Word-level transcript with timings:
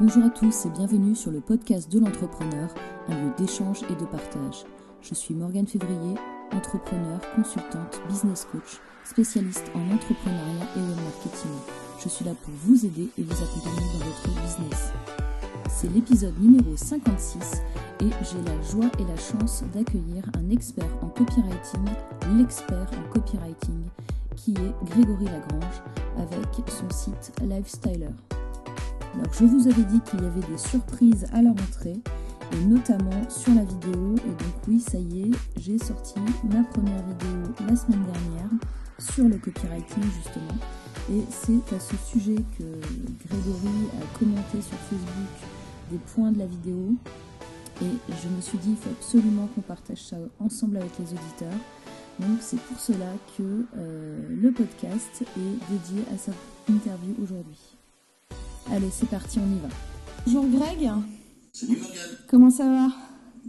Bonjour 0.00 0.24
à 0.24 0.30
tous 0.30 0.66
et 0.66 0.70
bienvenue 0.70 1.14
sur 1.14 1.30
le 1.30 1.38
podcast 1.38 1.88
de 1.92 2.00
l'entrepreneur, 2.00 2.68
un 3.08 3.14
lieu 3.14 3.30
d'échange 3.38 3.84
et 3.84 3.94
de 3.94 4.04
partage. 4.04 4.64
Je 5.00 5.14
suis 5.14 5.34
Morgane 5.34 5.68
Février, 5.68 6.16
entrepreneur, 6.50 7.20
consultante, 7.36 8.02
business 8.08 8.44
coach, 8.50 8.80
spécialiste 9.04 9.70
en 9.72 9.94
entrepreneuriat 9.94 10.66
et 10.74 10.80
web 10.80 10.96
marketing. 10.96 11.52
Je 12.02 12.08
suis 12.08 12.24
là 12.24 12.32
pour 12.42 12.52
vous 12.64 12.84
aider 12.84 13.08
et 13.16 13.22
vous 13.22 13.40
accompagner 13.40 13.86
dans 13.92 14.04
votre 14.04 14.42
business. 14.42 14.92
C'est 15.68 15.94
l'épisode 15.94 16.40
numéro 16.40 16.76
56 16.76 17.62
et 18.00 18.10
j'ai 18.20 18.42
la 18.50 18.60
joie 18.62 18.90
et 18.98 19.04
la 19.04 19.16
chance 19.16 19.62
d'accueillir 19.72 20.24
un 20.36 20.50
expert 20.50 20.90
en 21.02 21.08
copywriting, 21.10 21.84
l'expert 22.36 22.90
en 22.98 23.12
copywriting, 23.12 23.84
qui 24.34 24.54
est 24.54 24.86
Grégory 24.90 25.26
Lagrange 25.26 25.82
avec 26.18 26.68
son 26.68 26.90
site 26.90 27.32
Lifestyler. 27.44 28.10
Alors 29.14 29.32
je 29.32 29.44
vous 29.44 29.68
avais 29.68 29.84
dit 29.84 30.00
qu'il 30.00 30.22
y 30.22 30.26
avait 30.26 30.46
des 30.50 30.58
surprises 30.58 31.26
à 31.32 31.40
la 31.40 31.50
rentrée, 31.50 32.00
et 32.52 32.64
notamment 32.66 33.28
sur 33.30 33.54
la 33.54 33.64
vidéo. 33.64 34.16
Et 34.16 34.30
donc 34.30 34.54
oui, 34.68 34.80
ça 34.80 34.98
y 34.98 35.22
est, 35.22 35.30
j'ai 35.56 35.78
sorti 35.78 36.14
ma 36.44 36.62
première 36.64 37.02
vidéo 37.06 37.54
la 37.68 37.76
semaine 37.76 38.04
dernière 38.04 38.50
sur 38.98 39.28
le 39.28 39.36
copywriting 39.36 40.02
justement. 40.16 40.58
Et 41.10 41.22
c'est 41.30 41.74
à 41.74 41.80
ce 41.80 41.96
sujet 41.96 42.36
que 42.58 42.64
Grégory 43.28 43.88
a 44.00 44.18
commenté 44.18 44.62
sur 44.62 44.78
Facebook 44.88 45.48
des 45.90 45.98
points 46.14 46.32
de 46.32 46.38
la 46.38 46.46
vidéo. 46.46 46.94
Et 47.82 47.90
je 48.08 48.28
me 48.28 48.40
suis 48.40 48.58
dit, 48.58 48.70
il 48.70 48.76
faut 48.76 48.90
absolument 48.90 49.48
qu'on 49.54 49.60
partage 49.60 50.02
ça 50.02 50.16
ensemble 50.40 50.76
avec 50.78 50.92
les 50.98 51.06
auditeurs. 51.06 51.60
Donc 52.20 52.38
c'est 52.40 52.60
pour 52.60 52.78
cela 52.78 53.12
que 53.36 53.42
euh, 53.76 54.20
le 54.30 54.52
podcast 54.52 55.22
est 55.22 55.72
dédié 55.72 56.04
à 56.14 56.16
cette 56.16 56.34
interview 56.68 57.14
aujourd'hui. 57.22 57.73
Allez, 58.70 58.88
c'est 58.90 59.08
parti, 59.08 59.38
on 59.38 59.56
y 59.56 59.60
va. 59.60 59.68
Bonjour 60.26 60.46
Greg. 60.48 60.90
Salut 61.52 61.76
Morgane. 61.76 62.16
Comment 62.28 62.50
ça 62.50 62.64
va? 62.64 62.88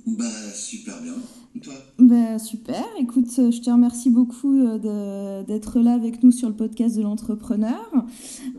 Bah 0.06 0.52
super 0.54 1.02
bien. 1.02 1.14
Et 1.56 1.60
toi? 1.60 1.74
Bah 1.98 2.38
super. 2.38 2.84
Écoute, 3.00 3.32
je 3.34 3.62
te 3.62 3.70
remercie 3.70 4.10
beaucoup 4.10 4.60
euh, 4.60 5.44
d'être 5.44 5.80
là 5.80 5.94
avec 5.94 6.22
nous 6.22 6.32
sur 6.32 6.50
le 6.50 6.56
podcast 6.56 6.98
de 6.98 7.02
l'entrepreneur. 7.02 7.90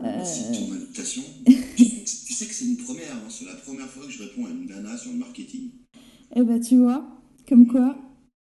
Merci 0.01 0.49
de 0.49 0.65
ton 0.65 0.73
invitation. 0.73 1.21
tu 1.45 2.33
sais 2.33 2.45
que 2.47 2.53
c'est 2.53 2.65
une 2.65 2.77
première. 2.77 3.13
Hein. 3.13 3.29
C'est 3.29 3.45
la 3.45 3.55
première 3.55 3.87
fois 3.87 4.05
que 4.05 4.11
je 4.11 4.23
réponds 4.23 4.47
à 4.47 4.49
une 4.49 4.65
nana 4.65 4.97
sur 4.97 5.11
le 5.11 5.19
marketing. 5.19 5.69
Eh 6.35 6.41
bah 6.41 6.59
tu 6.59 6.77
vois, 6.77 7.07
comme 7.47 7.67
quoi. 7.67 7.95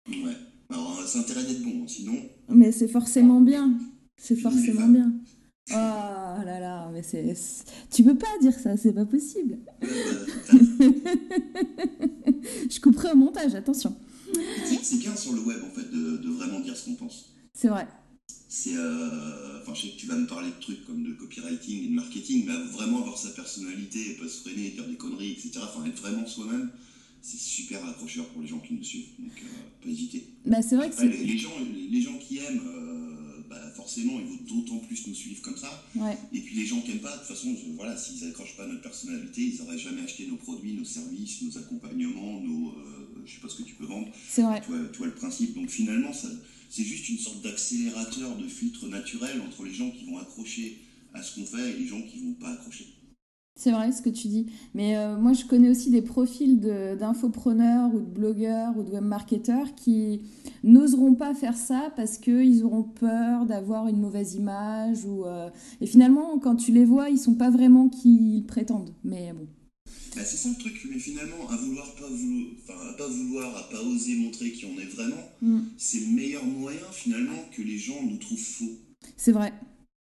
Ouais. 0.08 0.36
Alors 0.68 1.02
c'est 1.06 1.20
intérêt 1.20 1.44
d'être 1.44 1.62
bon, 1.62 1.82
hein, 1.82 1.88
sinon. 1.88 2.16
Mais 2.50 2.70
c'est 2.70 2.88
forcément 2.88 3.40
bien. 3.40 3.78
C'est 4.18 4.36
forcément 4.36 4.88
bien. 4.88 5.12
Oh 5.70 6.42
là 6.44 6.60
là, 6.60 6.90
mais 6.92 7.02
c'est. 7.02 7.34
Tu 7.90 8.04
peux 8.04 8.16
pas 8.16 8.38
dire 8.40 8.52
ça, 8.52 8.76
c'est 8.76 8.92
pas 8.92 9.06
possible. 9.06 9.58
je 12.70 12.80
couperai 12.80 13.12
au 13.12 13.16
montage, 13.16 13.54
attention. 13.54 13.96
C'est 14.82 14.98
bien 14.98 15.16
sur 15.16 15.32
le 15.32 15.40
web, 15.40 15.62
en 15.64 15.70
fait, 15.74 15.90
de, 15.90 16.18
de 16.18 16.28
vraiment 16.30 16.60
dire 16.60 16.76
ce 16.76 16.84
qu'on 16.84 16.96
pense. 16.96 17.30
C'est 17.54 17.68
vrai. 17.68 17.86
C'est. 18.48 18.76
Euh... 18.76 19.62
Enfin, 19.62 19.72
je 19.74 19.82
sais 19.82 19.88
que 19.94 19.96
tu 19.96 20.06
vas 20.06 20.16
me 20.16 20.26
parler 20.26 20.50
de 20.50 20.60
trucs 20.60 20.84
comme 20.84 21.02
de 21.02 21.12
copywriting 21.14 21.84
et 21.84 21.88
de 21.88 21.94
marketing, 21.94 22.44
mais 22.46 22.52
vraiment 22.72 22.98
avoir 23.00 23.16
sa 23.16 23.30
personnalité 23.30 24.10
et 24.10 24.14
pas 24.14 24.28
se 24.28 24.42
freiner, 24.42 24.68
dire 24.70 24.86
des 24.86 24.96
conneries, 24.96 25.32
etc. 25.32 25.60
Enfin, 25.62 25.86
être 25.86 26.02
vraiment 26.02 26.26
soi-même, 26.26 26.70
c'est 27.22 27.40
super 27.40 27.82
accrocheur 27.88 28.26
pour 28.28 28.42
les 28.42 28.48
gens 28.48 28.58
qui 28.58 28.74
nous 28.74 28.84
suivent. 28.84 29.08
Donc, 29.18 29.32
euh, 29.38 29.82
pas 29.82 29.88
hésiter. 29.88 30.26
Bah, 30.44 30.60
c'est 30.60 30.76
vrai 30.76 30.90
que 30.90 30.96
c'est. 30.96 31.08
Les, 31.08 31.24
les, 31.24 31.38
gens, 31.38 31.52
les 31.90 32.02
gens 32.02 32.18
qui 32.18 32.36
aiment. 32.36 32.60
Euh, 32.66 33.03
bah, 33.48 33.60
forcément, 33.74 34.18
il 34.18 34.26
vaut 34.26 34.42
d'autant 34.48 34.78
plus 34.78 35.06
nous 35.06 35.14
suivre 35.14 35.42
comme 35.42 35.56
ça. 35.56 35.84
Ouais. 35.94 36.16
Et 36.32 36.40
puis 36.40 36.54
les 36.54 36.66
gens 36.66 36.80
qui 36.80 36.90
n'aiment 36.90 37.00
pas, 37.00 37.12
de 37.12 37.18
toute 37.18 37.28
façon, 37.28 37.54
je, 37.54 37.72
voilà, 37.72 37.96
s'ils 37.96 38.24
accrochent 38.26 38.56
pas 38.56 38.64
à 38.64 38.66
notre 38.66 38.82
personnalité, 38.82 39.42
ils 39.42 39.58
n'auraient 39.58 39.78
jamais 39.78 40.02
acheté 40.02 40.26
nos 40.26 40.36
produits, 40.36 40.74
nos 40.74 40.84
services, 40.84 41.42
nos 41.42 41.56
accompagnements, 41.58 42.40
nos, 42.40 42.70
euh, 42.70 43.22
je 43.24 43.34
sais 43.34 43.40
pas 43.40 43.48
ce 43.48 43.56
que 43.56 43.62
tu 43.62 43.74
peux 43.74 43.86
vendre. 43.86 44.08
C'est 44.28 44.42
vrai. 44.42 44.60
Tu 44.64 44.72
vois, 44.72 44.88
tu 44.92 44.98
vois, 44.98 45.06
le 45.06 45.14
principe. 45.14 45.54
Donc 45.54 45.70
finalement, 45.70 46.12
c'est 46.12 46.84
juste 46.84 47.08
une 47.08 47.18
sorte 47.18 47.42
d'accélérateur, 47.42 48.36
de 48.36 48.48
filtre 48.48 48.88
naturel 48.88 49.40
entre 49.40 49.64
les 49.64 49.74
gens 49.74 49.90
qui 49.90 50.04
vont 50.06 50.18
accrocher 50.18 50.78
à 51.12 51.22
ce 51.22 51.36
qu'on 51.36 51.46
fait 51.46 51.70
et 51.70 51.78
les 51.78 51.86
gens 51.86 52.02
qui 52.02 52.18
vont 52.18 52.34
pas 52.34 52.50
accrocher. 52.50 52.86
C'est 53.56 53.70
vrai 53.70 53.92
ce 53.92 54.02
que 54.02 54.10
tu 54.10 54.26
dis. 54.28 54.46
Mais 54.74 54.96
euh, 54.96 55.16
moi, 55.16 55.32
je 55.32 55.44
connais 55.44 55.70
aussi 55.70 55.90
des 55.90 56.02
profils 56.02 56.58
d'infopreneurs 56.60 57.94
ou 57.94 58.00
de 58.00 58.04
blogueurs 58.04 58.76
ou 58.76 58.82
de 58.82 58.90
webmarketeurs 58.90 59.74
qui 59.76 60.22
n'oseront 60.64 61.14
pas 61.14 61.34
faire 61.34 61.56
ça 61.56 61.92
parce 61.96 62.18
qu'ils 62.18 62.64
auront 62.64 62.82
peur 62.82 63.46
d'avoir 63.46 63.86
une 63.86 64.00
mauvaise 64.00 64.34
image. 64.34 65.04
Ou, 65.04 65.24
euh, 65.24 65.50
Et 65.80 65.86
finalement, 65.86 66.38
quand 66.40 66.56
tu 66.56 66.72
les 66.72 66.84
vois, 66.84 67.10
ils 67.10 67.18
sont 67.18 67.34
pas 67.34 67.50
vraiment 67.50 67.88
qui 67.88 68.38
ils 68.38 68.44
prétendent. 68.44 68.92
Mais 69.04 69.32
bon. 69.32 69.46
Bah, 70.16 70.22
c'est 70.24 70.36
ça 70.36 70.48
le 70.48 70.56
truc, 70.60 70.86
mais 70.90 70.98
finalement, 70.98 71.48
à 71.50 71.56
vouloir 71.56 71.92
pas 71.94 72.06
vouloir, 72.08 72.46
enfin, 72.62 72.88
à 72.88 72.92
pas 72.94 73.08
vouloir, 73.08 73.56
à 73.56 73.68
pas 73.68 73.82
oser 73.82 74.16
montrer 74.16 74.50
qui 74.52 74.64
on 74.64 74.80
est 74.80 74.86
vraiment, 74.86 75.16
Mm. 75.42 75.58
c'est 75.76 76.00
le 76.00 76.06
meilleur 76.14 76.44
moyen 76.44 76.78
finalement 76.92 77.36
que 77.56 77.62
les 77.62 77.76
gens 77.78 78.00
nous 78.02 78.16
trouvent 78.16 78.38
faux. 78.38 78.70
C'est 79.16 79.32
vrai. 79.32 79.52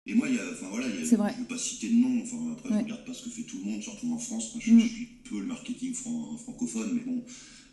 Et 0.09 0.15
moi, 0.15 0.27
il 0.27 0.35
y 0.35 0.39
a, 0.39 0.51
enfin 0.51 0.67
voilà, 0.71 0.87
y 0.87 0.91
a, 0.91 1.03
je 1.03 1.15
ne 1.15 1.39
veux 1.39 1.45
pas 1.47 1.57
citer 1.57 1.89
de 1.89 1.93
nom, 1.93 2.21
enfin 2.23 2.51
après 2.53 2.69
Ouais. 2.69 2.79
je 2.79 2.83
regarde 2.85 3.05
pas 3.05 3.13
ce 3.13 3.23
que 3.25 3.29
fait 3.29 3.43
tout 3.43 3.59
le 3.59 3.65
monde, 3.65 3.81
surtout 3.83 4.11
en 4.11 4.17
France. 4.17 4.55
Je, 4.59 4.73
Mm. 4.73 4.79
je 4.79 4.87
suis 4.87 5.05
peu 5.29 5.39
le 5.39 5.45
marketing 5.45 5.93
fran- 5.93 6.35
francophone, 6.37 6.93
mais 6.95 7.01
bon, 7.01 7.23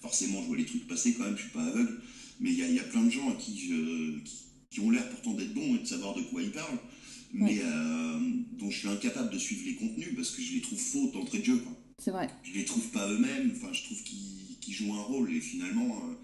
forcément, 0.03 0.43
je 0.43 0.47
vois 0.49 0.57
les 0.59 0.67
trucs 0.67 0.87
passer 0.87 1.15
quand 1.15 1.25
même, 1.25 1.37
je 1.37 1.43
suis 1.45 1.51
pas 1.53 1.65
aveugle. 1.65 1.99
Mais 2.41 2.51
il 2.53 2.59
y 2.59 2.63
a, 2.63 2.69
il 2.69 2.75
y 2.75 2.79
a 2.79 2.85
plein 2.85 3.03
de 3.05 3.11
gens 3.11 3.31
à 3.31 3.35
qui, 3.37 3.59
je, 3.59 4.19
qui, 4.21 4.37
qui 4.71 4.81
ont 4.81 4.91
l'air 4.91 5.09
pourtant 5.09 5.33
d'être 5.33 5.55
bons 5.55 5.77
et 5.77 5.79
de 5.79 5.87
savoir 5.87 6.15
de 6.15 6.21
quoi 6.23 6.43
ils 6.43 6.51
parlent, 6.51 6.79
mais 7.33 7.45
Ouais. 7.55 7.61
euh, 7.65 8.21
dont 8.59 8.71
je 8.71 8.79
suis 8.81 8.89
incapable 8.89 9.33
de 9.33 9.39
suivre 9.39 9.63
les 9.65 9.77
contenus 9.77 10.15
parce 10.15 10.31
que 10.33 10.43
je 10.43 10.53
les 10.53 10.61
trouve 10.61 10.79
faux 10.79 11.11
d'entrée 11.15 11.39
de 11.39 11.45
jeu. 11.45 11.63
C'est 11.99 12.11
vrai. 12.11 12.29
Je 12.45 12.53
les 12.53 12.67
trouve 12.67 12.87
pas 12.91 13.09
eux-mêmes, 13.11 13.53
enfin, 13.57 13.73
je 13.73 13.83
trouve 13.85 14.03
qu'ils 14.03 14.59
qu'ils 14.61 14.75
jouent 14.75 14.93
un 14.95 15.03
rôle 15.03 15.33
et 15.33 15.41
finalement. 15.41 15.89
euh, 16.05 16.15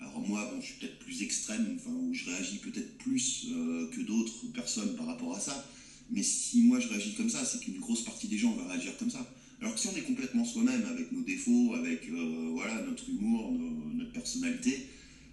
alors 0.00 0.20
moi, 0.20 0.44
bon, 0.52 0.60
je 0.60 0.66
suis 0.66 0.74
peut-être 0.78 0.98
plus 0.98 1.22
extrême, 1.22 1.76
enfin, 1.76 1.90
où 1.94 2.12
je 2.12 2.24
réagis 2.24 2.58
peut-être 2.58 2.96
plus 2.98 3.46
euh, 3.50 3.88
que 3.90 4.00
d'autres 4.00 4.46
personnes 4.52 4.94
par 4.96 5.06
rapport 5.06 5.34
à 5.34 5.40
ça. 5.40 5.66
Mais 6.10 6.22
si 6.22 6.62
moi 6.62 6.78
je 6.78 6.88
réagis 6.88 7.14
comme 7.14 7.30
ça, 7.30 7.44
c'est 7.44 7.58
qu'une 7.60 7.78
grosse 7.78 8.02
partie 8.04 8.28
des 8.28 8.38
gens 8.38 8.52
va 8.52 8.66
réagir 8.66 8.96
comme 8.96 9.10
ça. 9.10 9.26
Alors 9.60 9.74
que 9.74 9.80
si 9.80 9.88
on 9.88 9.96
est 9.96 10.02
complètement 10.02 10.44
soi-même, 10.44 10.84
avec 10.84 11.10
nos 11.12 11.22
défauts, 11.22 11.74
avec 11.74 12.08
euh, 12.10 12.48
voilà, 12.52 12.80
notre 12.82 13.08
humour, 13.08 13.52
nos- 13.52 13.92
notre 13.94 14.12
personnalité, 14.12 14.86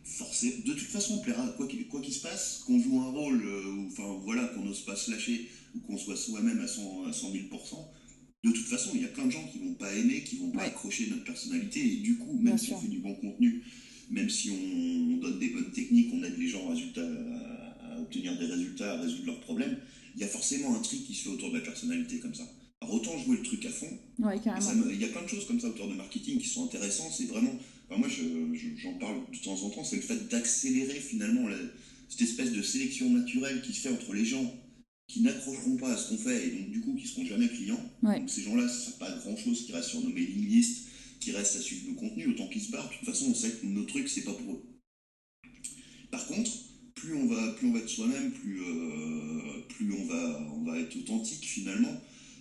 forcément, 0.03 0.63
de 0.65 0.73
toute 0.73 0.87
façon, 0.87 1.15
on 1.15 1.19
plaira, 1.19 1.47
quoi 1.49 1.67
qu'il 1.67 2.13
se 2.13 2.21
passe, 2.21 2.61
qu'on 2.65 2.79
joue 2.79 2.99
un 2.99 3.09
rôle, 3.09 3.41
euh, 3.43 3.71
ou 3.75 3.87
enfin 3.87 4.17
voilà, 4.23 4.45
qu'on 4.47 4.63
n'ose 4.63 4.81
pas 4.81 4.95
se 4.95 5.11
lâcher, 5.11 5.47
ou 5.75 5.79
qu'on 5.79 5.97
soit 5.97 6.15
soi-même 6.15 6.59
à 6.59 6.67
100, 6.67 7.03
à 7.03 7.13
100 7.13 7.31
000 7.31 7.43
de 8.43 8.51
toute 8.51 8.67
façon, 8.67 8.91
il 8.93 9.01
y 9.01 9.05
a 9.05 9.09
plein 9.09 9.25
de 9.25 9.31
gens 9.31 9.45
qui 9.47 9.59
vont 9.59 9.73
pas 9.73 9.93
aimer, 9.93 10.23
qui 10.23 10.35
vont 10.37 10.51
pas 10.51 10.59
Ouais. 10.61 10.67
accrocher 10.67 11.07
notre 11.09 11.23
personnalité, 11.23 11.93
et 11.93 11.95
du 11.97 12.17
coup, 12.17 12.33
Bien 12.33 12.51
même 12.51 12.57
si 12.57 12.65
sûr. 12.67 12.77
on 12.77 12.81
fait 12.81 12.87
du 12.89 12.99
bon 12.99 13.13
contenu, 13.15 13.61
même 14.09 14.29
si 14.29 14.49
on 14.51 15.17
donne 15.17 15.39
des 15.39 15.49
bonnes 15.49 15.71
techniques, 15.71 16.09
on 16.13 16.23
aide 16.23 16.37
les 16.37 16.47
gens 16.47 16.67
à, 16.69 16.73
résultat- 16.73 17.01
à- 17.01 17.93
à 17.95 17.99
obtenir 18.01 18.37
des 18.37 18.45
résultats, 18.45 18.93
à 18.93 19.01
résoudre 19.01 19.25
leurs 19.27 19.39
problèmes, 19.41 19.77
il 20.15 20.21
y 20.21 20.23
a 20.23 20.27
forcément 20.27 20.75
un 20.75 20.79
truc 20.81 21.03
qui 21.05 21.13
se 21.13 21.23
fait 21.23 21.29
autour 21.29 21.49
de 21.51 21.57
la 21.57 21.61
personnalité 21.63 22.19
comme 22.19 22.35
ça. 22.35 22.43
Alors 22.81 22.95
autant 22.95 23.17
jouer 23.17 23.37
le 23.37 23.43
truc 23.43 23.65
à 23.65 23.69
fond, 23.69 23.87
Ouais, 24.19 24.37
il 24.93 25.01
y 25.01 25.05
a 25.05 25.07
plein 25.07 25.23
de 25.23 25.27
choses 25.27 25.45
comme 25.47 25.59
ça 25.59 25.69
autour 25.69 25.87
de 25.87 25.93
marketing 25.95 26.37
qui 26.39 26.47
sont 26.47 26.65
intéressantes, 26.65 27.11
c'est 27.17 27.25
vraiment, 27.25 27.55
enfin, 27.89 27.97
moi 27.99 28.09
je- 28.09 28.53
je- 28.55 28.75
j'en 28.81 28.93
parle 28.95 29.21
de 29.31 29.37
temps 29.43 29.55
en 29.63 29.69
temps, 29.69 29.83
c'est 29.83 29.95
le 29.95 30.01
fait 30.01 30.27
d'accélérer 30.29 30.99
finalement 30.99 31.47
la- 31.47 31.55
cette 32.09 32.21
espèce 32.21 32.51
de 32.51 32.61
sélection 32.61 33.09
naturelle 33.09 33.61
qui 33.61 33.73
se 33.73 33.87
fait 33.87 33.93
entre 33.93 34.13
les 34.13 34.25
gens 34.25 34.53
qui 35.07 35.21
n'accrocheront 35.21 35.77
pas 35.77 35.93
à 35.93 35.97
ce 35.97 36.09
qu'on 36.09 36.17
fait 36.17 36.47
et 36.47 36.51
donc 36.51 36.71
du 36.71 36.81
coup 36.81 36.95
qui 36.95 37.07
seront 37.07 37.25
jamais 37.25 37.47
clients. 37.47 37.79
Ouais. 38.03 38.19
Donc 38.19 38.29
ces 38.29 38.41
gens-là, 38.41 38.67
ça 38.67 38.75
sert 38.85 38.97
pas 38.97 39.07
à 39.09 39.17
grand 39.17 39.35
chose 39.37 39.65
qui 39.65 39.71
restent 39.71 39.89
sur 39.89 40.01
nos 40.01 40.09
mailing 40.09 40.47
lists, 40.47 40.87
qui 41.23 41.31
restent 41.31 41.55
à 41.55 41.61
suivre 41.61 41.87
nos 41.89 41.95
contenus, 41.95 42.29
autant 42.29 42.47
qu'ils 42.47 42.61
se 42.61 42.71
barrent. 42.71 42.89
De 42.89 42.95
toute 42.95 43.05
façon, 43.07 43.27
on 43.31 43.33
sait 43.35 43.51
que 43.51 43.65
nos 43.65 43.83
trucs, 43.85 44.09
c'est 44.09 44.23
pas 44.23 44.33
pour 44.33 44.53
eux. 44.53 44.63
Par 46.11 46.25
contre, 46.27 46.51
plus 46.95 47.13
on 47.15 47.25
va, 47.27 47.51
plus 47.53 47.67
on 47.67 47.73
va 47.73 47.79
être 47.79 47.89
soi-même, 47.89 48.31
plus, 48.31 48.61
euh, 48.61 49.61
plus 49.69 49.91
on, 49.93 50.05
va, 50.05 50.47
on 50.55 50.63
va 50.63 50.79
être 50.79 50.95
authentique 50.97 51.43
finalement, 51.45 51.93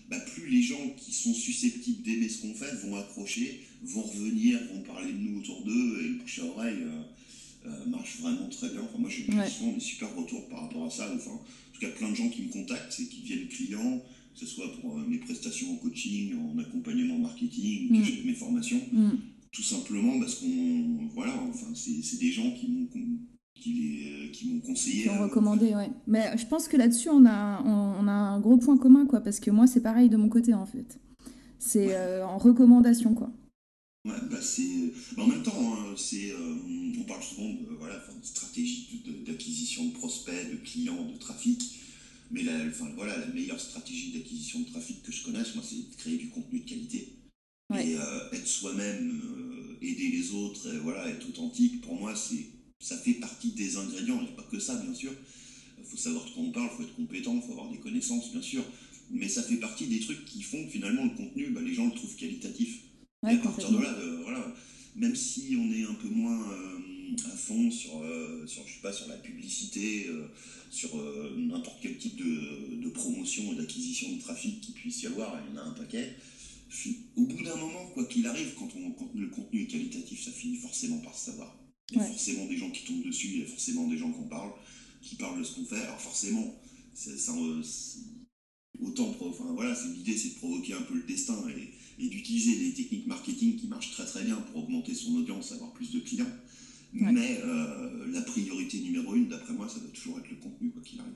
bah, 0.09 0.21
plus 0.21 0.49
les 0.49 0.63
gens 0.63 0.91
qui 0.99 1.13
sont 1.13 1.33
susceptibles 1.33 2.03
d'aimer 2.03 2.29
ce 2.29 2.43
qu'on 2.43 2.55
fait 2.55 2.75
vont 2.85 2.97
accrocher, 2.97 3.63
vont 3.83 4.03
revenir, 4.03 4.59
vont 4.73 4.83
parler 4.83 5.13
de 5.13 5.19
nous 5.19 5.39
autour 5.41 5.65
d'eux 5.65 6.01
et 6.05 6.09
le 6.09 6.15
bouche 6.19 6.39
à 6.41 6.45
oreille 6.45 6.83
euh, 6.83 7.03
euh, 7.67 7.87
marche 7.87 8.19
vraiment 8.21 8.49
très 8.49 8.69
bien. 8.71 8.83
Enfin, 8.83 8.99
moi, 8.99 9.09
j'ai 9.11 9.33
Ouais. 9.35 9.49
souvent 9.49 9.73
des 9.73 9.81
super 9.81 10.15
retours 10.15 10.47
par 10.49 10.63
rapport 10.63 10.87
à 10.87 10.91
ça. 10.91 11.11
Enfin, 11.15 11.31
en 11.31 11.73
tout 11.73 11.81
cas, 11.81 11.89
plein 11.91 12.11
de 12.11 12.15
gens 12.17 12.29
qui 12.29 12.43
me 12.43 12.49
contactent 12.53 12.99
et 13.01 13.07
qui 13.07 13.21
deviennent 13.23 13.49
clients, 13.49 14.03
que 14.35 14.41
ce 14.41 14.47
soit 14.47 14.67
pour 14.81 14.99
euh, 14.99 15.05
mes 15.07 15.19
prestations 15.19 15.73
en 15.73 15.77
coaching, 15.77 16.35
en 16.39 16.59
accompagnement 16.59 17.19
marketing, 17.19 17.89
que 17.89 17.95
Mm. 17.99 18.05
j'ai- 18.05 18.23
mes 18.25 18.35
formations, 18.35 18.81
Mm. 18.93 19.11
tout 19.53 19.63
simplement 19.63 20.19
parce 20.21 20.37
qu'on, 20.37 21.09
voilà, 21.15 21.35
enfin, 21.49 21.67
c'est 21.75 22.19
des 22.19 22.31
gens 22.33 22.51
qui 22.53 22.69
m'ont 22.69 22.89
qui 23.55 24.09
euh, 24.09 24.29
qui 24.33 24.49
m'ont 24.49 24.61
conseillé. 24.61 25.05
Qui 25.05 25.09
ont 25.11 25.15
à- 25.15 25.25
recommandé, 25.25 25.75
ouais. 25.75 25.91
Mais 26.09 26.37
je 26.37 26.47
pense 26.47 26.67
que 26.67 26.77
là-dessus, 26.77 27.11
on 27.11 27.25
a, 27.27 27.63
on, 27.65 28.05
on 28.05 28.09
a 28.09 28.13
un 28.13 28.41
gros 28.41 28.57
point 28.57 28.77
commun, 28.77 29.07
quoi, 29.07 29.21
parce 29.21 29.39
que 29.39 29.51
moi, 29.53 29.67
c'est 29.69 29.83
pareil 29.83 30.09
de 30.09 30.17
mon 30.17 30.29
côté, 30.29 30.53
en 30.55 30.67
fait. 30.67 30.99
C'est 31.61 31.87
Ouais. 31.87 31.95
euh, 31.95 32.27
en 32.27 32.39
recommandation, 32.39 33.15
quoi. 33.15 33.31
Ouais, 34.05 34.15
bah 34.29 34.41
c'est. 34.41 34.93
bah 35.17 35.23
en 35.23 35.29
même 35.29 35.45
temps, 35.45 35.53
hein, 35.77 35.95
c'est. 35.97 36.33
euh, 36.33 36.57
on 36.99 37.05
parle 37.05 37.23
souvent 37.23 37.51
de, 37.51 37.77
voilà, 37.79 37.95
de 37.99 38.27
stratégie 38.27 39.01
de- 39.07 39.25
d'acquisition 39.31 39.87
de, 39.87 39.93
prospects, 39.93 40.51
de 40.51 40.57
clients, 40.57 41.05
de 41.13 41.17
trafic. 41.19 41.61
Mais 42.33 42.43
la, 42.43 42.65
enfin, 42.67 42.89
voilà, 42.97 43.17
la 43.19 43.27
meilleure 43.27 43.61
stratégie 43.61 44.13
d'acquisition 44.13 44.61
de 44.61 44.71
trafic 44.71 45.03
que 45.03 45.13
je 45.13 45.23
connaisse, 45.23 45.55
moi, 45.55 45.63
c'est 45.69 45.91
de 45.91 45.97
créer 45.97 46.17
du 46.17 46.31
contenu 46.31 46.61
de 46.61 46.69
qualité. 46.69 47.09
Et 47.79 47.97
euh, 47.97 48.31
être 48.33 48.47
soi-même, 48.47 49.21
euh, 49.23 49.79
aider 49.81 50.09
les 50.09 50.33
autres, 50.33 50.69
voilà, 50.83 51.09
être 51.09 51.27
authentique, 51.29 51.81
pour 51.81 51.95
moi, 51.95 52.15
c'est 52.15 52.47
ça 52.81 52.99
fait 52.99 53.15
partie 53.15 53.53
des 53.53 53.77
ingrédients. 53.77 54.19
Il 54.21 54.25
n'y 54.25 54.33
a 54.33 54.37
pas 54.37 54.49
que 54.51 54.59
ça, 54.59 54.77
bien 54.77 54.93
sûr. 54.93 55.13
Il 55.79 55.85
faut 55.85 55.97
savoir 55.97 56.25
de 56.25 56.31
quoi 56.31 56.43
on 56.43 56.51
parle, 56.51 56.69
il 56.73 56.77
faut 56.77 56.83
être 56.83 56.97
compétent, 56.97 57.35
il 57.35 57.43
faut 57.43 57.53
avoir 57.53 57.71
des 57.71 57.79
connaissances, 57.79 58.33
bien 58.33 58.43
sûr. 58.43 58.65
Mais 59.11 59.29
ça 59.29 59.43
fait 59.43 59.57
partie 59.57 59.87
des 59.87 60.01
trucs 60.01 60.25
qui 60.25 60.43
font 60.43 60.65
que 60.65 60.71
finalement 60.71 61.05
le 61.05 61.11
contenu, 61.11 61.51
bah, 61.51 61.61
les 61.61 61.75
gens 61.75 61.87
le 61.87 61.93
trouvent 61.93 62.17
qualitatif. 62.17 62.81
et 63.27 63.35
à 63.35 63.37
partir 63.39 63.71
de 63.71 63.79
là, 63.79 63.95
voilà, 64.23 64.55
même 64.97 65.15
si 65.15 65.57
on 65.59 65.73
est 65.73 65.85
un 65.85 65.95
peu 65.95 66.09
moins 66.09 66.45
à 67.27 67.37
fond 67.37 67.71
sur, 67.71 67.93
sur, 68.47 68.67
je 68.67 68.75
sais 68.75 68.81
pas, 68.83 68.93
sur 68.93 69.09
la 69.09 69.17
publicité, 69.17 70.07
sur 70.71 70.91
n'importe 71.37 71.79
quel 71.83 71.99
type 71.99 72.17
de, 72.17 72.83
de 72.83 72.89
promotion 72.91 73.53
et 73.53 73.57
d'acquisition 73.57 74.13
de 74.13 74.21
trafic 74.21 74.61
qu'il 74.61 74.75
puisse 74.75 75.03
y 75.03 75.07
avoir, 75.07 75.41
il 75.47 75.55
y 75.55 75.59
en 75.59 75.63
a 75.63 75.65
un 75.65 75.73
paquet 75.73 76.15
au 77.17 77.27
bout 77.27 77.43
d'un 77.43 77.57
moment, 77.57 77.87
quoi 77.93 78.05
qu'il 78.05 78.27
arrive, 78.27 78.55
quand, 78.59 78.69
on, 78.77 79.19
le 79.19 79.29
contenu 79.29 79.63
est 79.63 79.67
qualitatif, 79.67 80.25
ça 80.25 80.31
finit 80.31 80.57
forcément 80.57 80.99
par 80.99 81.15
se 81.15 81.27
savoir. 81.27 81.55
Il 81.91 81.99
y 81.99 82.01
a 82.01 82.05
forcément 82.05 82.47
des 82.47 82.57
gens 82.57 82.71
qui 82.71 82.85
tombent 82.85 83.05
dessus, 83.05 83.29
il 83.29 83.39
y 83.41 83.43
a 83.43 83.47
forcément 83.47 83.87
des 83.89 83.99
gens 83.99 84.11
qui 84.11 84.21
en 84.21 84.29
parlent, 84.29 84.53
qui 85.03 85.17
parlent 85.17 85.39
de 85.39 85.45
ce 85.45 85.55
qu'on 85.55 85.65
fait. 85.65 85.83
Alors 85.83 86.01
forcément, 86.01 86.55
ça, 86.95 87.33
autant, 88.81 89.15
enfin 89.21 89.53
voilà, 89.53 89.77
l'idée 89.95 90.17
c'est 90.17 90.31
de 90.31 90.35
provoquer 90.37 90.75
un 90.75 90.83
peu 90.83 90.95
le 90.95 91.03
destin 91.03 91.37
et, 91.49 92.09
d'utiliser 92.09 92.57
les 92.57 92.73
techniques 92.73 93.07
marketing 93.07 93.57
qui 93.57 93.69
marchent 93.69 93.93
très 93.93 94.05
très 94.05 94.25
bien 94.25 94.35
pour 94.37 94.65
augmenter 94.65 94.93
son 94.93 95.15
audience, 95.15 95.53
avoir 95.53 95.73
plus 95.73 95.93
de 95.93 96.01
clients. 96.01 96.27
Mais 96.93 97.41
euh, 97.43 98.13
la 98.13 98.21
priorité 98.23 98.81
numéro 98.81 99.15
une, 99.15 99.29
d'après 99.29 99.55
moi, 99.55 99.69
ça 99.69 99.81
doit 99.81 99.91
toujours 99.91 100.19
être 100.19 100.31
le 100.31 100.37
contenu, 100.37 100.71
quoi 100.71 100.83
qu'il 100.83 101.01
arrive. 101.01 101.13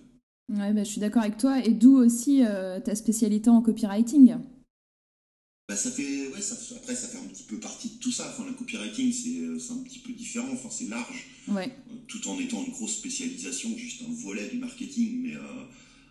Ouais, 0.49 0.73
bah, 0.73 0.85
je 0.85 0.91
suis 0.91 1.01
d'accord 1.01 1.23
avec 1.23 1.37
toi. 1.37 1.65
Et 1.65 1.73
d'où 1.73 1.97
aussi 1.97 2.45
euh, 2.45 2.81
ta 2.81 2.95
spécialité 2.95 3.51
en 3.51 3.63
copywriting 3.63 4.37
bah, 5.69 5.75
ça 5.75 5.91
fait, 5.91 6.29
ouais, 6.29 6.41
ça, 6.41 6.55
après, 6.77 6.95
ça 6.95 7.09
fait 7.09 7.19
un 7.19 7.27
petit 7.27 7.43
peu 7.43 7.59
partie 7.59 7.89
de 7.89 7.95
tout 7.99 8.13
ça. 8.13 8.29
Enfin, 8.29 8.47
le 8.47 8.53
copywriting, 8.53 9.13
c'est 9.13 9.41
euh, 9.41 9.59
un 9.73 9.83
petit 9.83 9.99
peu 9.99 10.13
différent, 10.13 10.47
enfin, 10.53 10.69
c'est 10.71 10.87
large, 10.87 11.27
ouais. 11.49 11.73
Tout 12.07 12.29
en 12.29 12.39
étant 12.39 12.65
une 12.65 12.71
grosse 12.71 12.99
spécialisation, 12.99 13.77
juste 13.77 14.03
un 14.09 14.13
volet 14.13 14.49
du 14.49 14.59
marketing, 14.59 15.23
mais 15.25 15.35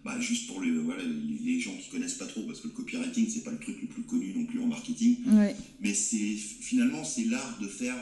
bah, 0.06 0.18
juste 0.22 0.48
pour 0.48 0.62
voilà, 0.62 1.04
les, 1.04 1.60
gens 1.60 1.76
qui 1.76 1.90
connaissent 1.90 2.14
pas 2.14 2.28
trop, 2.28 2.44
parce 2.44 2.62
que 2.62 2.68
le 2.68 2.74
copywriting, 2.74 3.28
c'est 3.28 3.44
pas 3.44 3.52
le 3.52 3.60
truc 3.60 3.82
le 3.82 3.88
plus 3.88 4.04
connu 4.04 4.34
non 4.34 4.46
plus 4.46 4.62
en 4.62 4.68
marketing, 4.68 5.18
ouais. 5.26 5.56
mais 5.82 5.94
c'est 5.94 6.36
finalement, 6.36 7.04
c'est 7.04 7.26
l'art 7.26 7.60
de 7.60 7.68
faire 7.68 7.98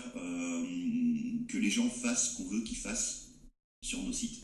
que 1.48 1.58
les 1.58 1.70
gens 1.70 1.90
fassent 1.90 2.32
ce 2.32 2.38
qu'on 2.38 2.50
veut 2.50 2.62
qu'ils 2.62 2.78
fassent 2.78 3.30
sur 3.84 4.04
nos 4.04 4.12
sites. 4.12 4.42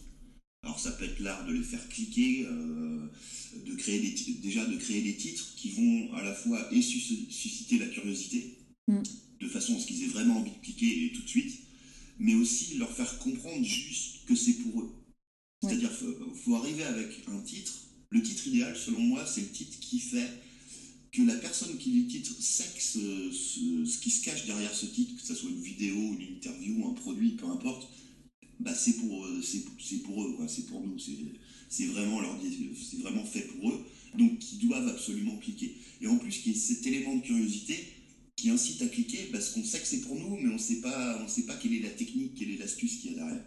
Alors 0.63 0.79
ça 0.79 0.91
peut 0.91 1.05
être 1.05 1.19
l'art 1.19 1.45
de 1.45 1.53
les 1.53 1.63
faire 1.63 1.87
cliquer, 1.89 2.45
euh, 2.45 3.07
de 3.65 3.75
créer 3.75 3.99
des, 3.99 4.33
déjà 4.41 4.65
de 4.65 4.75
créer 4.75 5.01
des 5.01 5.15
titres 5.15 5.55
qui 5.55 5.71
vont 5.71 6.13
à 6.13 6.23
la 6.23 6.33
fois 6.33 6.67
et 6.73 6.81
susciter 6.81 7.77
la 7.77 7.87
curiosité, 7.87 8.57
mm. 8.87 9.01
de 9.41 9.47
façon 9.47 9.75
à 9.75 9.79
ce 9.79 9.87
qu'ils 9.87 10.03
aient 10.03 10.07
vraiment 10.07 10.37
envie 10.37 10.51
de 10.51 10.61
cliquer 10.61 11.05
et 11.05 11.11
tout 11.13 11.21
de 11.21 11.29
suite, 11.29 11.59
mais 12.19 12.35
aussi 12.35 12.77
leur 12.77 12.91
faire 12.91 13.17
comprendre 13.19 13.63
juste 13.63 14.25
que 14.25 14.35
c'est 14.35 14.53
pour 14.53 14.81
eux. 14.81 14.91
C'est-à-dire 15.61 15.89
qu'il 15.97 16.07
faut, 16.43 16.55
arriver 16.55 16.83
avec 16.83 17.07
un 17.27 17.39
titre. 17.41 17.73
Le 18.11 18.23
titre 18.23 18.47
idéal, 18.47 18.75
selon 18.75 19.01
moi, 19.01 19.25
c'est 19.25 19.41
le 19.41 19.49
titre 19.49 19.77
qui 19.79 19.99
fait 19.99 20.27
que 21.11 21.21
la 21.23 21.35
personne 21.35 21.77
qui 21.77 21.89
lit 21.89 22.03
le 22.03 22.07
titre 22.07 22.31
sait 22.39 22.63
que 22.75 22.81
ce, 22.81 23.31
ce, 23.31 23.99
qui 23.99 24.09
se 24.09 24.23
cache 24.23 24.45
derrière 24.45 24.73
ce 24.73 24.85
titre, 24.85 25.15
que 25.15 25.27
ce 25.27 25.35
soit 25.35 25.49
une 25.49 25.61
vidéo, 25.61 25.95
une 25.95 26.35
interview, 26.35 26.87
un 26.87 26.93
produit, 26.93 27.31
peu 27.31 27.47
importe, 27.47 27.91
bah, 28.59 28.73
c'est 28.75 28.93
pour, 28.93 29.25
euh, 29.25 29.41
pour 30.05 30.23
eux, 30.23 30.37
c'est 30.47 30.65
pour 30.67 30.85
nous, 30.85 30.97
c'est 31.69 31.85
vraiment, 31.85 32.21
vraiment 32.99 33.25
fait 33.25 33.41
pour 33.41 33.71
eux, 33.71 33.85
donc 34.17 34.39
ils 34.51 34.67
doivent 34.67 34.87
absolument 34.87 35.37
cliquer. 35.37 35.75
Et 36.01 36.07
en 36.07 36.17
plus, 36.17 36.41
il 36.45 36.51
y 36.53 36.55
a 36.55 36.59
cet 36.59 36.85
élément 36.85 37.15
de 37.15 37.21
curiosité 37.21 37.75
qui 38.35 38.49
incite 38.49 38.81
à 38.81 38.87
cliquer 38.87 39.29
parce 39.31 39.49
qu'on 39.51 39.63
sait 39.63 39.79
que 39.79 39.87
c'est 39.87 40.01
pour 40.01 40.15
nous, 40.15 40.37
mais 40.37 40.49
on 40.49 40.53
ne 40.53 40.57
sait 40.57 40.81
pas, 40.81 41.21
on 41.23 41.27
sait 41.27 41.43
pas 41.43 41.55
quelle 41.55 41.73
est 41.73 41.81
la 41.81 41.89
technique, 41.89 42.35
quelle 42.35 42.51
est 42.51 42.57
l'astuce 42.57 42.97
qu'il 42.97 43.11
y 43.11 43.13
a 43.15 43.17
derrière. 43.17 43.45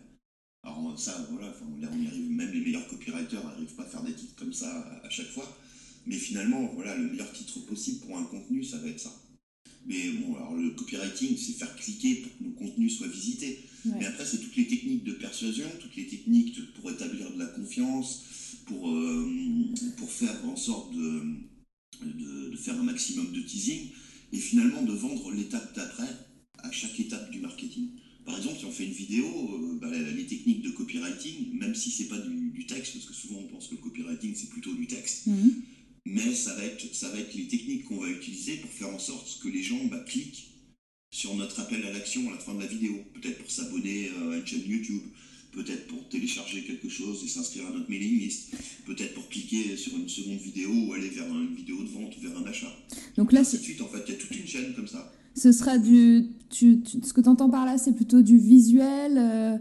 Alors 0.65 0.95
ça, 0.99 1.27
voilà, 1.31 1.53
on 1.61 1.83
arrive, 1.83 2.31
même 2.31 2.53
les 2.53 2.61
meilleurs 2.61 2.87
copywriters 2.87 3.45
n'arrivent 3.45 3.75
pas 3.75 3.83
à 3.83 3.87
faire 3.87 4.03
des 4.03 4.15
titres 4.15 4.37
comme 4.37 4.53
ça 4.53 5.01
à, 5.03 5.11
chaque 5.11 5.31
fois. 5.31 5.59
Mais 6.07 6.17
finalement, 6.17 6.71
voilà, 6.75 6.97
le 6.97 7.11
meilleur 7.11 7.33
titre 7.33 7.61
possible 7.61 8.07
pour 8.07 8.17
un 8.17 8.25
contenu, 8.25 8.63
ça 8.63 8.79
va 8.79 8.89
être 8.89 9.01
ça. 9.01 9.13
Mais 9.87 10.11
bon, 10.13 10.37
alors 10.37 10.55
le 10.55 10.71
copywriting, 10.71 11.37
c'est 11.37 11.53
faire 11.53 11.75
cliquer 11.75 12.17
pour 12.17 12.39
que 12.39 12.45
nos 12.45 12.53
contenus 12.53 12.99
soient 12.99 13.09
visités. 13.09 13.59
Mais 13.85 14.07
après, 14.07 14.25
c'est 14.25 14.39
toutes 14.39 14.55
les 14.55 14.69
techniques 14.69 15.03
de 15.03 15.13
persuasion, 15.13 15.67
toutes 15.81 15.97
les 15.97 16.07
techniques 16.07 16.73
pour 16.75 16.91
établir 16.91 17.33
de 17.33 17.39
la 17.39 17.47
confiance, 17.47 18.23
pour, 18.67 18.89
euh, 18.89 19.29
pour 19.97 20.11
faire 20.11 20.45
en 20.47 20.55
sorte 20.55 20.95
de, 20.95 21.23
de, 22.05 22.57
faire 22.57 22.79
un 22.79 22.85
maximum 22.85 23.33
de 23.33 23.41
teasing 23.41 23.89
et 24.33 24.39
finalement 24.39 24.83
de 24.83 24.93
vendre 24.93 25.33
l'étape 25.33 25.75
d'après 25.75 26.09
à 26.59 26.71
chaque 26.71 26.99
étape 27.01 27.31
du 27.31 27.41
marketing. 27.41 27.89
Par 28.25 28.37
exemple, 28.37 28.59
si 28.59 28.65
on 28.65 28.73
fait 28.73 28.85
une 28.85 28.93
vidéo, 28.93 29.27
euh, 29.27 29.79
bah, 29.81 29.89
les 29.91 30.27
techniques 30.27 30.63
de 30.63 30.71
copywriting, 30.71 31.59
même 31.59 31.75
si 31.75 31.91
c'est 31.91 32.09
pas 32.09 32.19
du, 32.19 32.67
texte, 32.67 32.93
parce 32.95 33.07
que 33.07 33.15
souvent 33.15 33.41
on 33.41 33.49
pense 33.49 33.67
que 33.67 33.75
le 33.75 33.81
copywriting 33.81 34.35
c'est 34.37 34.49
plutôt 34.49 34.73
du 34.73 34.87
texte, 34.87 35.27
mhm. 35.27 35.63
mais 36.07 36.33
ça 36.33 36.55
va, 36.55 36.65
être, 36.65 36.95
ça 36.95 37.09
va 37.11 37.19
être 37.19 37.35
les 37.35 37.49
techniques 37.49 37.85
qu'on 37.85 37.99
va 37.99 38.09
utiliser 38.09 38.57
pour 38.59 38.71
faire 38.71 38.89
en 38.89 39.01
sorte 39.01 39.41
que 39.43 39.49
les 39.49 39.63
gens 39.63 39.85
bah, 39.87 39.99
cliquent 40.07 40.53
sur 41.11 41.35
notre 41.35 41.61
appel 41.61 41.85
à 41.85 41.93
l'action 41.93 42.29
à 42.29 42.35
la 42.35 42.39
fin 42.39 42.55
de 42.55 42.61
la 42.61 42.67
vidéo. 42.67 42.95
Peut-être 43.15 43.39
pour 43.39 43.51
s'abonner 43.51 44.09
à 44.11 44.37
une 44.37 44.47
chaîne 44.47 44.65
YouTube, 44.67 45.03
peut-être 45.53 45.87
pour 45.89 46.09
télécharger 46.09 46.63
quelque 46.63 46.89
chose 46.89 47.23
et 47.25 47.29
s'inscrire 47.29 47.67
à 47.67 47.71
notre 47.71 47.91
mailing 47.91 48.19
list, 48.19 48.53
peut-être 48.87 49.15
pour 49.15 49.29
cliquer 49.29 49.77
sur 49.77 49.97
une 49.97 50.09
seconde 50.09 50.39
vidéo 50.39 50.71
ou 50.73 50.93
aller 50.95 51.09
vers 51.09 51.27
une 51.29 51.55
vidéo 51.55 51.83
de 51.83 51.91
vente 51.91 52.17
ou 52.17 52.21
vers 52.21 52.37
un 52.39 52.45
achat. 52.45 52.75
Donc 53.17 53.33
là, 53.33 53.45
c'est 53.45 53.59
suite, 53.59 53.81
en 53.81 53.89
fait, 53.89 54.03
il 54.07 54.13
y 54.13 54.17
a 54.17 54.19
toute 54.19 54.37
une 54.37 54.47
chaîne 54.47 54.75
comme 54.75 54.89
ça. 54.89 55.13
Ce 55.35 55.53
sera 55.53 55.79
du. 55.79 56.27
Tu, 56.51 56.83
ce 56.85 57.13
que 57.15 57.23
tu 57.23 57.29
entends 57.29 57.49
par 57.49 57.65
là, 57.65 57.79
c'est 57.79 57.95
plutôt 57.95 58.21
du 58.21 58.37
visuel, 58.37 59.17
euh, 59.17 59.57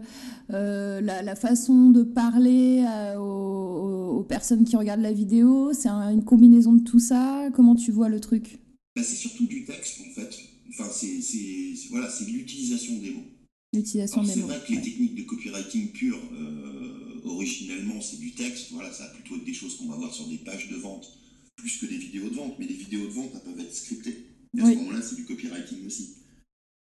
euh, 0.50 1.00
la, 1.00 1.34
façon 1.34 1.88
de 1.88 2.02
parler 2.02 2.84
euh, 2.86 3.16
aux, 3.16 4.18
aux, 4.18 4.22
personnes 4.24 4.64
qui 4.64 4.76
regardent 4.76 5.00
la 5.00 5.12
vidéo. 5.12 5.72
C'est 5.72 5.88
une 5.88 6.22
combinaison 6.22 6.74
de 6.74 6.82
tout 6.82 6.98
ça. 6.98 7.48
Comment 7.54 7.74
tu 7.74 7.92
vois 7.92 8.10
le 8.10 8.20
truc? 8.20 8.58
Bah, 8.94 9.02
C'est 9.02 9.16
surtout 9.16 9.46
du 9.46 9.64
texte, 9.64 10.00
en 10.02 10.14
fait. 10.14 10.38
Enfin, 10.72 10.88
c'est 10.90 11.74
voilà, 11.90 12.08
l'utilisation 12.26 12.98
des 12.98 13.10
mots. 13.10 13.24
L'utilisation 13.74 14.22
des 14.22 14.28
mots. 14.28 14.34
C'est 14.34 14.40
vrai 14.40 14.60
que 14.66 14.72
les 14.72 14.80
techniques 14.80 15.14
de 15.16 15.22
copywriting 15.22 15.92
pur, 15.92 16.18
euh, 16.34 17.20
originellement, 17.24 18.00
c'est 18.00 18.18
du 18.18 18.32
texte. 18.32 18.68
Voilà, 18.72 18.92
ça 18.92 19.04
va 19.04 19.10
plutôt 19.10 19.36
être 19.36 19.44
des 19.44 19.54
choses 19.54 19.76
qu'on 19.76 19.86
va 19.86 19.96
voir 19.96 20.12
sur 20.12 20.26
des 20.28 20.38
pages 20.38 20.68
de 20.70 20.76
vente, 20.76 21.18
plus 21.56 21.76
que 21.78 21.86
des 21.86 21.98
vidéos 21.98 22.28
de 22.28 22.34
vente. 22.34 22.54
Mais 22.58 22.66
les 22.66 22.74
vidéos 22.74 23.06
de 23.06 23.12
vente, 23.12 23.30
elles 23.34 23.52
peuvent 23.52 23.64
être 23.64 23.74
scriptées. 23.74 24.21
À 24.62 24.70
ce 24.70 24.76
moment-là, 24.76 25.02
c'est 25.02 25.16
du 25.16 25.24
copywriting 25.24 25.86
aussi. 25.86 26.16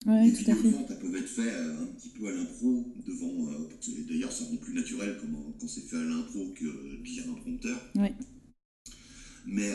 les 0.05 0.29
vidéos 0.29 0.61
de 0.63 0.69
vente, 0.69 0.87
elles 0.89 0.99
peuvent 0.99 1.15
être 1.15 1.29
faites 1.29 1.53
euh, 1.53 1.83
un 1.83 1.85
petit 1.87 2.09
peu 2.09 2.27
à 2.27 2.31
l'impro, 2.31 2.85
devant. 3.05 3.51
Euh, 3.51 4.03
d'ailleurs, 4.09 4.31
ça 4.31 4.45
rend 4.45 4.57
plus 4.57 4.73
naturel 4.73 5.17
quand 5.59 5.67
c'est 5.67 5.81
fait 5.81 5.97
à 5.97 6.03
l'impro 6.03 6.53
que 6.55 6.65
via 7.03 7.23
un 7.23 7.33
prompteur. 7.33 7.79
Mais, 9.47 9.69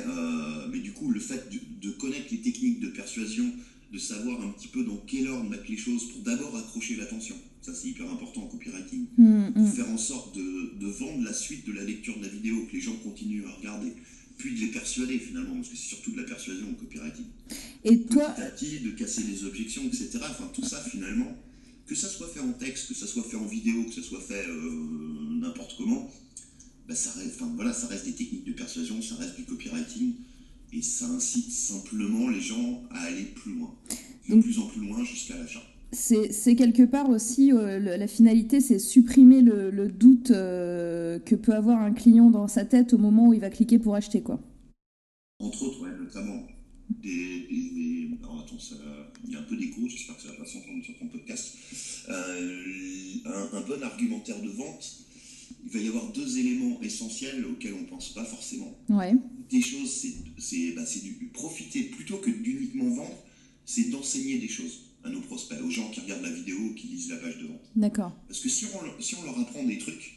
mais 0.73 0.80
du 0.80 0.92
coup, 0.92 1.11
le 1.11 1.21
fait 1.21 1.49
de 1.80 1.90
connaître 1.90 2.26
les 2.30 2.40
techniques 2.40 2.80
de 2.80 2.88
persuasion 2.88 3.52
de 3.92 3.99
savoir 3.99 4.40
un 4.42 4.50
petit 4.50 4.69
peu 4.69 4.85
dans 4.85 4.97
quel 5.07 5.28
ordre 5.28 5.50
mettre 5.50 5.69
les 5.69 5.76
choses 5.76 6.12
pour 6.12 6.23
d'abord 6.23 6.57
accrocher 6.57 6.97
l'attention. 6.97 7.37
Ça, 7.61 7.75
c'est 7.75 7.88
hyper 7.88 8.11
important 8.11 8.42
en 8.42 8.47
copywriting. 8.47 9.07
Mm, 9.19 9.49
mm. 9.54 9.73
Faire 9.73 9.90
en 9.90 9.99
sorte 9.99 10.37
de, 10.37 10.78
de, 10.78 10.87
vendre 10.87 11.25
la 11.25 11.33
suite 11.33 11.66
de 11.66 11.73
la 11.73 11.83
lecture 11.83 12.16
de 12.19 12.23
la 12.23 12.28
vidéo, 12.28 12.66
que 12.66 12.73
les 12.73 12.80
gens 12.80 12.97
continuent 13.02 13.45
à 13.47 13.50
regarder, 13.50 13.92
puis 14.40 14.54
de 14.54 14.61
les 14.61 14.66
persuader 14.68 15.18
finalement, 15.18 15.54
parce 15.56 15.68
que 15.68 15.76
c'est 15.76 15.88
surtout 15.88 16.12
de 16.12 16.16
la 16.16 16.25
persuasion 16.25 16.70
en 16.70 16.75
copywriting. 16.75 17.26
Et 17.85 18.00
toi 18.02 18.35
De 18.82 18.90
casser 18.90 19.23
les 19.25 19.44
objections, 19.44 19.82
etc. 19.85 20.18
Enfin, 20.23 20.50
tout 20.52 20.64
ça 20.64 20.82
finalement, 20.82 21.37
que 21.87 21.94
ça 21.94 22.09
soit 22.09 22.28
fait 22.28 22.40
en 22.40 22.52
texte, 22.52 22.88
que 22.88 22.94
ça 22.94 23.06
soit 23.06 23.23
fait 23.23 23.37
en 23.37 23.47
vidéo, 23.47 23.85
que 23.85 23.94
ça 23.94 24.02
soit 24.02 24.20
fait 24.20 24.47
euh, 24.49 25.40
n'importe 25.40 25.76
comment, 25.76 26.11
bah, 26.88 26.94
ça, 26.94 27.12
reste, 27.12 27.35
enfin, 27.37 27.52
voilà, 27.54 27.73
ça 27.73 27.87
reste 27.87 28.06
des 28.06 28.14
techniques 28.14 28.44
de 28.44 28.52
persuasion, 28.52 29.02
ça 29.02 29.16
reste 29.16 29.37
du 29.37 29.44
copywriting 29.44 30.14
et 30.73 30.82
ça 30.82 31.06
incite 31.06 31.50
simplement 31.50 32.28
les 32.28 32.40
gens 32.40 32.82
à 32.90 33.00
aller 33.02 33.25
plus 33.25 33.54
loin, 33.54 33.75
de 34.28 34.40
plus 34.40 34.59
en 34.59 34.66
plus 34.66 34.80
loin 34.80 35.04
jusqu'à 35.04 35.37
l'achat. 35.37 35.62
C'est 35.92 36.54
quelque 36.54 36.85
part 36.85 37.09
aussi, 37.11 37.52
euh, 37.52 37.78
la 37.80 38.06
finalité, 38.06 38.61
c'est 38.61 38.78
supprimer 38.78 39.40
le, 39.42 39.88
doute 39.88 40.30
euh, 40.30 41.18
que 41.18 41.35
peut 41.35 41.54
avoir 41.54 41.80
un 41.80 41.92
client 41.92 42.30
dans 42.30 42.47
sa 42.49 42.64
tête 42.64 42.92
au 42.92 42.99
moment 42.99 43.28
où 43.28 43.35
il 43.35 43.40
va 43.40 43.50
cliquer 43.50 43.78
pour 43.78 43.94
acheter. 43.94 44.23
quoi. 44.23 44.40
Entre 45.40 45.62
autres, 45.64 45.82
ouais, 45.82 45.97
notamment. 45.99 46.47
Des, 47.02 48.09
Alors 48.23 48.40
attends, 48.40 48.56
il 49.25 49.32
y 49.32 49.37
a 49.37 49.40
un 49.40 49.44
peu 49.44 49.56
d'écho, 49.56 49.80
j'espère 49.88 50.16
que 50.16 50.23
ça 50.23 50.28
va 50.28 50.35
pas 50.35 50.47
s'entendre 50.47 50.85
sur 50.85 50.99
ton 50.99 51.06
podcast. 51.06 51.56
Euh, 52.09 52.64
un, 53.26 53.59
un, 53.59 53.61
bon 53.61 53.82
argumentaire 53.82 54.40
de 54.42 54.49
vente, 54.49 54.99
il 55.64 55.70
va 55.70 55.78
y 55.78 55.88
avoir 55.88 56.12
deux 56.12 56.38
éléments 56.38 56.80
essentiels 56.82 57.44
auxquels 57.47 57.75
on 57.75 57.82
ne 57.82 57.87
pense 57.87 58.12
pas 58.12 58.25
forcément. 58.25 58.76
Ouais 58.88 59.14
des 59.50 59.61
choses, 59.61 60.06
c'est 60.38 60.73
bah, 60.73 60.82
du 61.02 61.30
profiter 61.32 61.85
plutôt 61.85 62.18
que 62.18 62.30
d'uniquement 62.30 62.88
vendre, 62.94 63.25
c'est 63.66 63.90
d'enseigner 63.90 64.38
des 64.38 64.49
choses 64.49 64.89
à 65.04 65.11
nos 65.11 65.21
prospects, 65.21 65.61
aux 65.61 65.71
gens 65.71 65.90
qui 65.90 66.00
regardent 66.00 66.23
la 66.23 66.30
vidéo 66.30 66.59
ou 66.59 66.75
qui 66.75 66.88
lisent 66.88 67.11
la 67.11 67.16
page 67.16 67.38
de 67.38 67.47
vente. 67.47 67.71
D'accord. 67.75 68.12
Parce 68.28 68.40
que 68.40 68.49
si 68.49 68.66
on, 68.66 69.02
si 69.02 69.14
on 69.14 69.25
leur 69.25 69.38
apprend 69.38 69.64
des 69.64 69.78
trucs, 69.78 70.14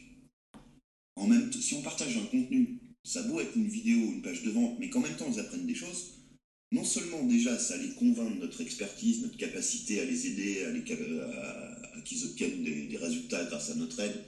en 1.16 1.26
même 1.26 1.52
si 1.52 1.74
on 1.74 1.82
partage 1.82 2.16
un 2.16 2.26
contenu, 2.26 2.80
ça 3.02 3.20
a 3.20 3.22
beau 3.24 3.40
être 3.40 3.56
une 3.56 3.68
vidéo, 3.68 3.98
une 4.12 4.22
page 4.22 4.42
de 4.42 4.50
vente, 4.50 4.78
mais 4.78 4.90
qu'en 4.90 5.00
même 5.00 5.16
temps 5.16 5.30
ils 5.30 5.40
apprennent 5.40 5.66
des 5.66 5.74
choses, 5.74 6.14
non 6.72 6.84
seulement 6.84 7.22
déjà 7.24 7.58
ça 7.58 7.76
les 7.76 7.90
convainc 7.90 8.34
de 8.34 8.40
notre 8.40 8.60
expertise, 8.60 9.22
notre 9.22 9.36
capacité 9.36 10.00
à 10.00 10.04
les 10.04 10.26
aider, 10.26 10.64
à, 10.64 10.70
les, 10.70 10.80
à, 10.80 12.00
qu'ils 12.04 12.24
obtiennent 12.24 12.64
des, 12.64 12.96
résultats 12.96 13.44
grâce 13.44 13.70
à 13.70 13.74
notre 13.76 14.00
aide, 14.00 14.24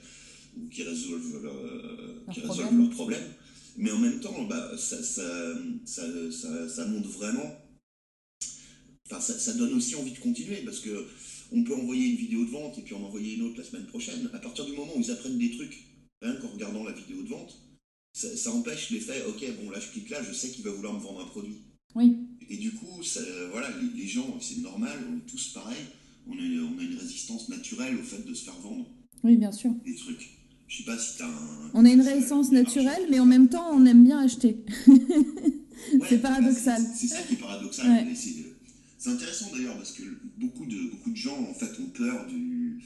ou 0.57 0.67
qu'ils 0.69 0.87
résolvent, 0.87 1.43
leurs 1.43 2.89
problèmes, 2.91 3.33
mais 3.77 3.91
en 3.91 3.99
même 3.99 4.19
temps, 4.19 4.43
bah, 4.45 4.71
ça, 4.77 5.03
ça, 5.03 5.53
ça, 5.85 6.69
ça, 6.69 6.85
montre 6.87 7.09
vraiment, 7.09 7.55
enfin, 9.09 9.19
ça, 9.19 9.53
donne 9.53 9.73
aussi 9.73 9.95
envie 9.95 10.11
de 10.11 10.19
continuer, 10.19 10.57
parce 10.57 10.79
que 10.79 11.07
on 11.51 11.63
peut 11.63 11.75
envoyer 11.75 12.07
une 12.07 12.17
vidéo 12.17 12.45
de 12.45 12.49
vente 12.49 12.77
et 12.77 12.81
puis 12.81 12.93
en 12.93 13.03
envoyer 13.03 13.35
une 13.35 13.43
autre 13.43 13.57
la 13.57 13.63
semaine 13.63 13.85
prochaine. 13.85 14.29
À 14.33 14.39
partir 14.39 14.65
du 14.65 14.73
moment 14.73 14.91
où 14.95 15.01
ils 15.01 15.11
apprennent 15.11 15.37
des 15.37 15.51
trucs, 15.51 15.85
rien 16.21 16.35
qu'en 16.35 16.49
regardant 16.49 16.83
la 16.83 16.91
vidéo 16.91 17.21
de 17.21 17.29
vente, 17.29 17.57
ça, 18.13 18.51
empêche 18.51 18.89
l'effet, 18.89 19.23
ok, 19.27 19.45
bon 19.61 19.69
là 19.69 19.79
je 19.79 19.91
clique 19.91 20.09
là, 20.09 20.23
je 20.23 20.33
sais 20.33 20.49
qu'il 20.49 20.63
va 20.65 20.71
vouloir 20.71 20.93
me 20.93 20.99
vendre 20.99 21.21
un 21.21 21.27
produit. 21.27 21.61
Oui. 21.95 22.17
Et 22.49 22.57
du 22.57 22.71
coup, 22.71 23.01
voilà, 23.51 23.69
les, 23.95 24.07
gens, 24.07 24.37
c'est 24.39 24.59
normal, 24.61 24.97
on 25.09 25.17
est 25.17 25.29
tous 25.29 25.53
pareils, 25.53 25.85
on, 26.27 26.33
a 26.33 26.83
une 26.83 26.97
résistance 26.97 27.49
naturelle 27.49 27.95
au 27.97 28.03
fait 28.03 28.25
de 28.25 28.33
se 28.33 28.45
faire 28.45 28.59
vendre. 28.59 28.85
Oui, 29.23 29.37
bien 29.37 29.51
sûr. 29.51 29.71
Des 29.85 29.95
trucs. 29.95 30.29
Je 30.67 30.77
sais 30.77 30.83
pas 30.83 30.97
si 30.97 31.21
un. 31.23 31.29
On 31.73 31.85
a 31.85 31.89
une 31.89 32.01
résistance 32.01 32.51
naturelle, 32.51 33.07
mais 33.09 33.19
en 33.19 33.25
même 33.25 33.49
temps, 33.49 33.69
on 33.71 33.85
aime 33.85 34.03
bien 34.03 34.19
acheter. 34.19 34.57
c'est 36.09 36.21
paradoxal. 36.21 36.81
C'est 36.95 37.07
ça 37.07 37.21
qui 37.21 37.33
est 37.35 37.37
paradoxal. 37.37 38.05
C'est 38.97 39.09
intéressant 39.11 39.51
d'ailleurs 39.55 39.77
parce 39.77 39.91
que 39.91 40.03
beaucoup 40.37 40.65
de, 40.65 40.89
beaucoup 40.89 41.11
de 41.11 41.15
gens 41.15 41.37
en 41.39 41.53
fait 41.53 41.79
ont 41.79 41.89
peur 41.89 42.25
du. 42.27 42.79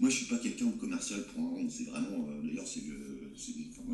Moi, 0.00 0.10
je 0.10 0.16
suis 0.16 0.26
pas 0.26 0.38
quelqu'un 0.38 0.66
de 0.66 0.72
commercial 0.72 1.24
pour 1.34 1.58
un 1.58 1.68
C'est 1.68 1.84
vraiment. 1.84 2.28
Euh, 2.28 2.42
d'ailleurs, 2.42 2.66
c'est 2.66 2.82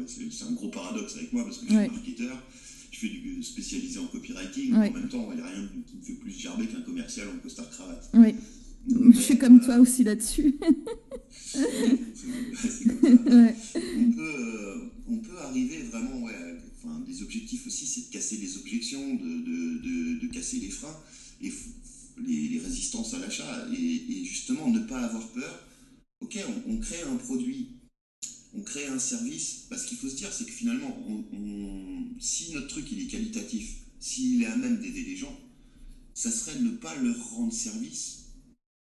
c'est 0.07 0.45
un 0.45 0.53
gros 0.53 0.69
paradoxe 0.69 1.17
avec 1.17 1.33
moi 1.33 1.45
parce 1.45 1.59
que 1.59 1.67
je 1.67 1.71
suis 1.71 1.89
marketeur, 1.89 2.43
je 2.91 2.99
fais 2.99 3.09
du 3.09 3.43
spécialisé 3.43 3.99
en 3.99 4.07
copywriting, 4.07 4.75
en 4.75 4.81
même 4.81 5.09
temps, 5.09 5.29
il 5.33 5.37
n'y 5.37 5.43
a 5.43 5.47
rien 5.47 5.69
qui 5.87 5.97
me 5.97 6.03
fait 6.03 6.15
plus 6.15 6.31
gerber 6.31 6.67
qu'un 6.67 6.83
commercial 6.83 7.29
en 7.29 7.39
costard 7.39 7.71
cravate. 7.71 8.11
Oui. 8.15 8.35
je 9.13 9.19
suis 9.19 9.39
comme 9.39 9.61
toi 9.61 9.79
aussi 9.79 10.05
là-dessus. 10.05 10.57
on, 11.55 11.61
peut, 14.13 14.35
euh, 14.39 14.91
on 15.09 15.17
peut 15.19 15.39
arriver 15.39 15.83
vraiment, 15.83 16.23
ouais, 16.23 16.57
enfin, 16.77 17.01
des 17.07 17.23
objectifs 17.23 17.67
aussi, 17.67 17.87
c'est 17.87 18.09
de 18.09 18.13
casser 18.13 18.37
les 18.37 18.57
objections, 18.57 19.15
de, 19.15 19.21
de, 19.21 20.21
de, 20.21 20.27
casser 20.33 20.59
les 20.61 20.71
freins 20.71 20.97
les, 21.41 21.53
les 22.27 22.59
résistances 22.59 23.15
à 23.15 23.19
l'achat 23.19 23.67
et, 23.73 24.25
justement 24.25 24.69
ne 24.71 24.81
pas 24.81 25.01
avoir 25.01 25.27
peur. 25.29 25.67
Ok, 26.21 26.39
on 26.67 26.79
crée 26.79 27.03
un 27.03 27.17
produit 27.17 27.81
on 28.55 28.63
crée 28.63 28.87
un 28.87 28.99
service, 28.99 29.67
parce 29.69 29.87
qu'il 29.87 29.97
faut 29.99 30.09
se 30.09 30.17
dire, 30.17 30.33
c'est 30.33 30.45
que 30.45 30.51
finalement, 30.51 30.97
si 32.19 32.53
notre 32.53 32.69
truc 32.69 32.91
il 32.93 33.01
est 33.01 33.07
qualitatif, 33.07 33.77
s'il 34.01 34.43
est 34.43 34.47
à 34.47 34.57
même 34.57 34.81
d'aider 34.81 35.05
les 35.05 35.17
gens, 35.17 35.37
ça 36.15 36.31
serait 36.31 36.59
de 36.59 36.65
ne 36.65 36.77
pas 36.77 36.95
leur 36.97 37.31
rendre 37.31 37.53
service 37.53 38.27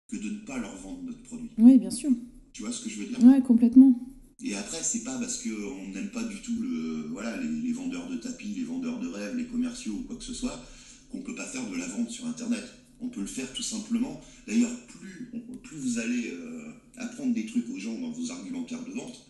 que 0.08 0.18
de 0.18 0.30
ne 0.30 0.40
pas 0.40 0.58
leur 0.58 0.76
vendre 0.78 1.04
notre 1.04 1.22
produit. 1.24 1.52
Oui, 1.58 1.78
bien 1.78 1.92
sûr. 1.92 2.12
Tu 2.54 2.64
vois 2.64 2.72
ce 2.72 2.84
que 2.84 2.90
je 2.90 3.00
veux 3.00 3.06
dire? 3.06 3.20
Oui, 3.22 3.42
complètement. 3.44 3.98
Et 4.44 4.56
après, 4.56 4.82
c'est 4.82 5.04
pas 5.04 5.18
parce 5.20 5.44
qu'on 5.44 5.88
n'aime 5.94 6.10
pas 6.12 6.24
du 6.24 6.42
tout 6.42 6.60
le, 6.60 7.08
voilà, 7.12 7.40
les, 7.42 7.72
vendeurs 7.72 8.10
de 8.10 8.18
tapis, 8.18 8.56
les 8.58 8.64
vendeurs 8.64 9.00
de 9.00 9.08
rêves, 9.08 9.38
les 9.38 9.46
commerciaux 9.46 9.94
ou 9.94 10.04
quoi 10.04 10.16
que 10.16 10.24
ce 10.24 10.34
soit, 10.34 10.60
qu'on 11.12 11.22
peut 11.22 11.36
pas 11.36 11.46
faire 11.46 11.70
de 11.70 11.76
la 11.76 11.88
vente 11.88 12.10
sur 12.10 12.26
Internet. 12.26 12.64
On 13.00 13.10
peut 13.10 13.22
le 13.22 13.28
faire 13.28 13.52
tout 13.54 13.64
simplement. 13.64 14.22
D'ailleurs, 14.48 14.72
plus, 14.88 15.32
plus 15.64 15.78
vous 15.78 16.00
allez 16.00 16.32
euh, 16.32 16.72
apprendre 16.98 17.34
des 17.34 17.46
trucs 17.46 17.70
aux 17.70 17.80
gens 17.80 17.98
dans 17.98 18.12
vos 18.12 18.32
argumentaires 18.32 18.84
de 18.86 18.92
vente, 18.92 19.28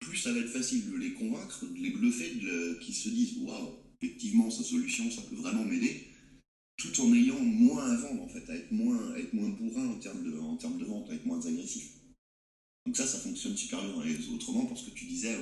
plus 0.00 0.16
ça 0.16 0.32
va 0.32 0.40
être 0.40 0.48
facile 0.50 0.90
de 0.90 0.96
les 0.96 1.12
convaincre, 1.12 1.66
de 1.66 1.78
les 1.78 1.90
bluffer, 1.90 2.32
qu'ils 2.80 2.94
se 2.94 3.10
disent 3.10 3.36
waouh, 3.42 3.74
effectivement, 4.00 4.50
sa 4.50 4.62
solution, 4.62 5.10
ça 5.10 5.22
peut 5.22 5.36
vraiment 5.36 5.64
m'aider, 5.64 6.06
tout 6.78 7.02
en 7.02 7.12
ayant 7.12 7.38
moins 7.38 7.90
à 7.90 7.96
vendre, 7.96 8.22
en 8.22 8.28
fait, 8.28 8.48
à 8.50 8.56
être 8.56 8.72
moins, 8.72 9.14
être 9.16 9.34
moins 9.34 9.50
bourrin 9.50 9.86
en 9.88 9.98
termes, 9.98 10.24
de, 10.24 10.38
en 10.38 10.56
termes 10.56 10.78
de 10.78 10.86
vente, 10.86 11.10
à 11.10 11.14
être 11.14 11.26
moins 11.26 11.44
agressif. 11.46 11.90
Donc 12.86 12.96
ça, 12.96 13.06
ça 13.06 13.18
fonctionne 13.18 13.56
super 13.56 13.82
bien. 13.82 14.02
Et 14.04 14.16
autrement, 14.32 14.64
pour 14.64 14.78
ce 14.78 14.88
que 14.88 14.94
tu 14.94 15.04
disais, 15.04 15.36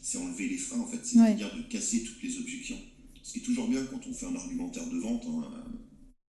c'est 0.00 0.18
enlever 0.18 0.48
les 0.48 0.56
freins, 0.56 0.80
en 0.80 0.86
fait, 0.86 1.04
c'est-à-dire 1.04 1.54
de 1.54 1.62
casser 1.62 2.02
toutes 2.04 2.22
les 2.22 2.38
objections. 2.38 2.80
Ce 3.28 3.34
qui 3.34 3.40
est 3.40 3.42
toujours 3.42 3.68
bien 3.68 3.84
quand 3.84 4.00
on 4.06 4.14
fait 4.14 4.24
un 4.24 4.34
argumentaire 4.34 4.88
de 4.88 4.96
vente, 4.96 5.22
hein, 5.28 5.52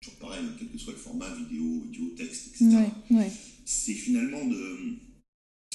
toujours 0.01 0.19
pareil, 0.19 0.45
hein, 0.45 0.53
quel 0.59 0.69
que 0.69 0.79
soit 0.79 0.95
le 0.95 0.99
format, 0.99 1.33
vidéo, 1.33 1.85
audio, 1.85 2.09
texte, 2.17 2.49
etc. 2.49 2.77
C'est 3.65 3.95
finalement 3.95 4.45
de, 4.45 4.97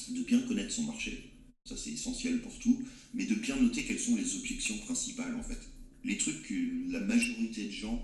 de 0.09 0.21
bien 0.23 0.41
connaître 0.41 0.73
son 0.73 0.83
marché, 0.83 1.31
ça 1.63 1.77
c'est 1.77 1.91
essentiel 1.91 2.41
pour 2.41 2.59
tout, 2.59 2.77
mais 3.13 3.25
de 3.25 3.35
bien 3.35 3.55
noter 3.55 3.85
quelles 3.85 4.01
sont 4.01 4.17
les 4.17 4.35
objections 4.35 4.77
principales 4.79 5.33
en 5.35 5.43
fait. 5.43 5.61
Les 6.03 6.17
trucs 6.17 6.43
que 6.43 6.91
la 6.91 6.99
majorité 6.99 7.67
de 7.67 7.71
gens 7.71 8.03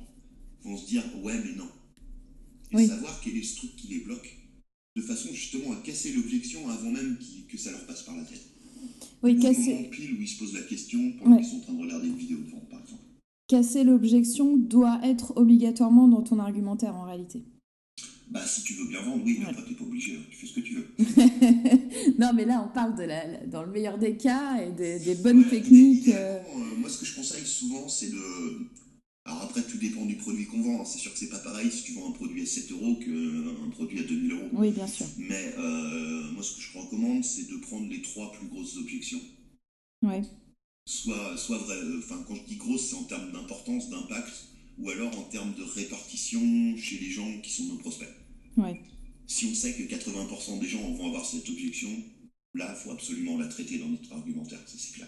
vont 0.63 0.77
se 0.77 0.87
dire 0.87 1.03
ouais 1.21 1.43
mais 1.43 1.55
non. 1.55 1.69
Et 2.71 2.87
savoir 2.87 3.19
quel 3.21 3.35
est 3.35 3.43
ce 3.43 3.57
truc 3.57 3.75
qui 3.75 3.87
les 3.87 3.99
bloque, 3.99 4.33
de 4.95 5.01
façon 5.01 5.27
justement 5.33 5.73
à 5.73 5.81
casser 5.81 6.13
l'objection 6.13 6.69
avant 6.69 6.91
même 6.91 7.17
que 7.49 7.57
ça 7.57 7.71
leur 7.71 7.85
passe 7.85 8.03
par 8.03 8.15
la 8.15 8.23
tête. 8.23 8.47
Oui, 9.21 9.37
casser. 9.37 9.89
pile 9.91 10.13
où 10.13 10.21
ils 10.21 10.27
se 10.29 10.39
posent 10.39 10.53
la 10.53 10.61
question 10.61 11.11
pendant 11.19 11.35
qu'ils 11.35 11.47
sont 11.47 11.57
en 11.57 11.61
train 11.63 11.73
de 11.73 11.81
regarder 11.81 12.07
une 12.07 12.17
vidéo 12.17 12.37
de 12.37 12.51
vente 12.51 12.69
par 12.69 12.81
exemple. 12.81 13.03
Casser 13.49 13.83
l'objection 13.83 14.57
doit 14.57 14.99
être 15.03 15.33
obligatoirement 15.35 16.07
dans 16.07 16.21
ton 16.21 16.37
argumentaire 16.37 16.95
en 16.95 17.05
réalité. 17.05 17.43
Bah, 18.29 18.45
si 18.45 18.61
tu 18.61 18.75
veux 18.75 18.87
bien 18.87 19.01
vendre, 19.01 19.23
oui, 19.25 19.37
mais 19.39 19.47
après, 19.47 19.63
t'es 19.63 19.73
pas 19.73 19.85
obligé, 19.85 20.17
hein. 20.17 20.21
tu 20.29 20.37
fais 20.37 20.45
ce 20.45 20.53
que 20.53 20.59
tu 20.59 20.75
veux. 20.75 20.87
non, 22.19 22.31
mais 22.35 22.45
là, 22.45 22.63
on 22.63 22.71
parle 22.71 22.95
de 22.95 23.01
la, 23.01 23.47
dans 23.47 23.63
le 23.63 23.71
meilleur 23.71 23.97
des 23.97 24.17
cas 24.17 24.61
et 24.61 24.71
des, 24.71 25.15
bonnes 25.15 25.43
techniques. 25.49 26.09
Euh. 26.09 26.37
Euh, 26.37 26.75
moi, 26.77 26.89
ce 26.89 26.99
que 26.99 27.07
je 27.07 27.15
conseille 27.15 27.43
souvent, 27.43 27.89
c'est 27.89 28.11
de. 28.11 28.67
Alors 29.25 29.41
après, 29.41 29.63
tout 29.63 29.79
dépend 29.79 30.05
du 30.05 30.15
produit 30.17 30.45
qu'on 30.45 30.61
vend. 30.61 30.81
Hein. 30.81 30.85
C'est 30.85 30.99
sûr 30.99 31.11
que 31.11 31.17
c'est 31.17 31.29
pas 31.29 31.39
pareil 31.39 31.71
si 31.71 31.81
tu 31.81 31.93
vends 31.93 32.09
un 32.09 32.11
produit 32.11 32.43
à 32.43 32.45
7 32.45 32.71
euros 32.71 32.97
qu'un 32.97 33.69
produit 33.71 33.99
à 33.99 34.03
2000 34.03 34.31
euros. 34.31 34.49
Oui, 34.53 34.69
bien 34.69 34.87
sûr. 34.87 35.07
Mais 35.17 35.55
euh, 35.57 36.31
moi, 36.33 36.43
ce 36.43 36.55
que 36.55 36.61
je 36.61 36.77
recommande, 36.77 37.23
c'est 37.23 37.49
de 37.49 37.57
prendre 37.57 37.89
les 37.89 38.03
trois 38.03 38.31
plus 38.31 38.47
grosses 38.47 38.77
objections. 38.77 39.21
Oui. 40.03 40.21
Soit, 40.89 41.37
soit 41.37 41.59
vrai, 41.59 41.75
enfin, 41.99 42.15
quand 42.27 42.33
je 42.33 42.41
dis 42.47 42.55
grosse, 42.55 42.89
c'est 42.89 42.95
en 42.95 43.03
termes 43.03 43.31
d'importance, 43.31 43.91
d'impact, 43.91 44.33
ou 44.79 44.89
alors 44.89 45.15
en 45.19 45.21
termes 45.21 45.53
de 45.53 45.61
répartition 45.61 46.41
chez 46.77 46.97
les 46.97 47.11
gens 47.11 47.31
qui 47.43 47.51
sont 47.51 47.65
nos 47.65 47.75
prospects. 47.75 48.09
Si 49.27 49.45
on 49.45 49.53
sait 49.53 49.73
que 49.73 49.83
80% 49.83 50.59
des 50.59 50.67
gens 50.67 50.81
vont 50.93 51.09
avoir 51.09 51.23
cette 51.23 51.47
objection, 51.47 51.89
là, 52.55 52.73
il 52.75 52.75
faut 52.75 52.89
absolument 52.89 53.37
la 53.37 53.45
traiter 53.45 53.77
dans 53.77 53.87
notre 53.87 54.11
argumentaire, 54.11 54.57
c'est 54.65 54.95
clair. 54.95 55.07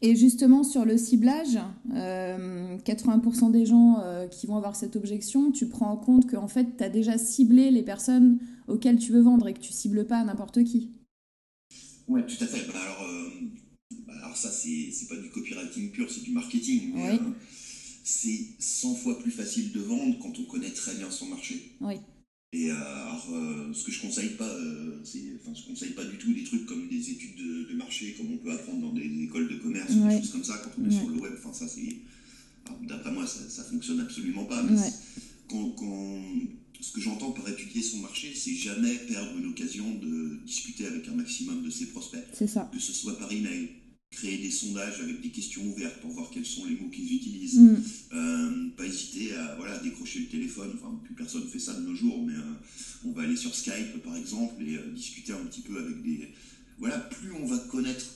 Et 0.00 0.16
justement, 0.16 0.64
sur 0.64 0.86
le 0.86 0.96
ciblage, 0.96 1.58
80% 1.90 1.94
euh, 1.94 3.50
des 3.50 3.66
gens 3.66 4.00
euh, 4.00 4.28
qui 4.28 4.46
vont 4.46 4.56
avoir 4.56 4.76
cette 4.76 4.96
objection, 4.96 5.52
tu 5.52 5.68
prends 5.68 5.90
en 5.90 5.98
compte 5.98 6.26
qu'en 6.30 6.48
fait, 6.48 6.78
tu 6.78 6.82
as 6.82 6.88
déjà 6.88 7.18
ciblé 7.18 7.70
les 7.70 7.82
personnes 7.82 8.38
auxquelles 8.66 8.98
tu 8.98 9.12
veux 9.12 9.20
vendre 9.20 9.46
et 9.46 9.52
que 9.52 9.60
tu 9.60 9.74
cibles 9.74 10.06
pas 10.06 10.24
n'importe 10.24 10.64
qui. 10.64 10.90
Oui, 12.08 12.22
tout 12.26 12.42
à 12.42 12.46
fait. 12.46 12.66
Bah, 12.66 12.78
alors, 12.82 13.02
euh, 13.02 13.28
bah, 13.42 13.44
alors, 13.50 13.67
ça, 14.38 14.50
c'est 14.50 15.08
pas 15.08 15.16
du 15.16 15.28
copywriting 15.30 15.90
pur, 15.90 16.10
c'est 16.10 16.22
du 16.22 16.32
marketing. 16.32 16.92
oui. 16.94 17.18
c'est 18.04 18.46
100 18.58 18.94
fois 18.94 19.18
plus 19.18 19.30
facile 19.30 19.72
de 19.72 19.80
vendre 19.80 20.18
quand 20.18 20.32
on 20.38 20.44
connaît 20.44 20.70
très 20.70 20.94
bien 20.94 21.10
son 21.10 21.26
marché. 21.26 21.72
Oui. 21.80 21.94
Et 22.52 22.70
euh, 22.70 22.74
alors, 22.74 23.28
euh, 23.32 23.74
ce 23.74 23.84
que 23.84 23.92
je 23.92 24.00
conseille 24.00 24.30
pas, 24.30 24.48
euh, 24.48 25.00
c'est, 25.04 25.22
enfin, 25.38 25.52
je 25.54 25.68
conseille 25.68 25.90
pas 25.90 26.04
du 26.04 26.16
tout 26.16 26.32
des 26.32 26.44
trucs 26.44 26.64
comme 26.64 26.88
des 26.88 27.10
études 27.10 27.36
de, 27.36 27.74
marché, 27.76 28.14
comme 28.16 28.32
on 28.32 28.38
peut 28.38 28.50
apprendre 28.50 28.80
dans 28.80 28.92
des 28.92 29.22
écoles 29.22 29.48
de 29.48 29.58
commerce, 29.58 29.92
ou 29.92 30.08
des 30.08 30.18
choses 30.18 30.30
comme 30.30 30.44
ça 30.44 30.60
quand 30.64 30.70
on 30.80 30.88
est 30.88 30.90
sur 30.90 31.08
le 31.10 31.20
web. 31.20 31.34
Enfin, 31.38 31.52
ça, 31.52 31.68
c'est, 31.68 31.96
d'après 32.86 33.12
moi, 33.12 33.26
ça, 33.26 33.40
ça 33.48 33.64
fonctionne 33.64 34.00
absolument 34.00 34.44
pas. 34.46 34.62
Mais 34.62 34.76
quand, 35.46 35.70
quand, 35.72 36.22
ce 36.80 36.92
que 36.92 37.00
j'entends 37.00 37.32
par 37.32 37.48
étudier 37.48 37.82
son 37.82 37.98
marché, 37.98 38.32
c'est 38.34 38.54
jamais 38.54 38.94
perdre 38.94 39.38
l'occasion 39.40 39.94
de 39.96 40.40
discuter 40.46 40.86
avec 40.86 41.06
un 41.08 41.14
maximum 41.14 41.62
de 41.62 41.70
ses 41.70 41.86
prospects. 41.86 42.24
C'est 42.32 42.48
ça. 42.48 42.70
Que 42.72 42.80
ce 42.80 42.92
soit 42.92 43.18
par 43.18 43.30
email, 43.30 43.68
créer 44.18 44.38
des 44.38 44.50
sondages 44.50 45.00
avec 45.00 45.20
des 45.20 45.30
questions 45.30 45.62
ouvertes 45.64 46.00
pour 46.00 46.10
voir 46.10 46.30
quels 46.30 46.46
sont 46.46 46.64
les 46.66 46.76
mots 46.76 46.88
qu'ils 46.90 47.14
utilisent. 47.14 47.60
Mm. 47.60 47.76
Euh, 48.12 48.68
pas 48.76 48.84
hésiter 48.84 49.34
à 49.34 49.54
voilà, 49.56 49.78
décrocher 49.78 50.20
le 50.20 50.26
téléphone, 50.26 50.72
enfin 50.74 51.00
plus 51.04 51.14
personne 51.14 51.46
fait 51.46 51.58
ça 51.58 51.74
de 51.74 51.86
nos 51.86 51.94
jours, 51.94 52.24
mais 52.26 52.34
euh, 52.34 52.54
on 53.04 53.12
va 53.12 53.22
aller 53.22 53.36
sur 53.36 53.54
Skype 53.54 54.02
par 54.02 54.16
exemple 54.16 54.62
et 54.62 54.76
euh, 54.76 54.92
discuter 54.92 55.32
un 55.32 55.44
petit 55.44 55.60
peu 55.60 55.78
avec 55.78 56.02
des... 56.02 56.28
Voilà, 56.78 56.98
plus 56.98 57.32
on 57.32 57.46
va 57.46 57.58
connaître... 57.58 58.06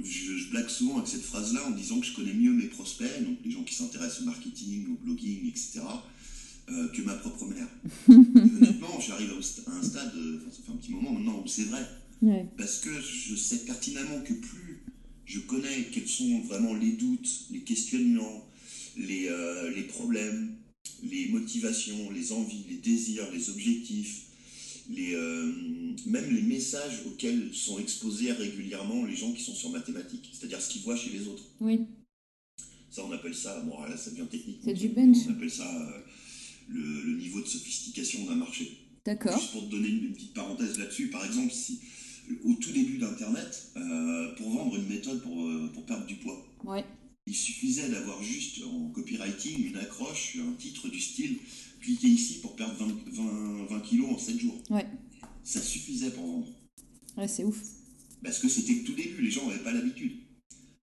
Je, 0.00 0.50
blague 0.50 0.68
souvent 0.68 0.98
avec 0.98 1.08
cette 1.08 1.22
phrase-là 1.22 1.66
en 1.66 1.72
disant 1.72 1.98
que 2.00 2.06
je 2.06 2.14
connais 2.14 2.32
mieux 2.32 2.52
mes 2.52 2.66
prospects, 2.66 3.24
donc 3.24 3.38
les 3.44 3.50
gens 3.50 3.64
qui 3.64 3.74
s'intéressent 3.74 4.22
au 4.22 4.26
marketing, 4.26 4.86
au 4.92 5.04
blogging, 5.04 5.48
etc., 5.48 5.80
que 6.94 7.02
ma 7.02 7.14
propre 7.14 7.46
mère. 7.46 7.66
honnêtement, 8.08 9.00
j'arrive 9.00 9.32
à 9.32 9.72
un 9.72 9.82
stade, 9.82 10.12
ça 10.52 10.62
fait 10.64 10.72
un 10.72 10.76
petit 10.76 10.92
moment 10.92 11.14
maintenant 11.14 11.42
où 11.44 11.48
c'est 11.48 11.64
vrai. 11.64 11.84
Parce 12.56 12.78
que 12.78 12.90
je 13.00 13.34
sais 13.34 13.58
pertinemment 13.58 14.20
que 14.20 14.34
plus 14.34 14.67
je 15.28 15.40
connais 15.40 15.84
quels 15.92 16.08
sont 16.08 16.40
vraiment 16.40 16.74
les 16.74 16.92
doutes, 16.92 17.28
les 17.52 17.60
questionnements, 17.60 18.48
les, 18.96 19.28
euh, 19.28 19.70
les 19.76 19.82
problèmes, 19.82 20.56
les 21.02 21.28
motivations, 21.28 22.10
les 22.10 22.32
envies, 22.32 22.64
les 22.70 22.76
désirs, 22.78 23.30
les 23.30 23.50
objectifs, 23.50 24.22
les, 24.88 25.14
euh, 25.14 25.52
même 26.06 26.34
les 26.34 26.42
messages 26.42 27.02
auxquels 27.06 27.50
sont 27.52 27.78
exposés 27.78 28.32
régulièrement 28.32 29.04
les 29.04 29.14
gens 29.14 29.32
qui 29.32 29.42
sont 29.42 29.54
sur 29.54 29.68
mathématiques, 29.70 30.30
c'est-à-dire 30.32 30.62
ce 30.62 30.70
qu'ils 30.70 30.82
voient 30.82 30.96
chez 30.96 31.10
les 31.10 31.28
autres. 31.28 31.44
Oui. 31.60 31.80
Ça, 32.90 33.04
on 33.04 33.12
appelle 33.12 33.34
ça, 33.34 33.60
bon 33.60 33.78
là 33.82 33.96
ça 33.98 34.10
devient 34.10 34.26
technique. 34.30 34.60
C'est 34.64 34.72
du 34.72 34.88
bench. 34.88 35.18
On 35.28 35.32
appelle 35.32 35.50
ça 35.50 35.68
euh, 35.70 36.00
le, 36.70 37.02
le 37.02 37.18
niveau 37.18 37.42
de 37.42 37.46
sophistication 37.46 38.24
d'un 38.24 38.36
marché. 38.36 38.78
D'accord. 39.04 39.38
Juste 39.38 39.52
pour 39.52 39.66
te 39.66 39.70
donner 39.70 39.88
une 39.88 40.14
petite 40.14 40.32
parenthèse 40.32 40.78
là-dessus, 40.78 41.08
par 41.08 41.24
exemple, 41.26 41.52
si 41.52 41.80
au 42.44 42.54
tout 42.54 42.72
début 42.72 42.98
d'Internet, 42.98 43.72
euh, 43.76 44.34
pour 44.36 44.50
vendre 44.50 44.76
une 44.76 44.88
méthode 44.88 45.22
pour, 45.22 45.44
euh, 45.46 45.70
pour 45.74 45.84
perdre 45.86 46.06
du 46.06 46.16
poids, 46.16 46.46
Ouais. 46.64 46.84
il 47.26 47.34
suffisait 47.34 47.88
d'avoir 47.88 48.22
juste 48.22 48.60
en 48.64 48.88
copywriting 48.90 49.66
une 49.70 49.76
accroche, 49.76 50.36
un 50.38 50.52
titre 50.54 50.88
du 50.88 51.00
style 51.00 51.38
cliquez 51.80 52.08
ici 52.08 52.40
pour 52.40 52.56
perdre 52.56 52.74
20, 52.74 52.86
20, 53.12 53.66
20 53.66 53.80
kilos 53.80 54.10
en 54.10 54.18
7 54.18 54.38
jours. 54.38 54.60
Ouais. 54.70 54.86
Ça 55.44 55.62
suffisait 55.62 56.10
pour 56.10 56.26
vendre. 56.26 56.48
Ouais, 57.16 57.28
c'est 57.28 57.44
ouf. 57.44 57.60
Parce 58.22 58.38
que 58.40 58.48
c'était 58.48 58.74
le 58.74 58.84
tout 58.84 58.94
début, 58.94 59.22
les 59.22 59.30
gens 59.30 59.46
n'avaient 59.46 59.62
pas 59.62 59.72
l'habitude. 59.72 60.12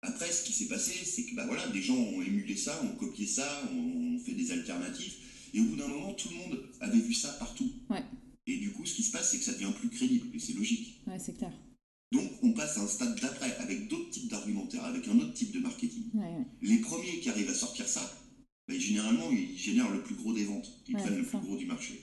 Après, 0.03 0.31
ce 0.31 0.45
qui 0.45 0.53
s'est 0.53 0.67
passé, 0.69 0.93
c'est 1.05 1.25
que 1.25 1.35
bah 1.35 1.47
voilà, 1.47 1.67
des 1.69 1.81
gens 1.81 1.97
ont 1.97 2.21
émulé 2.21 2.57
ça, 2.57 2.83
ont 2.85 2.95
copié 2.97 3.27
ça, 3.27 3.63
ont 3.75 4.19
fait 4.19 4.33
des 4.35 4.51
alternatives. 4.53 5.15
Et 5.55 5.61
au 5.61 5.65
bout 5.65 5.77
d'un 5.77 5.89
moment, 5.89 6.13
tout 6.13 6.29
le 6.29 6.37
monde 6.37 6.63
avait 6.81 6.99
vu 6.99 7.15
ça 7.15 7.33
partout. 7.39 7.71
Ouais. 7.89 8.03
Et 8.47 8.59
du 8.59 8.73
coup, 8.73 8.85
ce 8.85 8.95
qui 8.95 9.03
se 9.03 9.11
passe, 9.11 9.31
c'est 9.31 9.39
que 9.39 9.45
ça 9.45 9.53
devient 9.53 9.73
plus 9.79 9.89
crédible. 9.89 10.27
Et 10.35 10.39
c'est 10.39 10.53
logique. 10.53 11.01
Ouais, 11.07 11.19
c'est 11.19 11.37
clair. 11.37 11.53
Donc, 12.13 12.31
on 12.43 12.53
passe 12.53 12.77
à 12.79 12.83
un 12.83 12.87
stade 12.87 13.19
d'après, 13.21 13.57
avec 13.57 13.89
d'autres 13.89 14.11
types 14.11 14.29
d'argumentaire, 14.31 14.85
avec 14.85 15.09
un 15.09 15.19
autre 15.19 15.33
type 15.35 15.53
de 15.53 15.61
marketing. 15.61 16.05
Ouais, 16.15 16.21
ouais. 16.27 16.45
Les 16.63 16.79
premiers 16.79 17.19
qui 17.21 17.29
arrivent 17.31 17.51
à 17.51 17.55
sortir 17.55 17.89
ça, 17.89 18.03
bah, 18.69 18.79
généralement, 18.79 19.31
ils 19.33 19.57
génèrent 19.59 19.91
le 19.91 20.03
plus 20.03 20.15
gros 20.15 20.33
des 20.33 20.45
ventes. 20.45 20.71
Ils 20.89 20.95
Ouais, 20.95 21.03
prennent 21.03 21.17
le 21.19 21.25
ça. 21.25 21.39
plus 21.39 21.47
gros 21.47 21.57
du 21.57 21.67
marché. 21.67 22.01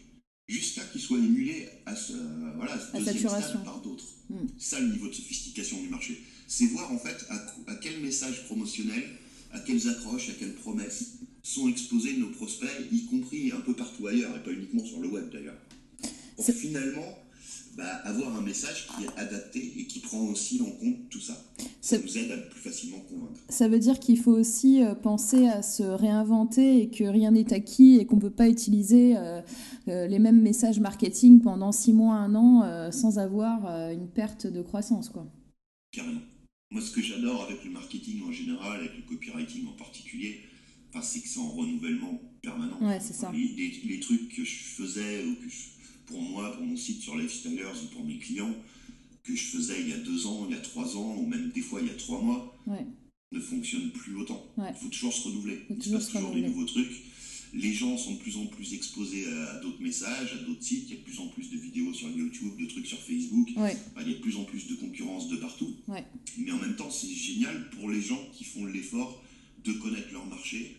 Jusqu'à 0.47 0.83
qu'ils 0.85 0.99
soient 1.01 1.19
émulés 1.19 1.69
à 1.85 1.95
ce, 1.95 2.13
euh, 2.13 2.51
voilà, 2.57 2.73
à 2.73 2.79
ce 2.79 2.87
À 2.95 2.99
deuxième 2.99 3.15
saturation. 3.15 3.49
stade 3.49 3.63
par 3.63 3.81
d'autres. 3.81 4.07
Mm. 4.29 4.35
Ça, 4.57 4.79
le 4.79 4.87
niveau 4.91 5.07
de 5.07 5.13
sophistication 5.13 5.79
du 5.81 5.87
marché. 5.89 6.19
C'est 6.47 6.65
voir, 6.65 6.91
en 6.91 6.97
fait, 6.97 7.25
à, 7.29 7.35
à 7.71 7.75
quel 7.75 8.01
message 8.01 8.43
promotionnel, 8.47 9.03
à 9.53 9.59
quelles 9.59 9.87
accroches, 9.87 10.29
à 10.29 10.33
quelles 10.33 10.55
promesses 10.55 11.13
sont 11.43 11.69
exposés 11.69 12.17
nos 12.17 12.29
prospects, 12.31 12.69
y 12.91 13.05
compris 13.05 13.51
un 13.53 13.61
peu 13.61 13.73
partout 13.73 14.07
ailleurs, 14.07 14.35
et 14.35 14.43
pas 14.43 14.51
uniquement 14.51 14.83
sur 14.85 14.99
le 14.99 15.07
web 15.07 15.29
d'ailleurs. 15.31 15.57
Finalement 16.53 17.17
bah, 17.77 17.85
avoir 18.03 18.35
un 18.35 18.41
message 18.41 18.87
qui 18.87 19.05
est 19.05 19.17
adapté 19.17 19.73
et 19.77 19.85
qui 19.87 19.99
prend 20.01 20.19
aussi 20.25 20.61
en 20.61 20.69
compte 20.71 21.09
tout 21.09 21.21
ça. 21.21 21.33
Ça 21.57 21.65
C'est- 21.81 22.03
nous 22.03 22.17
aide 22.17 22.31
à 22.33 22.37
plus 22.37 22.59
facilement 22.59 22.99
convaincre. 22.99 23.39
Ça 23.47 23.69
veut 23.69 23.79
dire 23.79 23.97
qu'il 23.99 24.19
faut 24.19 24.33
aussi 24.33 24.83
euh, 24.83 24.93
penser 24.93 25.47
à 25.47 25.61
se 25.61 25.81
réinventer 25.83 26.81
et 26.81 26.89
que 26.89 27.05
rien 27.05 27.31
n'est 27.31 27.53
acquis 27.53 27.95
et 27.97 28.05
qu'on 28.05 28.17
ne 28.17 28.21
peut 28.21 28.29
pas 28.29 28.49
utiliser 28.49 29.15
euh, 29.15 29.41
euh, 29.87 30.05
les 30.07 30.19
mêmes 30.19 30.41
messages 30.41 30.81
marketing 30.81 31.39
pendant 31.41 31.71
six 31.71 31.93
mois, 31.93 32.15
un 32.15 32.35
an 32.35 32.91
sans 32.91 33.19
avoir 33.19 33.65
une 33.91 34.09
perte 34.09 34.47
de 34.47 34.61
croissance. 34.61 35.07
Quoi. 35.09 35.25
Carrément. 35.93 36.21
Moi, 36.71 36.81
ce 36.81 36.91
que 36.91 37.01
j'adore 37.01 37.43
avec 37.43 37.63
le 37.63 37.71
marketing 37.71 38.21
en 38.27 38.31
général, 38.33 38.79
avec 38.81 38.91
le 38.97 39.03
copywriting 39.03 39.67
en 39.67 39.73
particulier, 39.77 40.41
c'est 41.01 41.19
que 41.21 41.27
c'est 41.27 41.39
en 41.39 41.49
renouvellement 41.49 42.19
permanent. 42.41 42.77
Ouais, 42.81 42.99
c'est 42.99 43.13
ça. 43.13 43.31
Les, 43.33 43.39
les- 43.55 43.81
les 43.95 43.99
trucs 44.01 44.33
que 44.35 44.43
je 44.43 44.55
faisais, 44.55 45.23
ou 45.25 45.35
que 45.35 45.49
je- 45.49 45.80
pour 46.11 46.21
moi, 46.21 46.51
pour 46.55 46.63
mon 46.65 46.77
site 46.77 47.01
sur 47.01 47.17
Lifestylers 47.17 47.83
ou 47.83 47.87
pour 47.93 48.03
mes 48.05 48.17
clients, 48.17 48.53
que 49.23 49.35
je 49.35 49.43
faisais 49.43 49.81
il 49.81 49.89
y 49.89 49.93
a 49.93 49.97
deux 49.97 50.25
ans, 50.27 50.45
il 50.49 50.55
y 50.55 50.57
a 50.57 50.61
trois 50.61 50.95
ans, 50.97 51.15
ou 51.17 51.25
même 51.25 51.51
des 51.53 51.61
fois 51.61 51.79
il 51.81 51.87
y 51.87 51.91
a 51.91 51.95
trois 51.95 52.21
mois, 52.21 52.57
Ouais. 52.67 52.85
ne 53.31 53.39
fonctionnent 53.39 53.91
plus 53.91 54.15
autant. 54.17 54.45
Ouais. 54.57 54.69
Il 54.75 54.83
faut 54.83 54.89
toujours 54.89 55.13
se 55.13 55.27
renouveler. 55.27 55.57
Faut 55.67 55.75
Il 55.77 55.83
se 55.83 55.89
passe 55.91 56.07
se 56.07 56.11
toujours 56.13 56.33
des 56.33 56.41
nouveaux 56.41 56.65
trucs. 56.65 56.91
Les 57.53 57.73
gens 57.73 57.97
sont 57.97 58.13
de 58.13 58.19
plus 58.19 58.37
en 58.37 58.45
plus 58.45 58.73
exposés 58.73 59.25
à, 59.27 59.59
d'autres 59.59 59.81
messages, 59.81 60.31
à 60.33 60.37
d'autres 60.45 60.63
sites. 60.63 60.85
Il 60.87 60.91
y 60.91 60.93
a 60.93 60.99
de 60.99 61.03
plus 61.03 61.19
en 61.19 61.27
plus 61.27 61.49
de 61.49 61.57
vidéos 61.57 61.93
sur 61.93 62.09
YouTube, 62.09 62.57
de 62.59 62.65
trucs 62.65 62.87
sur 62.87 62.99
Facebook. 62.99 63.49
Ouais. 63.57 63.75
Enfin, 63.91 64.01
il 64.05 64.11
y 64.11 64.15
a 64.15 64.17
de 64.17 64.21
plus 64.21 64.37
en 64.37 64.45
plus 64.45 64.67
de 64.67 64.75
concurrence 64.75 65.27
de 65.27 65.35
partout. 65.35 65.75
Mais 66.37 66.51
en 66.51 66.57
même 66.59 66.75
temps, 66.77 66.89
c'est 66.89 67.13
génial 67.13 67.69
pour 67.71 67.89
les 67.89 68.01
gens 68.01 68.21
qui 68.33 68.45
font 68.45 68.65
l'effort 68.65 69.21
de 69.65 69.73
connaître 69.73 70.11
leur 70.13 70.25
marché, 70.27 70.77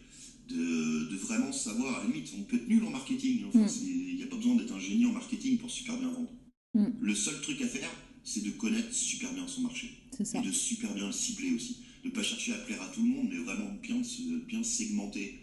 de, 0.48 1.10
de 1.10 1.16
vraiment 1.16 1.52
savoir. 1.52 2.00
À 2.00 2.04
la 2.04 2.10
limite, 2.10 2.32
on 2.38 2.42
peut 2.42 2.56
être 2.56 2.68
nul 2.68 2.82
en 2.84 2.90
marketing. 2.90 3.44
Enfin, 3.48 3.60
Mm. 3.60 3.68
Il 3.84 4.16
n'y 4.16 4.22
a 4.22 4.26
pas 4.26 4.36
besoin 4.36 4.56
d'être 4.56 4.72
un 4.72 4.80
génie 4.80 5.06
en 5.06 5.12
marketing 5.12 5.58
pour 5.58 5.70
super 5.70 5.98
bien 5.98 6.08
vendre. 6.10 6.30
Mm. 6.74 6.86
Le 7.00 7.14
seul 7.14 7.40
truc 7.40 7.60
à 7.62 7.66
faire, 7.66 7.90
c'est 8.24 8.44
de 8.44 8.50
connaître 8.50 8.92
super 8.92 9.32
bien 9.32 9.46
son 9.48 9.62
marché 9.62 9.90
ça. 10.22 10.38
et 10.38 10.46
de 10.46 10.52
super 10.52 10.94
bien 10.94 11.06
le 11.06 11.12
cibler 11.12 11.52
aussi. 11.54 11.78
De 12.04 12.08
ne 12.08 12.14
pas 12.14 12.22
chercher 12.22 12.52
à 12.52 12.58
plaire 12.58 12.82
à 12.82 12.88
tout 12.88 13.02
le 13.02 13.08
monde, 13.08 13.28
mais 13.30 13.38
vraiment 13.38 13.72
bien, 13.80 14.00
bien 14.48 14.62
segmenter 14.62 15.38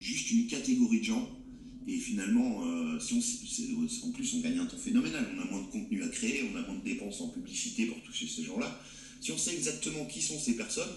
juste 0.00 0.30
une 0.30 0.46
catégorie 0.46 1.00
de 1.00 1.04
gens. 1.04 1.28
Et 1.88 1.96
finalement, 1.96 2.64
euh, 2.64 3.00
si 3.00 3.14
on, 3.14 4.06
en 4.08 4.12
plus, 4.12 4.34
on 4.34 4.40
gagne 4.40 4.58
un 4.58 4.66
temps 4.66 4.76
phénoménal. 4.76 5.28
On 5.36 5.40
a 5.42 5.50
moins 5.50 5.62
de 5.62 5.66
contenu 5.66 6.02
à 6.02 6.08
créer, 6.08 6.48
on 6.52 6.56
a 6.56 6.62
moins 6.66 6.76
de 6.76 6.84
dépenses 6.84 7.20
en 7.20 7.28
publicité 7.28 7.86
pour 7.86 8.00
toucher 8.02 8.28
ces 8.28 8.44
gens-là. 8.44 8.80
Si 9.20 9.32
on 9.32 9.38
sait 9.38 9.54
exactement 9.54 10.04
qui 10.06 10.22
sont 10.22 10.38
ces 10.38 10.56
personnes, 10.56 10.92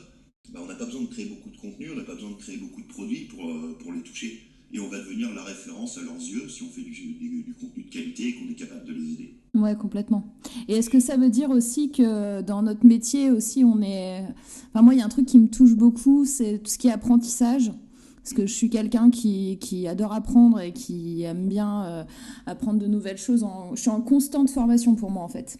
bah, 0.53 0.60
on 0.63 0.67
n'a 0.67 0.75
pas 0.75 0.86
besoin 0.86 1.01
de 1.01 1.08
créer 1.08 1.25
beaucoup 1.25 1.49
de 1.49 1.58
contenu, 1.58 1.91
on 1.91 1.95
n'a 1.95 2.03
pas 2.03 2.15
besoin 2.15 2.31
de 2.31 2.36
créer 2.36 2.58
beaucoup 2.58 2.81
de 2.81 2.88
produits 2.88 3.25
pour, 3.25 3.49
euh, 3.49 3.77
pour 3.81 3.93
les 3.93 4.01
toucher. 4.01 4.41
Et 4.73 4.79
on 4.79 4.89
va 4.89 4.97
devenir 4.97 5.34
la 5.34 5.43
référence 5.43 5.97
à 5.97 6.01
leurs 6.01 6.17
yeux 6.17 6.49
si 6.49 6.63
on 6.63 6.69
fait 6.69 6.81
du, 6.81 6.91
du- 6.91 7.43
du 7.43 7.53
contenu 7.53 7.84
de 7.84 7.89
qualité 7.89 8.29
et 8.29 8.34
qu'on 8.34 8.49
est 8.49 8.55
capable 8.55 8.86
de 8.86 8.93
les 8.93 9.13
aider. 9.13 9.34
Ouais, 9.53 9.75
complètement. 9.75 10.36
Et 10.67 10.73
est-ce 10.73 10.89
que 10.89 10.99
ça 10.99 11.15
veut 11.15 11.29
dire 11.29 11.49
aussi 11.49 11.91
que 11.91 12.41
dans 12.41 12.62
notre 12.62 12.86
métier 12.86 13.31
aussi, 13.31 13.63
on 13.63 13.81
est... 13.81 14.23
Enfin, 14.69 14.81
moi, 14.81 14.93
il 14.93 14.97
y 14.97 15.01
a 15.01 15.05
un 15.05 15.10
truc 15.10 15.27
qui 15.27 15.39
me 15.39 15.47
touche 15.47 15.75
beaucoup, 15.75 16.25
c'est 16.25 16.60
tout 16.63 16.71
ce 16.71 16.77
qui 16.77 16.88
est 16.88 16.91
apprentissage. 16.91 17.71
Parce 18.17 18.34
que 18.34 18.47
je 18.47 18.53
suis 18.53 18.71
quelqu'un 18.71 19.12
qui, 19.12 19.60
qui 19.62 19.88
adore 19.88 20.12
apprendre 20.12 20.60
et 20.60 20.73
qui 20.73 21.21
aime 21.21 21.47
bien 21.47 21.86
euh, 21.86 22.03
apprendre 22.47 22.79
de 22.79 22.88
nouvelles 22.88 23.19
choses. 23.19 23.43
En... 23.43 23.75
Je 23.75 23.81
suis 23.81 23.91
en 23.91 24.01
constante 24.01 24.49
formation 24.49 24.95
pour 24.95 25.12
moi, 25.12 25.23
en 25.23 25.29
fait. 25.29 25.58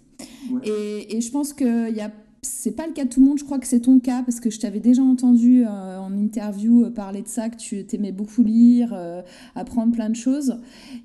Ouais. 0.52 0.68
Et, 0.68 1.16
et 1.16 1.22
je 1.22 1.30
pense 1.32 1.54
que 1.54 1.94
y 1.94 2.02
a... 2.02 2.12
c'est 2.46 2.72
pas 2.72 2.88
le 2.88 2.94
cas 2.94 3.06
de 3.06 3.10
tout 3.10 3.20
le 3.20 3.26
monde. 3.28 3.38
Je 3.40 3.44
crois 3.44 3.60
que 3.60 3.68
c'est 3.68 3.82
ton 3.82 4.00
cas 4.00 4.24
parce 4.24 4.40
que 4.40 4.50
je 4.50 4.60
t'avais 4.60 4.80
déjà 4.80 5.02
entendu 5.02 5.64
euh, 5.66 5.98
en 6.00 6.16
interview 6.18 6.84
euh, 6.86 6.90
parler 6.90 7.22
de 7.22 7.28
ça, 7.28 7.50
que 7.50 7.58
tu 7.58 7.86
t'aimais 7.86 8.12
beaucoup 8.12 8.44
lire, 8.44 8.92
euh, 8.94 9.22
apprendre 9.56 9.92
plein 9.94 10.10
de 10.10 10.16
choses. 10.16 10.58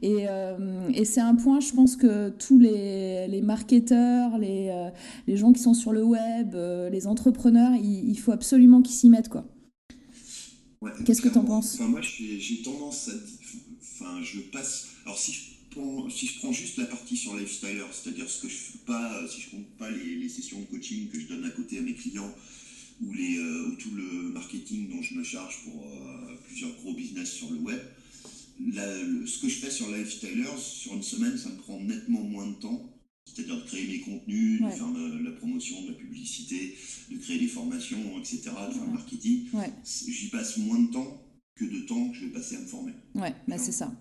Et, 0.03 0.27
euh, 0.29 0.89
et 0.95 1.05
c'est 1.05 1.21
un 1.21 1.35
point, 1.35 1.61
je 1.61 1.73
pense 1.73 1.97
que 1.97 2.29
tous 2.31 2.59
les, 2.59 3.27
les 3.29 3.43
marketeurs, 3.43 4.39
les, 4.39 4.71
les 5.27 5.37
gens 5.37 5.53
qui 5.53 5.61
sont 5.61 5.75
sur 5.75 5.93
le 5.93 6.05
web, 6.05 6.55
les 6.91 7.07
entrepreneurs, 7.07 7.73
il, 7.75 8.09
il 8.09 8.17
faut 8.19 8.33
absolument 8.33 8.83
qu'ils 8.83 8.95
s'y 8.95 9.09
mettent, 9.09 9.29
quoi. 9.29 9.45
Ouais, 10.83 10.93
Qu'est-ce 11.05 11.21
que 11.21 11.29
t'en 11.29 11.41
clairement. 11.41 11.57
penses? 11.57 11.75
Enfin, 11.75 11.89
moi, 11.89 12.01
j'ai 12.01 12.39
j'ai 12.41 12.63
tendance 12.63 13.09
à. 13.09 13.13
Enfin, 14.03 14.23
je 14.23 14.41
passe. 14.51 14.87
Alors, 15.05 15.19
si 15.19 15.33
je 15.33 15.50
prends, 15.71 16.09
si 16.11 16.27
je 16.27 16.39
prends 16.39 16.53
juste 16.53 16.77
la 16.79 16.87
partie 16.87 17.17
sur 17.17 17.37
Lifestyler, 17.37 17.85
c'est-à-dire 17.93 18.29
ce 18.29 18.43
que 18.43 18.49
je 18.49 18.55
fais 18.57 18.79
pas, 18.87 19.27
si 19.29 19.41
je 19.43 19.51
compte 19.51 19.67
pas 19.79 19.91
les, 19.91 20.17
les 20.17 20.29
sessions 20.29 20.61
de 20.61 20.65
coaching 20.67 21.09
que 21.09 21.19
je 21.21 21.27
donne 21.29 21.45
à 21.45 21.51
côté 21.51 21.79
à 21.79 21.83
mes 21.83 21.95
clients 21.95 22.33
ou, 23.03 23.13
les, 23.13 23.39
euh, 23.39 23.69
ou 23.69 23.75
tout 23.77 23.91
le 23.95 24.31
marketing 24.33 24.91
dont 24.91 25.03
je 25.03 25.15
me 25.15 25.25
charge 25.25 25.65
pour 25.65 25.87
euh, 25.87 26.35
plusieurs 26.47 26.75
gros 26.77 26.95
business 26.95 27.33
sur 27.33 27.51
le 27.51 27.59
web, 27.59 27.81
la- 28.73 29.03
le- 29.03 29.27
ce 29.27 29.39
que 29.41 29.49
je 29.49 29.57
fais 29.57 29.71
sur 29.71 29.91
Lifestylers, 29.91 30.59
sur 30.59 30.95
une 30.95 31.03
semaine, 31.03 31.37
ça 31.39 31.49
me 31.49 31.57
prend 31.57 31.81
nettement 31.81 32.23
moins 32.23 32.47
de 32.47 32.55
temps. 32.55 32.87
C'est-à-dire 33.27 33.57
de 33.59 33.63
créer 33.63 33.87
mes 33.87 34.01
contenus, 34.01 34.61
Ouais. 34.61 34.71
de 34.71 34.75
faire 34.75 34.91
la, 34.91 35.23
la 35.23 35.31
promotion, 35.37 35.81
de 35.83 35.89
la 35.89 35.95
publicité, 35.95 36.77
de 37.13 37.17
créer 37.17 37.39
des 37.39 37.47
formations, 37.47 38.19
etc., 38.19 38.41
de 38.43 38.49
faire 38.51 38.81
Ouais. 38.83 38.87
le 38.87 38.93
marketing 38.93 39.47
Ouais, 39.53 39.71
j'y 40.09 40.29
passe 40.31 40.57
moins 40.57 40.81
de 40.81 40.91
temps 40.91 41.23
que 41.55 41.65
de 41.65 41.81
temps 41.87 42.09
que 42.11 42.17
je 42.17 42.25
vais 42.25 42.33
passer 42.33 42.57
à 42.57 42.61
me 42.61 42.67
former. 42.67 42.93
ouais, 43.15 43.33
bah 43.47 43.57
c'est 43.59 43.71
ça. 43.73 43.95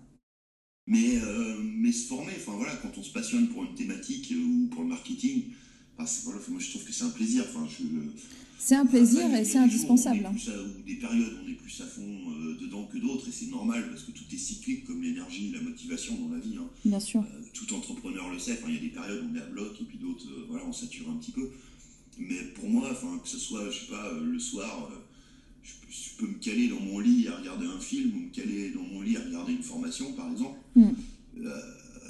Mais, 0.92 1.18
euh, 1.22 1.56
mais 1.62 1.92
se 1.92 2.08
former, 2.08 2.32
enfin 2.36 2.52
voilà, 2.56 2.74
quand 2.82 2.90
on 2.98 3.02
se 3.02 3.12
passionne 3.12 3.46
pour 3.48 3.62
une 3.64 3.74
thématique 3.76 4.32
euh, 4.32 4.42
ou 4.44 4.66
pour 4.72 4.82
le 4.82 4.88
marketing, 4.88 5.44
c'est- 6.04 6.24
voilà, 6.24 6.40
moi 6.48 6.58
je 6.60 6.68
trouve 6.70 6.84
que 6.84 6.92
c'est 6.92 7.04
un 7.04 7.10
plaisir. 7.10 7.44
Enfin, 7.48 7.64
je, 7.70 7.84
C'est 8.58 8.74
un 8.74 8.84
plaisir 8.84 9.32
et 9.34 9.44
c'est 9.44 9.58
indispensable. 9.58 10.26
à- 10.26 10.30
ou 10.30 10.82
des 10.84 10.96
périodes 10.96 11.32
où 11.34 11.46
on 11.46 11.48
est 11.48 11.54
plus 11.54 11.80
à 11.80 11.86
fond 11.86 12.02
euh, 12.32 12.58
dedans 12.60 12.84
que 12.92 12.98
d'autres, 12.98 13.28
et 13.28 13.32
c'est 13.32 13.46
normal 13.50 13.88
parce 13.88 14.02
que 14.02 14.10
tout 14.10 14.24
est 14.32 14.36
cyclique 14.36 14.84
comme 14.84 15.00
l'énergie, 15.00 15.52
la 15.52 15.60
motivation 15.62 16.16
dans 16.16 16.34
la 16.34 16.40
vie. 16.40 16.56
hein. 16.58 16.66
Bien 16.84 16.98
sûr. 17.00 17.20
Euh, 17.20 17.40
tout 17.54 17.72
entrepreneur 17.72 18.28
le 18.28 18.38
sait, 18.40 18.54
enfin, 18.54 18.66
il 18.68 18.74
y 18.74 18.78
a 18.78 18.80
des 18.80 18.88
périodes 18.88 19.22
où 19.24 19.28
on 19.32 19.36
est 19.36 19.40
à 19.42 19.46
bloc 19.46 19.72
et 19.80 19.84
puis 19.84 19.98
d'autres, 19.98 20.26
euh, 20.28 20.44
voilà, 20.48 20.64
on 20.66 20.72
sature 20.72 21.08
un 21.08 21.14
petit 21.18 21.30
peu. 21.32 21.48
Mais 22.18 22.42
pour 22.56 22.68
moi, 22.68 22.88
enfin, 22.90 23.16
que 23.22 23.28
ce 23.28 23.38
soit, 23.38 23.70
je 23.70 23.78
sais 23.78 23.86
pas, 23.90 24.12
le 24.20 24.38
soir, 24.40 24.90
je, 25.62 25.70
je 25.88 26.09
peux 26.20 26.26
me 26.26 26.38
caler 26.38 26.68
dans 26.68 26.80
mon 26.80 26.98
lit 27.00 27.26
à 27.28 27.36
regarder 27.36 27.66
un 27.66 27.80
film 27.80 28.12
ou 28.16 28.20
me 28.26 28.30
caler 28.30 28.70
dans 28.74 28.82
mon 28.82 29.00
lit 29.02 29.16
à 29.16 29.20
regarder 29.20 29.52
une 29.52 29.62
formation, 29.62 30.12
par 30.12 30.30
exemple. 30.30 30.58
Mm. 30.76 30.88
Euh, 31.38 31.50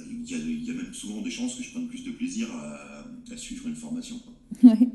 Il 0.09 0.29
y, 0.29 0.33
a, 0.35 0.37
il 0.37 0.63
y 0.63 0.71
a 0.71 0.73
même 0.73 0.93
souvent 0.93 1.21
des 1.21 1.31
chances 1.31 1.55
que 1.55 1.63
je 1.63 1.71
prenne 1.71 1.87
plus 1.87 2.03
de 2.03 2.11
plaisir 2.11 2.47
à, 2.53 3.05
à 3.31 3.37
suivre 3.37 3.67
une 3.67 3.75
formation. 3.75 4.17
Ouais. 4.63 4.89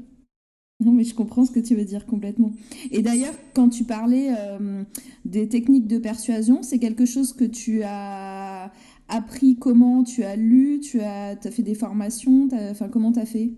Non, 0.85 0.93
mais 0.93 1.05
je 1.05 1.15
comprends 1.15 1.47
ce 1.47 1.51
que 1.51 1.61
tu 1.61 1.75
veux 1.75 1.87
dire 1.87 2.05
complètement. 2.05 2.53
Et 2.91 3.01
d'ailleurs, 3.01 3.35
quand 3.55 3.71
tu 3.71 3.85
parlais 3.85 4.29
euh, 4.39 4.85
des 5.25 5.49
techniques 5.49 5.87
de 5.87 5.97
persuasion, 5.97 6.63
c'est 6.63 6.79
quelque 6.79 7.07
chose 7.07 7.33
que 7.33 7.47
tu 7.47 7.83
as 7.83 8.71
appris 9.09 9.57
comment? 9.57 10.05
Tu 10.05 10.23
as 10.23 10.37
lu? 10.37 10.81
Tu 10.81 11.01
as, 11.01 11.31
as 11.43 11.51
fait 11.51 11.63
des 11.63 11.75
formations? 11.75 12.49
Enfin, 12.53 12.89
comment 12.91 13.11
tu 13.11 13.21
as 13.21 13.25
fait? 13.25 13.55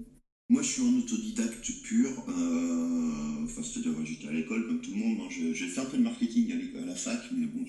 Moi, 0.50 0.62
je 0.62 0.68
suis 0.68 0.82
un 0.82 0.96
autodidacte 0.96 1.70
pur. 1.82 2.24
euh, 2.28 3.44
Enfin, 3.44 3.62
c'est-à-dire, 3.62 3.92
j'étais 4.04 4.28
à 4.28 4.32
l'école 4.32 4.66
comme 4.66 4.80
tout 4.80 4.90
le 4.92 4.96
monde. 4.96 5.18
hein. 5.22 5.28
J'ai 5.30 5.68
fait 5.68 5.80
un 5.80 5.84
peu 5.84 5.98
de 5.98 6.02
marketing 6.02 6.52
à, 6.80 6.87
la 6.87 6.94
fac, 6.94 7.20
mais 7.32 7.46
bon, 7.46 7.64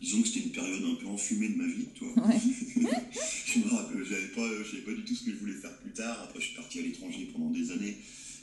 disons 0.00 0.22
que 0.22 0.28
c'était 0.28 0.40
une 0.46 0.52
période 0.52 0.82
un 0.84 0.94
peu 0.94 1.06
enfumée 1.06 1.50
de 1.50 1.56
ma 1.56 1.66
vie, 1.66 1.86
toi. 1.94 2.08
Ouais. 2.26 2.40
je 3.46 3.58
me 3.58 3.68
rappelle, 3.68 4.04
j'avais 4.08 4.28
pas, 4.28 4.48
savais 4.64 4.82
pas 4.82 4.92
du 4.92 5.02
tout 5.04 5.14
ce 5.14 5.24
que 5.24 5.32
je 5.32 5.36
voulais 5.36 5.52
faire 5.54 5.76
plus 5.78 5.90
tard. 5.92 6.22
Après, 6.22 6.40
je 6.40 6.46
suis 6.46 6.56
parti 6.56 6.78
à 6.78 6.82
l'étranger 6.82 7.28
pendant 7.32 7.50
des 7.50 7.70
années. 7.70 7.96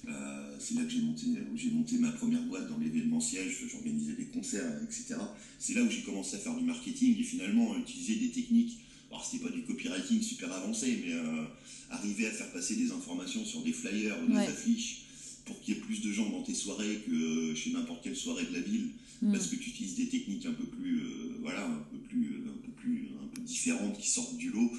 Euh, 0.08 0.56
c'est 0.60 0.76
là 0.76 0.84
que 0.84 0.90
j'ai 0.92 1.02
monté, 1.02 1.26
j'ai 1.56 1.72
monté 1.72 1.98
ma 1.98 2.12
première 2.12 2.44
boîte 2.44 2.70
dans 2.70 2.78
l'événementiel. 2.78 3.50
J'organisais 3.72 4.14
des 4.14 4.26
concerts, 4.26 4.80
etc. 4.84 5.16
C'est 5.58 5.74
là 5.74 5.82
où 5.84 5.90
j'ai 5.90 6.02
commencé 6.02 6.36
à 6.36 6.40
faire 6.40 6.56
du 6.56 6.64
marketing 6.64 7.20
et 7.20 7.24
finalement 7.24 7.74
à 7.74 7.80
utiliser 7.80 8.16
des 8.16 8.30
techniques. 8.30 8.80
Alors, 9.12 9.26
c'était 9.26 9.44
pas 9.44 9.50
du 9.52 9.64
copywriting 9.64 10.22
super 10.22 10.52
avancé, 10.52 11.02
mais 11.06 11.14
euh, 11.14 11.44
arriver 11.90 12.28
à 12.28 12.32
faire 12.32 12.52
passer 12.52 12.76
des 12.76 12.92
informations 12.92 13.44
sur 13.46 13.62
des 13.64 13.74
flyers 13.74 14.18
ou 14.24 14.28
des 14.28 14.36
Ouais. 14.38 14.48
affiches 14.48 15.02
pour 15.46 15.60
qu'il 15.62 15.74
y 15.74 15.78
ait 15.78 15.82
plus 15.82 16.02
de 16.02 16.12
gens 16.12 16.30
dans 16.30 16.44
tes 16.44 16.54
soirées 16.54 17.02
que 17.08 17.56
chez 17.56 17.72
n'importe 17.72 18.04
quelle 18.04 18.16
soirée 18.16 18.46
de 18.46 18.54
la 18.54 18.62
ville 18.62 18.90
Mm. 19.22 19.34
parce 19.34 19.48
que 19.48 19.56
tu 19.58 19.72
utilises 19.72 19.96
des 19.96 20.08
techniques 20.08 20.46
un 20.46 20.54
peu 20.54 20.64
plus 20.64 21.02
euh, 21.02 21.36
voilà 21.42 21.66
un 21.66 21.84
peu 21.92 21.98
plus 21.98 22.36
euh, 22.36 22.52
un 22.52 22.66
peu 22.66 22.72
plus 22.72 23.10
un 23.22 23.28
peu 23.28 23.42
différentes 23.42 24.00
qui 24.00 24.08
sortent 24.08 24.38
du 24.38 24.50
lot 24.50 24.72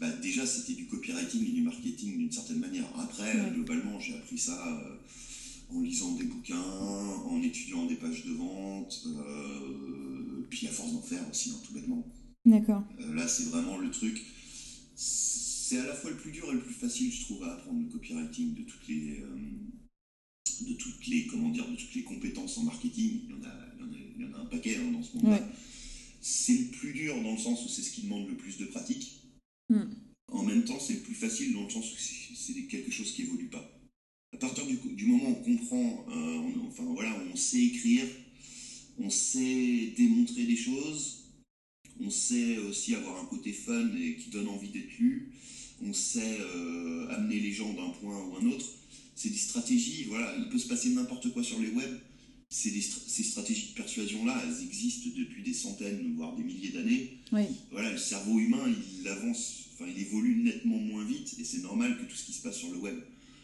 bah, 0.00 0.08
déjà 0.22 0.46
c'était 0.46 0.74
du 0.74 0.86
copywriting 0.86 1.44
et 1.48 1.50
du 1.50 1.62
marketing 1.62 2.16
d'une 2.16 2.30
certaine 2.30 2.60
manière 2.60 2.84
après 2.96 3.34
Ouais. 3.40 3.50
globalement 3.54 3.98
j'ai 3.98 4.14
appris 4.14 4.38
ça 4.38 4.78
euh, 4.84 5.74
en 5.76 5.80
lisant 5.80 6.12
des 6.14 6.22
bouquins 6.22 6.62
en 6.62 7.42
étudiant 7.42 7.86
des 7.86 7.96
pages 7.96 8.24
de 8.24 8.30
vente 8.34 9.02
euh, 9.06 10.44
puis 10.48 10.68
à 10.68 10.70
force 10.70 10.92
d'en 10.92 11.02
faire 11.02 11.28
aussi 11.28 11.50
hein, 11.50 11.58
tout 11.66 11.72
bêtement 11.72 12.06
D'accord. 12.44 12.82
euh, 13.00 13.14
là, 13.14 13.28
c'est 13.28 13.44
vraiment 13.44 13.78
le 13.78 13.90
truc. 13.90 14.20
C'est 14.94 15.78
à 15.78 15.86
la 15.86 15.94
fois 15.94 16.10
le 16.10 16.16
plus 16.16 16.32
dur 16.32 16.50
et 16.50 16.54
le 16.54 16.60
plus 16.62 16.74
facile, 16.74 17.10
je 17.12 17.22
trouve, 17.22 17.42
à 17.44 17.54
apprendre 17.54 17.80
le 17.80 17.86
copywriting 17.88 18.54
de 18.54 18.62
toutes 18.62 18.86
les, 18.88 19.20
euh, 19.20 19.36
de 20.68 20.74
toutes 20.74 21.06
les, 21.06 21.26
comment 21.26 21.48
dire, 21.50 21.68
de 21.68 21.76
toutes 21.76 21.94
les 21.94 22.02
compétences 22.02 22.58
en 22.58 22.64
marketing. 22.64 23.20
Il 23.24 23.30
y 23.30 23.32
en 23.34 23.44
a, 23.44 23.54
il 23.78 23.80
y 23.80 23.84
en 23.84 23.92
a, 23.92 23.96
il 24.18 24.22
y 24.22 24.24
en 24.28 24.34
a 24.34 24.40
un 24.42 24.46
paquet 24.46 24.76
hein, 24.76 24.90
dans 24.92 25.02
ce 25.02 25.16
monde-là. 25.16 25.38
Ouais. 25.38 25.42
C'est 26.20 26.56
le 26.58 26.66
plus 26.66 26.92
dur 26.92 27.20
dans 27.22 27.32
le 27.32 27.38
sens 27.38 27.64
où 27.64 27.68
c'est 27.68 27.82
ce 27.82 27.90
qui 27.92 28.02
demande 28.02 28.28
le 28.28 28.36
plus 28.36 28.58
de 28.58 28.66
pratique. 28.66 29.22
Mm. 29.70 29.82
En 30.28 30.42
même 30.44 30.64
temps, 30.64 30.78
c'est 30.78 30.94
le 30.94 31.00
plus 31.00 31.14
facile 31.14 31.52
dans 31.54 31.64
le 31.64 31.70
sens 31.70 31.84
où 31.92 31.96
c'est 32.34 32.62
quelque 32.66 32.90
chose 32.90 33.12
qui 33.12 33.22
évolue 33.22 33.48
pas. 33.48 33.68
À 34.34 34.36
partir 34.38 34.66
du, 34.66 34.76
du 34.94 35.06
moment 35.06 35.30
où 35.30 35.36
on 35.40 35.42
comprend, 35.56 36.06
euh, 36.10 36.38
on- 36.38 36.66
enfin 36.68 36.84
voilà, 36.84 37.14
on 37.32 37.36
sait 37.36 37.62
écrire, 37.62 38.04
on 38.98 39.10
sait 39.10 39.92
démontrer 39.96 40.44
des 40.46 40.56
choses, 40.56 41.21
on 42.00 42.10
sait 42.10 42.58
aussi 42.58 42.94
avoir 42.94 43.20
un 43.22 43.26
côté 43.26 43.52
fun 43.52 43.88
et 43.96 44.16
qui 44.16 44.30
donne 44.30 44.48
envie 44.48 44.68
d'être 44.68 44.98
lu, 44.98 45.30
on 45.84 45.92
sait 45.92 46.38
euh, 46.40 47.08
amener 47.10 47.40
les 47.40 47.52
gens 47.52 47.72
d'un 47.72 47.90
point 48.00 48.18
ou 48.26 48.36
un 48.36 48.46
autre. 48.50 48.66
C'est 49.14 49.30
des 49.30 49.36
stratégies, 49.36 50.04
voilà, 50.08 50.34
il 50.38 50.48
peut 50.48 50.58
se 50.58 50.68
passer 50.68 50.90
n'importe 50.90 51.32
quoi 51.32 51.42
sur 51.42 51.58
les 51.60 51.70
web. 51.70 51.90
Stra- 52.50 53.00
ces 53.06 53.22
stratégies 53.22 53.68
de 53.70 53.74
persuasion-là, 53.74 54.42
elles 54.44 54.64
existent 54.66 55.08
depuis 55.16 55.42
des 55.42 55.54
centaines, 55.54 56.14
voire 56.16 56.36
des 56.36 56.42
milliers 56.42 56.68
d'années 56.70 57.16
Oui. 57.32 57.44
voilà, 57.70 57.90
le 57.92 57.98
cerveau 57.98 58.38
humain, 58.38 58.64
il 59.00 59.08
avance, 59.08 59.64
enfin, 59.74 59.90
il 59.90 60.00
évolue 60.02 60.36
nettement 60.42 60.76
moins 60.78 61.04
vite, 61.04 61.34
et 61.40 61.44
c'est 61.44 61.62
normal 61.62 61.96
que 61.98 62.04
tout 62.04 62.16
ce 62.16 62.24
qui 62.26 62.32
se 62.34 62.42
passe 62.42 62.58
sur 62.58 62.70
le 62.70 62.76
web. 62.78 62.96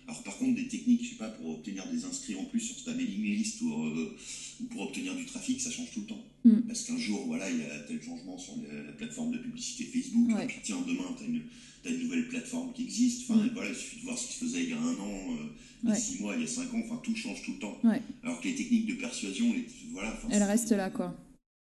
Alors 0.08 0.22
par 0.22 0.38
contre, 0.38 0.54
des 0.54 0.68
techniques, 0.68 1.04
je 1.04 1.10
sais 1.10 1.16
pas, 1.16 1.28
pour 1.28 1.50
obtenir 1.50 1.86
des 1.92 2.02
inscrits 2.06 2.34
en 2.36 2.44
plus 2.46 2.60
sur 2.60 2.82
ta 2.82 2.94
mailing 2.94 3.22
list 3.24 3.60
ou, 3.60 3.70
euh, 3.84 4.16
ou 4.62 4.64
pour 4.64 4.80
obtenir 4.88 5.14
du 5.14 5.26
trafic, 5.26 5.60
ça 5.60 5.70
change 5.70 5.90
tout 5.92 6.00
le 6.00 6.06
temps. 6.06 6.24
Mm. 6.46 6.60
Parce 6.66 6.84
qu'un 6.84 6.96
jour, 6.96 7.26
voilà, 7.26 7.50
il 7.50 7.58
y 7.58 7.62
a 7.62 7.78
tel 7.86 8.02
changement 8.02 8.38
sur 8.38 8.54
la, 8.56 8.82
la 8.84 8.92
plateforme 8.92 9.32
de 9.32 9.38
publicité 9.38 9.84
Facebook, 9.84 10.34
Ouais. 10.34 10.44
et 10.44 10.46
puis 10.46 10.60
tiens, 10.64 10.78
demain, 10.88 11.04
tu 11.18 11.24
as 11.24 11.90
une, 11.92 12.02
nouvelle 12.02 12.28
plateforme 12.28 12.72
qui 12.72 12.84
existe. 12.84 13.30
Enfin, 13.30 13.44
Mm. 13.44 13.50
voilà, 13.52 13.68
il 13.70 13.76
suffit 13.76 13.98
de 14.00 14.04
voir 14.04 14.16
ce 14.18 14.28
qui 14.28 14.32
se 14.32 14.44
faisait 14.46 14.62
il 14.64 14.70
y 14.70 14.72
a 14.72 14.80
un 14.80 14.94
an, 14.94 15.32
euh, 15.32 15.46
il 15.84 15.88
y 15.90 15.92
a 15.92 15.94
six 15.94 16.22
mois, 16.22 16.34
il 16.36 16.40
y 16.40 16.44
a 16.44 16.48
cinq 16.48 16.72
ans, 16.72 16.80
enfin, 16.86 17.00
tout 17.04 17.14
change 17.14 17.42
tout 17.44 17.52
le 17.52 17.58
temps. 17.58 17.78
Ouais. 17.84 18.00
Alors 18.22 18.40
que 18.40 18.48
les 18.48 18.54
techniques 18.54 18.86
de 18.86 18.94
persuasion, 18.94 19.52
les, 19.52 19.66
voilà, 19.92 20.12
enfin, 20.14 20.28
Elle 20.30 20.38
c'est- 20.38 20.44
reste 20.44 20.72
là, 20.72 20.88
quoi. 20.88 21.14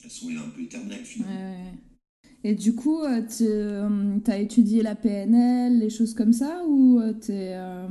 elles 0.04 0.12
sont 0.12 0.30
un 0.30 0.50
peu 0.56 0.62
éternelles 0.62 1.06
finalement. 1.06 1.74
Et 2.44 2.54
du 2.54 2.76
coup, 2.76 3.00
euh, 3.02 3.24
tu 3.28 4.32
as 4.32 4.38
étudié 4.40 4.84
la 4.84 4.94
PNL, 4.96 5.80
les 5.80 5.90
choses 5.90 6.14
comme 6.14 6.34
ça, 6.34 6.64
ou 6.68 7.02
t'es... 7.20 7.54
euh, 7.56 7.88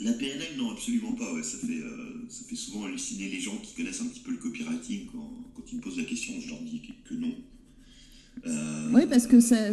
La 0.00 0.12
PNL, 0.12 0.56
non, 0.56 0.70
absolument 0.70 1.12
pas. 1.12 1.32
Ouais. 1.34 1.42
Ça, 1.42 1.56
fait, 1.58 1.80
euh, 1.80 2.24
ça 2.28 2.44
fait 2.48 2.56
souvent 2.56 2.84
halluciner 2.84 3.28
les 3.28 3.40
gens 3.40 3.56
qui 3.58 3.74
connaissent 3.74 4.00
un 4.00 4.06
petit 4.06 4.20
peu 4.20 4.30
le 4.32 4.38
copywriting. 4.38 5.06
Quand, 5.12 5.30
quand 5.54 5.62
ils 5.72 5.76
me 5.76 5.80
posent 5.82 5.96
la 5.98 6.04
question, 6.04 6.34
je 6.40 6.48
leur 6.48 6.60
dis 6.62 6.80
que, 6.82 7.08
que 7.08 7.14
non. 7.14 7.34
Euh, 8.46 8.90
Oui, 8.92 9.02
parce 9.08 9.26
que 9.26 9.40
c'est- 9.40 9.72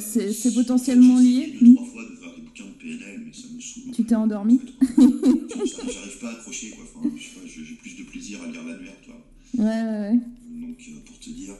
potentiellement 0.55 1.17
j'ai 1.19 1.23
lié. 1.27 1.57
deux, 1.61 1.75
trois 1.75 1.85
fois 1.87 2.03
de 2.09 2.15
faire 2.15 2.35
des 2.35 2.41
bouquins 2.41 2.65
de 2.65 2.71
PNL, 2.71 3.23
mais 3.25 3.33
ça 3.33 3.47
me 3.53 3.59
saoule. 3.61 3.91
Tu 3.93 4.03
t'es 4.05 4.15
endormi 4.15 4.59
J'arrive 4.97 6.19
pas 6.19 6.29
à 6.29 6.33
accrocher, 6.33 6.71
quoi. 6.71 6.83
Enfin, 6.83 7.09
j'ai 7.45 7.63
j'ai 7.65 7.75
plus 7.75 7.95
de 7.95 8.03
plaisir 8.03 8.41
à 8.41 8.47
lire 8.47 8.63
l'annuaire, 8.63 8.99
toi. 9.05 9.15
Ouais, 9.57 9.63
ouais, 9.63 9.99
ouais. 10.11 10.19
Donc, 10.49 10.77
euh, 10.89 10.99
pour 11.05 11.19
te 11.19 11.29
dire. 11.29 11.53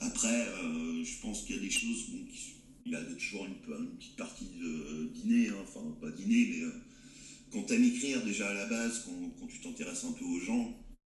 Après, 0.00 0.46
je 1.04 1.20
pense 1.22 1.42
qu'il 1.44 1.56
y 1.56 1.58
a 1.58 1.62
des 1.62 1.70
choses. 1.70 2.06
Bon, 2.10 2.18
il 2.86 2.92
y 2.92 2.94
a 2.94 3.02
toujours 3.02 3.46
une, 3.46 3.74
une 3.78 3.86
petite 3.98 4.16
partie 4.16 4.46
de 4.60 5.08
dîner, 5.14 5.48
hein, 5.48 5.54
enfin, 5.62 5.86
pas 6.00 6.10
dîner, 6.10 6.48
mais 6.50 6.64
quand 7.50 7.62
tu 7.64 7.74
aimes 7.74 7.84
écrire 7.84 8.22
déjà 8.24 8.48
à 8.50 8.54
la 8.54 8.66
base, 8.66 9.02
quand, 9.04 9.30
quand 9.38 9.46
tu 9.46 9.60
t'intéresses 9.60 10.04
un 10.04 10.12
peu 10.12 10.24
aux 10.24 10.40
gens, 10.40 10.76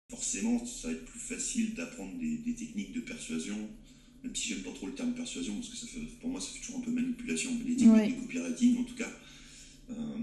forcément, 0.10 0.64
ça 0.66 0.88
va 0.88 0.94
être 0.94 1.06
plus 1.06 1.20
facile 1.20 1.74
d'apprendre 1.74 2.18
des, 2.20 2.38
des 2.38 2.56
techniques 2.56 2.92
de 2.94 3.02
persuasion. 3.02 3.70
Même 4.24 4.36
si 4.36 4.50
j'aime 4.50 4.64
pas 4.64 4.72
trop 4.72 4.88
le 4.88 4.94
terme 4.96 5.14
persuasion, 5.14 5.56
parce 5.56 5.70
que 5.70 5.76
ça 5.78 5.88
fait, 5.88 6.00
pour 6.22 6.30
moi, 6.30 6.40
ça 6.40 6.48
fait 6.54 6.60
toujours 6.60 6.78
un 6.78 6.82
peu 6.82 6.92
manipulation. 6.92 7.52
Mais 7.58 7.70
les 7.72 7.76
techniques 7.78 7.92
Ouais. 7.94 8.08
de 8.10 8.22
copywriting, 8.22 8.78
en 8.80 8.84
tout 8.84 8.96
cas. 8.96 9.12
euh, 9.90 10.18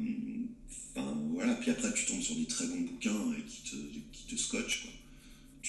Enfin, 0.95 1.17
voilà. 1.33 1.55
Puis 1.57 1.71
après, 1.71 1.93
tu 1.95 2.07
tombes 2.07 2.21
sur 2.23 2.35
des 2.35 2.47
très 2.47 2.67
bons 2.67 2.81
bouquins 2.81 3.33
et 3.39 3.43
qui 3.49 3.63
te, 3.71 3.77
qui 4.13 4.35
te 4.35 4.41
scotchent, 4.41 4.83
quoi 4.83 4.90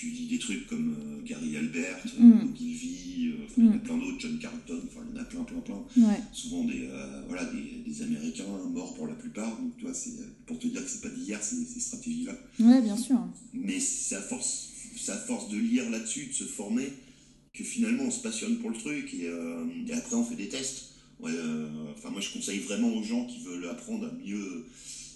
tu 0.02 0.08
lis 0.08 0.26
des 0.26 0.40
trucs 0.40 0.66
comme 0.66 0.96
euh, 1.00 1.22
Gary 1.24 1.58
Albert, 1.58 2.04
euh, 2.20 2.24
Mm. 2.24 2.42
Euh, 2.42 3.46
enfin, 3.46 3.54
il 3.58 3.66
y 3.66 3.68
en 3.68 3.72
a 3.72 3.76
Mm. 3.76 3.82
plein 3.84 3.98
d'autres, 3.98 4.20
John 4.20 4.40
Carlton, 4.40 4.82
enfin 4.88 5.02
il 5.08 5.16
y 5.16 5.20
en 5.20 5.22
a 5.22 5.26
plein, 5.26 5.44
plein, 5.44 5.60
plein. 5.60 5.84
Ouais, 5.98 6.20
Souvent 6.34 6.64
des, 6.66 6.88
euh, 6.90 7.22
voilà, 7.28 7.46
des, 7.46 7.84
des 7.88 8.02
Américains 8.02 8.46
morts 8.74 8.96
pour 8.96 9.06
la 9.06 9.14
plupart. 9.14 9.56
Donc, 9.62 9.78
tu 9.78 9.84
vois, 9.86 9.94
c'est 9.94 10.10
euh, 10.22 10.26
pour 10.48 10.58
te 10.58 10.66
dire 10.68 10.84
que 10.84 10.90
c'est 10.90 11.02
pas 11.02 11.10
d'hier 11.10 11.42
ces, 11.44 11.64
ces 11.66 11.80
stratégies-là. 11.80 12.34
ouais, 12.62 12.82
bien 12.82 12.98
sûr. 12.98 13.20
Mais 13.54 13.80
c'est 13.80 14.16
à 14.16 14.22
force, 14.22 14.70
c'est 14.98 15.12
à 15.12 15.18
force 15.18 15.50
de 15.50 15.58
lire 15.58 15.88
là-dessus, 15.92 16.26
de 16.28 16.34
se 16.34 16.46
former, 16.46 16.88
que 17.54 17.64
finalement 17.64 18.04
on 18.06 18.12
se 18.12 18.22
passionne 18.24 18.58
pour 18.58 18.72
le 18.72 18.78
truc 18.78 19.14
et, 19.14 19.28
euh, 19.28 19.66
et 19.88 19.94
après 19.94 20.16
on 20.16 20.24
fait 20.26 20.36
des 20.36 20.50
tests. 20.50 20.94
Ouais, 21.20 21.32
euh, 21.36 21.70
enfin, 21.96 22.10
moi 22.10 22.22
je 22.22 22.32
conseille 22.34 22.60
vraiment 22.62 22.92
aux 22.96 23.04
gens 23.04 23.28
qui 23.28 23.44
veulent 23.44 23.68
apprendre 23.70 24.08
à 24.08 24.12
mieux, 24.26 24.66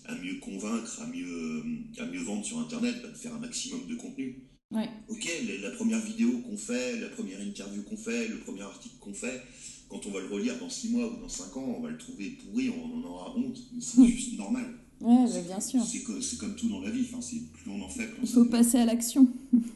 à 0.06 0.16
mieux 0.16 0.36
convaincre, 0.36 1.02
à 1.02 1.08
mieux, 1.08 1.64
à 1.98 2.06
mieux 2.06 2.22
vendre 2.22 2.46
sur 2.46 2.60
Internet, 2.60 2.96
bah, 3.02 3.10
de 3.10 3.16
faire 3.18 3.34
un 3.34 3.40
maximum 3.40 3.88
de 3.90 3.96
contenu. 3.96 4.36
Ouais. 4.76 4.90
Ok, 5.10 5.30
la, 5.62 5.72
première 5.72 6.00
vidéo 6.02 6.40
qu'on 6.42 6.58
fait, 6.58 7.00
la 7.00 7.10
première 7.10 7.42
interview 7.42 7.82
qu'on 7.84 7.98
fait, 7.98 8.28
le 8.28 8.40
premier 8.40 8.62
article 8.62 8.96
qu'on 9.00 9.14
fait, 9.14 9.42
quand 9.90 10.06
on 10.06 10.12
va 10.12 10.20
le 10.20 10.28
relire 10.28 10.58
dans 10.60 10.70
6 10.70 10.90
mois 10.90 11.08
ou 11.12 11.22
dans 11.22 11.30
5 11.30 11.56
ans, 11.58 11.76
on 11.78 11.82
va 11.82 11.90
le 11.90 11.98
trouver 11.98 12.32
pourri, 12.32 12.70
on 12.70 12.98
en 12.98 13.04
aura 13.04 13.38
honte. 13.38 13.58
Mais 13.74 13.82
c'est 13.82 14.06
juste 14.08 14.38
normal. 14.38 14.66
Ouais, 15.02 15.26
bah, 15.26 15.42
bien 15.46 15.60
sûr. 15.60 15.84
C'est 15.84 16.00
co- 16.04 16.22
c'est 16.22 16.38
comme 16.38 16.56
tout 16.56 16.70
dans 16.70 16.82
la 16.82 16.90
vie, 16.90 17.06
enfin, 17.10 17.22
c'est 17.22 17.38
plus 17.52 17.70
on 17.70 17.82
en 17.82 17.90
fait, 17.90 18.08
plus 18.08 18.22
on 18.22 18.24
Il 18.24 18.30
faut 18.30 18.46
passer 18.46 18.78
à 18.80 18.86
l'action. 18.86 19.28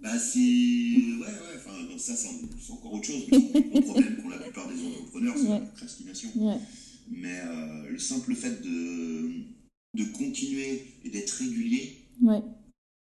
Bah, 0.00 0.16
c'est. 0.18 0.38
Ouais, 0.38 1.26
ouais, 1.26 1.56
enfin, 1.56 1.72
ça, 1.98 2.14
c'est 2.14 2.28
un- 2.28 2.72
encore 2.72 2.94
autre 2.94 3.04
chose. 3.06 3.24
mais 3.30 3.38
C'est 3.52 3.78
le 3.80 3.82
problème 3.82 4.16
qu'ont 4.22 4.28
la 4.28 4.38
plupart 4.38 4.68
des 4.68 4.86
entrepreneurs, 4.86 5.34
c'est 5.36 5.48
la 5.48 5.58
procrastination. 5.60 6.28
Ouais, 6.36 6.56
Mais 7.10 7.40
euh, 7.44 7.90
le 7.90 7.98
simple 7.98 8.34
fait 8.34 8.62
de, 8.62 9.30
de 9.94 10.04
continuer 10.16 10.84
et 11.04 11.10
d'être 11.10 11.30
régulier, 11.30 11.96
ouais, 12.22 12.40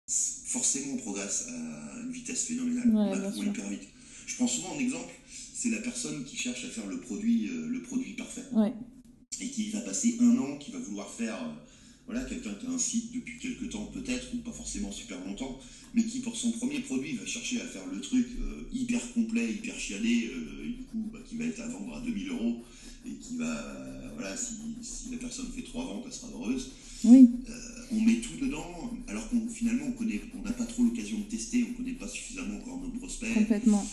forcément, 0.09 0.95
on 0.95 0.97
progresse 0.99 1.47
à 1.49 2.01
une 2.01 2.13
vitesse 2.13 2.45
phénoménale. 2.45 2.89
Ouais, 2.89 3.19
on 3.19 3.29
apprend 3.29 3.43
hyper 3.43 3.69
vite. 3.69 3.89
Je 4.27 4.37
prends 4.37 4.47
souvent 4.47 4.75
en 4.75 4.79
exemple, 4.79 5.13
c'est 5.55 5.71
la 5.71 5.81
personne 5.81 6.25
qui 6.25 6.37
cherche 6.37 6.65
à 6.65 6.69
faire 6.69 6.87
le 6.87 7.01
produit, 7.01 7.49
euh, 7.49 7.69
le 7.69 7.83
produit 7.83 8.15
parfait. 8.15 8.45
ouais, 8.53 8.73
et 9.41 9.49
qui 9.49 9.71
va 9.71 9.81
passer 9.81 10.17
un 10.21 10.37
an, 10.39 10.59
qui 10.59 10.71
va 10.71 10.79
vouloir 10.79 11.11
faire, 11.11 11.35
euh, 11.43 11.53
voilà, 12.07 12.25
quelqu'un 12.25 12.53
qui 12.55 12.67
a 12.67 12.71
un 12.71 12.79
site 12.79 13.13
depuis 13.13 13.39
quelques 13.39 13.71
temps 13.71 13.85
peut-être, 13.93 14.35
ou 14.35 14.39
pas 14.39 14.53
forcément 14.53 14.91
super 14.91 15.19
longtemps, 15.25 15.59
mais 15.95 16.05
qui 16.05 16.21
pour 16.21 16.37
son 16.37 16.51
premier 16.53 16.81
produit 16.81 17.13
va 17.15 17.27
chercher 17.27 17.61
à 17.61 17.67
faire 17.67 17.87
le 17.93 18.01
truc 18.01 18.27
euh, 18.41 18.69
hyper 18.73 19.13
complet, 19.13 19.53
hyper 19.53 19.79
chiadé, 19.79 20.31
euh, 20.35 20.65
et 20.65 20.69
du 20.71 20.83
coup 20.85 21.09
bah, 21.13 21.21
qui 21.29 21.37
va 21.37 21.45
être 21.45 21.61
à 21.61 21.69
vendre 21.69 21.95
à 21.97 22.01
2000 22.01 22.29
euros, 22.31 22.63
et 23.07 23.13
qui 23.15 23.37
va, 23.37 24.13
voilà, 24.15 24.37
si, 24.37 24.55
si 24.83 25.11
la 25.11 25.19
personne 25.19 25.47
fait 25.55 25.63
trois 25.63 25.85
ventes, 25.85 26.05
elle 26.07 26.13
sera 26.13 26.29
heureuse. 26.33 26.71
oui, 27.05 27.31
Euh, 27.49 27.53
on 27.93 28.01
met 28.01 28.17
tout 28.17 28.37
dedans, 28.41 28.93
alors 29.09 29.29
qu'on 29.29 29.49
finalement 29.49 29.87
on 29.89 29.93
connaît, 29.93 30.21
on 30.39 30.43
n'a 30.43 30.53
pas 30.53 30.65
trop 30.65 30.83
l'occasion 30.85 31.19
de 31.19 31.25
tester, 31.25 31.67
on 31.69 31.75
connaît 31.75 31.93
pas 31.93 32.09
suffisamment 32.09 32.57
encore 32.59 32.81
nos 32.81 32.91
prospects, 32.99 33.35
complètement. 33.35 33.87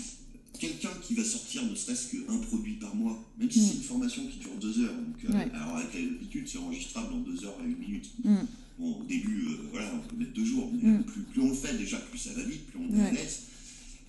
Quelqu'un 0.60 0.92
qui 1.02 1.14
va 1.16 1.24
sortir 1.24 1.64
ne 1.66 1.74
serait-ce 1.76 2.12
qu'un 2.16 2.38
produit 2.40 2.74
par 2.76 2.94
mois, 2.96 3.18
même 3.38 3.50
si 3.50 3.60
Mm. 3.60 3.64
c'est 3.68 3.76
une 3.76 3.84
formation 3.84 4.28
qui 4.28 4.38
dure 4.40 4.56
deux 4.60 4.80
heures, 4.84 4.94
donc, 4.96 5.24
euh, 5.26 5.34
Ouais. 5.34 5.50
alors 5.54 5.78
avec 5.78 5.94
l'habitude 5.94 6.48
c'est 6.48 6.58
enregistrable 6.58 7.14
en 7.14 7.20
deux 7.20 7.46
heures 7.46 7.58
à 7.60 7.64
une 7.66 7.78
minute. 7.78 8.10
Mm. 8.24 8.36
Bon, 8.80 9.00
au 9.02 9.04
début, 9.04 9.46
euh, 9.48 9.68
voilà, 9.72 9.94
on 9.96 10.08
peut 10.08 10.16
mettre 10.16 10.34
deux 10.34 10.46
jours, 10.46 10.72
mais 10.74 10.90
Mm. 10.90 11.04
plus, 11.04 11.22
plus 11.24 11.42
on 11.42 11.50
le 11.50 11.56
fait 11.56 11.78
déjà, 11.78 11.98
plus 11.98 12.18
ça 12.20 12.34
va 12.34 12.44
vite, 12.44 12.66
plus 12.68 12.80
on 12.80 12.90
est 12.94 13.00
Ouais. 13.02 13.08
à 13.08 13.12
l'aise. 13.12 13.40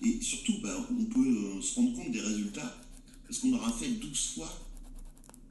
Et 0.03 0.19
surtout, 0.21 0.53
bah, 0.63 0.87
on 0.91 1.05
peut 1.05 1.19
euh, 1.57 1.61
se 1.61 1.75
rendre 1.75 1.93
compte 1.95 2.11
des 2.11 2.21
résultats, 2.21 2.77
parce 3.27 3.39
qu'on 3.39 3.53
aura 3.53 3.71
fait 3.71 3.89
12 3.89 4.31
fois, 4.35 4.51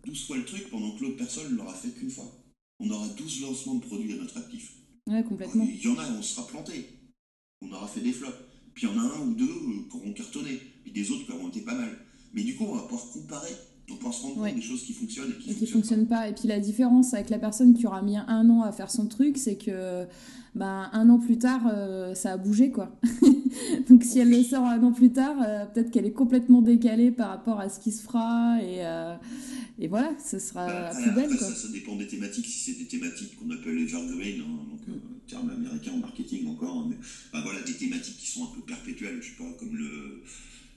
12 0.07 0.27
fois 0.27 0.37
le 0.39 0.45
truc 0.45 0.69
pendant 0.71 0.91
que 0.97 1.03
l'autre 1.05 1.17
personne 1.17 1.53
ne 1.53 1.57
l'aura 1.59 1.75
fait 1.75 1.91
qu'une 1.91 2.11
fois. 2.11 2.31
On 2.79 2.89
aura 2.91 3.07
12 3.09 3.43
lancements 3.43 3.75
de 3.77 3.85
produits 3.85 4.13
à 4.15 4.17
notre 4.17 4.39
actif. 4.39 4.73
Ouais, 5.07 5.23
complètement. 5.23 5.69
Il 5.71 5.81
y 5.83 5.89
en 5.89 5.99
a, 5.99 6.09
on 6.13 6.23
sera 6.23 6.47
planté. 6.47 6.87
On 7.63 7.71
aura 7.73 7.87
fait 7.87 8.01
des 8.01 8.13
flops. 8.13 8.33
Puis 8.75 8.87
Puis 8.87 8.87
il 8.87 8.97
y 8.97 8.99
en 8.99 9.03
a 9.03 9.15
un 9.17 9.21
ou 9.29 9.35
deux 9.35 9.47
qui 9.91 9.97
auront 9.97 10.13
cartonné, 10.15 10.59
puis 10.83 10.93
des 10.93 11.11
autres 11.11 11.27
qui 11.27 11.33
auront 11.33 11.49
été 11.49 11.61
pas 11.61 11.75
mal. 11.75 11.91
Mais 12.33 12.43
du 12.43 12.57
coup, 12.57 12.65
on 12.65 12.75
va 12.75 12.83
pouvoir 12.83 13.11
comparer 13.13 13.51
on 13.91 13.97
peut 13.97 14.13
se 14.13 14.23
rendre 14.23 14.35
compte 14.37 14.55
des 14.55 14.61
choses 14.61 14.83
qui 14.85 14.93
fonctionnent 14.93 15.31
et 15.31 15.55
qui 15.55 15.61
ne 15.61 15.67
fonctionnent, 15.67 16.07
pas. 16.07 16.29
Et 16.29 16.33
puis 16.33 16.49
la 16.49 16.61
différence 16.61 17.15
avec 17.15 17.31
la 17.31 17.39
personne 17.39 17.75
qui 17.75 17.87
aura 17.87 18.03
mis 18.03 18.17
un 18.17 18.49
an 18.51 18.63
à 18.63 18.73
faire 18.73 18.91
son 18.91 19.07
truc, 19.07 19.37
c'est 19.37 19.57
que 19.57 20.07
ben, 20.55 20.91
un 20.93 21.09
an 21.11 21.19
plus 21.19 21.39
tard, 21.39 21.63
euh, 21.73 22.15
ça 22.15 22.33
a 22.33 22.37
bougé 22.37 22.71
quoi. 22.71 22.99
Donc 23.89 24.05
si 24.05 24.19
elle 24.19 24.31
le 24.31 24.43
sort 24.43 24.65
un 24.65 24.83
an 24.83 24.93
plus 24.93 25.13
tard, 25.13 25.37
euh, 25.45 25.67
peut-être 25.67 25.91
qu'elle 25.91 26.07
est 26.07 26.13
complètement 26.13 26.63
décalée 26.63 27.11
par 27.11 27.29
rapport 27.29 27.61
à 27.61 27.69
ce 27.69 27.81
qui 27.81 27.93
se 27.93 28.03
fera 28.03 28.59
et, 28.63 28.85
euh, 28.87 29.15
et 29.79 29.89
voilà, 29.89 30.13
ce 30.25 30.39
sera 30.39 30.67
bah, 30.67 30.91
plus 31.03 31.13
belle. 31.13 31.31
Ça, 31.31 31.55
ça, 31.55 31.69
dépend 31.69 31.97
des 31.97 32.07
thématiques. 32.07 32.47
Si 32.47 32.71
c'est 32.71 32.79
des 32.79 32.87
thématiques 32.87 33.37
qu'on 33.37 33.51
appelle 33.51 33.79
evergreen, 33.79 34.41
hein, 34.41 34.67
donc 34.71 34.89
mm. 34.89 35.01
terme 35.29 35.51
américain 35.51 35.93
en 35.93 35.99
marketing 35.99 36.49
encore, 36.49 36.79
hein, 36.79 36.87
mais 36.89 36.97
ben, 37.33 37.41
voilà 37.43 37.61
des 37.63 37.75
thématiques 37.75 38.19
qui 38.19 38.27
sont 38.27 38.45
un 38.45 38.55
peu 38.55 38.61
perpétuelles, 38.63 39.19
je 39.21 39.29
sais 39.29 39.37
pas 39.37 39.51
comme 39.59 39.77
le 39.77 40.23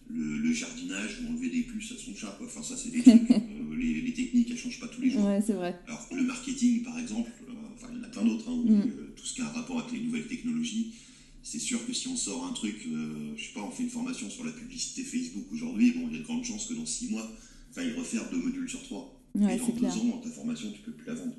le, 0.10 0.54
jardinage 0.54 1.22
ou 1.22 1.32
enlever 1.32 1.50
des 1.50 1.64
puces 1.64 1.92
à 1.92 1.98
son 1.98 2.16
chat. 2.16 2.36
Quoi. 2.38 2.48
Enfin, 2.48 2.62
ça, 2.62 2.76
c'est 2.78 2.90
des 2.90 3.02
trucs. 3.02 3.22
Euh, 3.74 3.76
les, 3.76 4.14
techniques, 4.14 4.50
elles 4.52 4.58
changent 4.58 4.80
pas 4.80 4.88
tous 4.88 5.02
les 5.02 5.10
jours. 5.10 5.26
Ouais, 5.26 5.42
c'est 5.46 5.54
vrai. 5.54 5.78
Alors, 5.88 6.08
le 6.12 6.24
marketing, 6.24 6.84
par 6.84 6.98
exemple, 7.00 7.32
euh, 7.50 7.54
enfin, 7.76 7.88
il 7.92 7.98
y 7.98 8.02
en 8.02 8.04
a 8.04 8.08
plein 8.08 8.24
d'autres, 8.24 8.50
hein, 8.50 8.64
mm. 8.64 8.82
euh, 8.82 9.14
tout 9.16 9.26
ce 9.26 9.34
qui 9.34 9.42
a 9.42 9.46
un 9.46 9.50
rapport 9.50 9.80
avec 9.80 9.92
les 9.92 10.00
nouvelles 10.00 10.28
technologies. 10.28 10.94
C'est 11.42 11.60
sûr 11.60 11.86
que 11.86 11.92
si 11.92 12.08
on 12.08 12.16
sort 12.16 12.46
un 12.46 12.54
truc, 12.54 12.88
je 13.36 13.44
sais 13.44 13.52
pas, 13.54 13.62
on 13.62 13.72
fait 13.72 13.84
une 13.84 13.90
formation 13.90 14.30
sur 14.30 14.46
la 14.46 14.52
publicité 14.52 15.04
Facebook 15.04 15.44
aujourd'hui, 15.52 15.92
bon, 15.92 16.08
il 16.08 16.14
y 16.14 16.16
a 16.16 16.20
de 16.20 16.24
grandes 16.24 16.46
chances 16.46 16.68
que 16.68 16.74
dans 16.74 16.86
six 16.86 17.10
mois, 17.10 17.30
il 17.76 17.94
refaire 17.96 18.30
deux 18.30 18.38
modules 18.38 18.70
sur 18.70 18.82
trois. 18.84 19.22
Ouais, 19.36 19.56
et 19.56 19.60
dans 19.60 19.68
deux 19.68 19.86
ans, 19.88 20.22
ta 20.24 20.30
formation, 20.30 20.72
tu 20.72 20.82
peux 20.82 20.94
plus 20.94 21.08
la 21.08 21.16
vendre. 21.16 21.36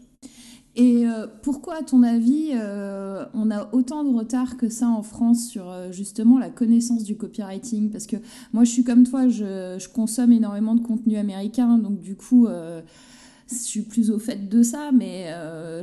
Et 0.76 1.06
euh, 1.06 1.26
pourquoi, 1.42 1.76
à 1.76 1.82
ton 1.82 2.02
avis, 2.02 2.50
euh, 2.54 3.24
on 3.32 3.50
a 3.52 3.72
autant 3.72 4.02
de 4.02 4.12
retard 4.12 4.56
que 4.56 4.68
ça 4.68 4.88
en 4.88 5.04
France 5.04 5.48
sur 5.48 5.70
euh, 5.70 5.92
justement 5.92 6.38
la 6.38 6.50
connaissance 6.50 7.04
du 7.04 7.16
copywriting? 7.16 7.90
Parce 7.90 8.06
que 8.06 8.16
moi, 8.52 8.64
je 8.64 8.70
suis 8.70 8.82
comme 8.82 9.04
toi, 9.04 9.28
je, 9.28 9.76
je 9.78 9.88
consomme 9.88 10.32
énormément 10.32 10.74
de 10.74 10.80
contenu 10.80 11.16
américain, 11.16 11.78
donc 11.78 12.00
du 12.00 12.16
coup, 12.16 12.48
je 12.48 13.54
suis 13.54 13.82
plus 13.82 14.10
au 14.10 14.18
fait 14.18 14.48
de 14.48 14.62
ça, 14.62 14.90
mais 14.92 15.28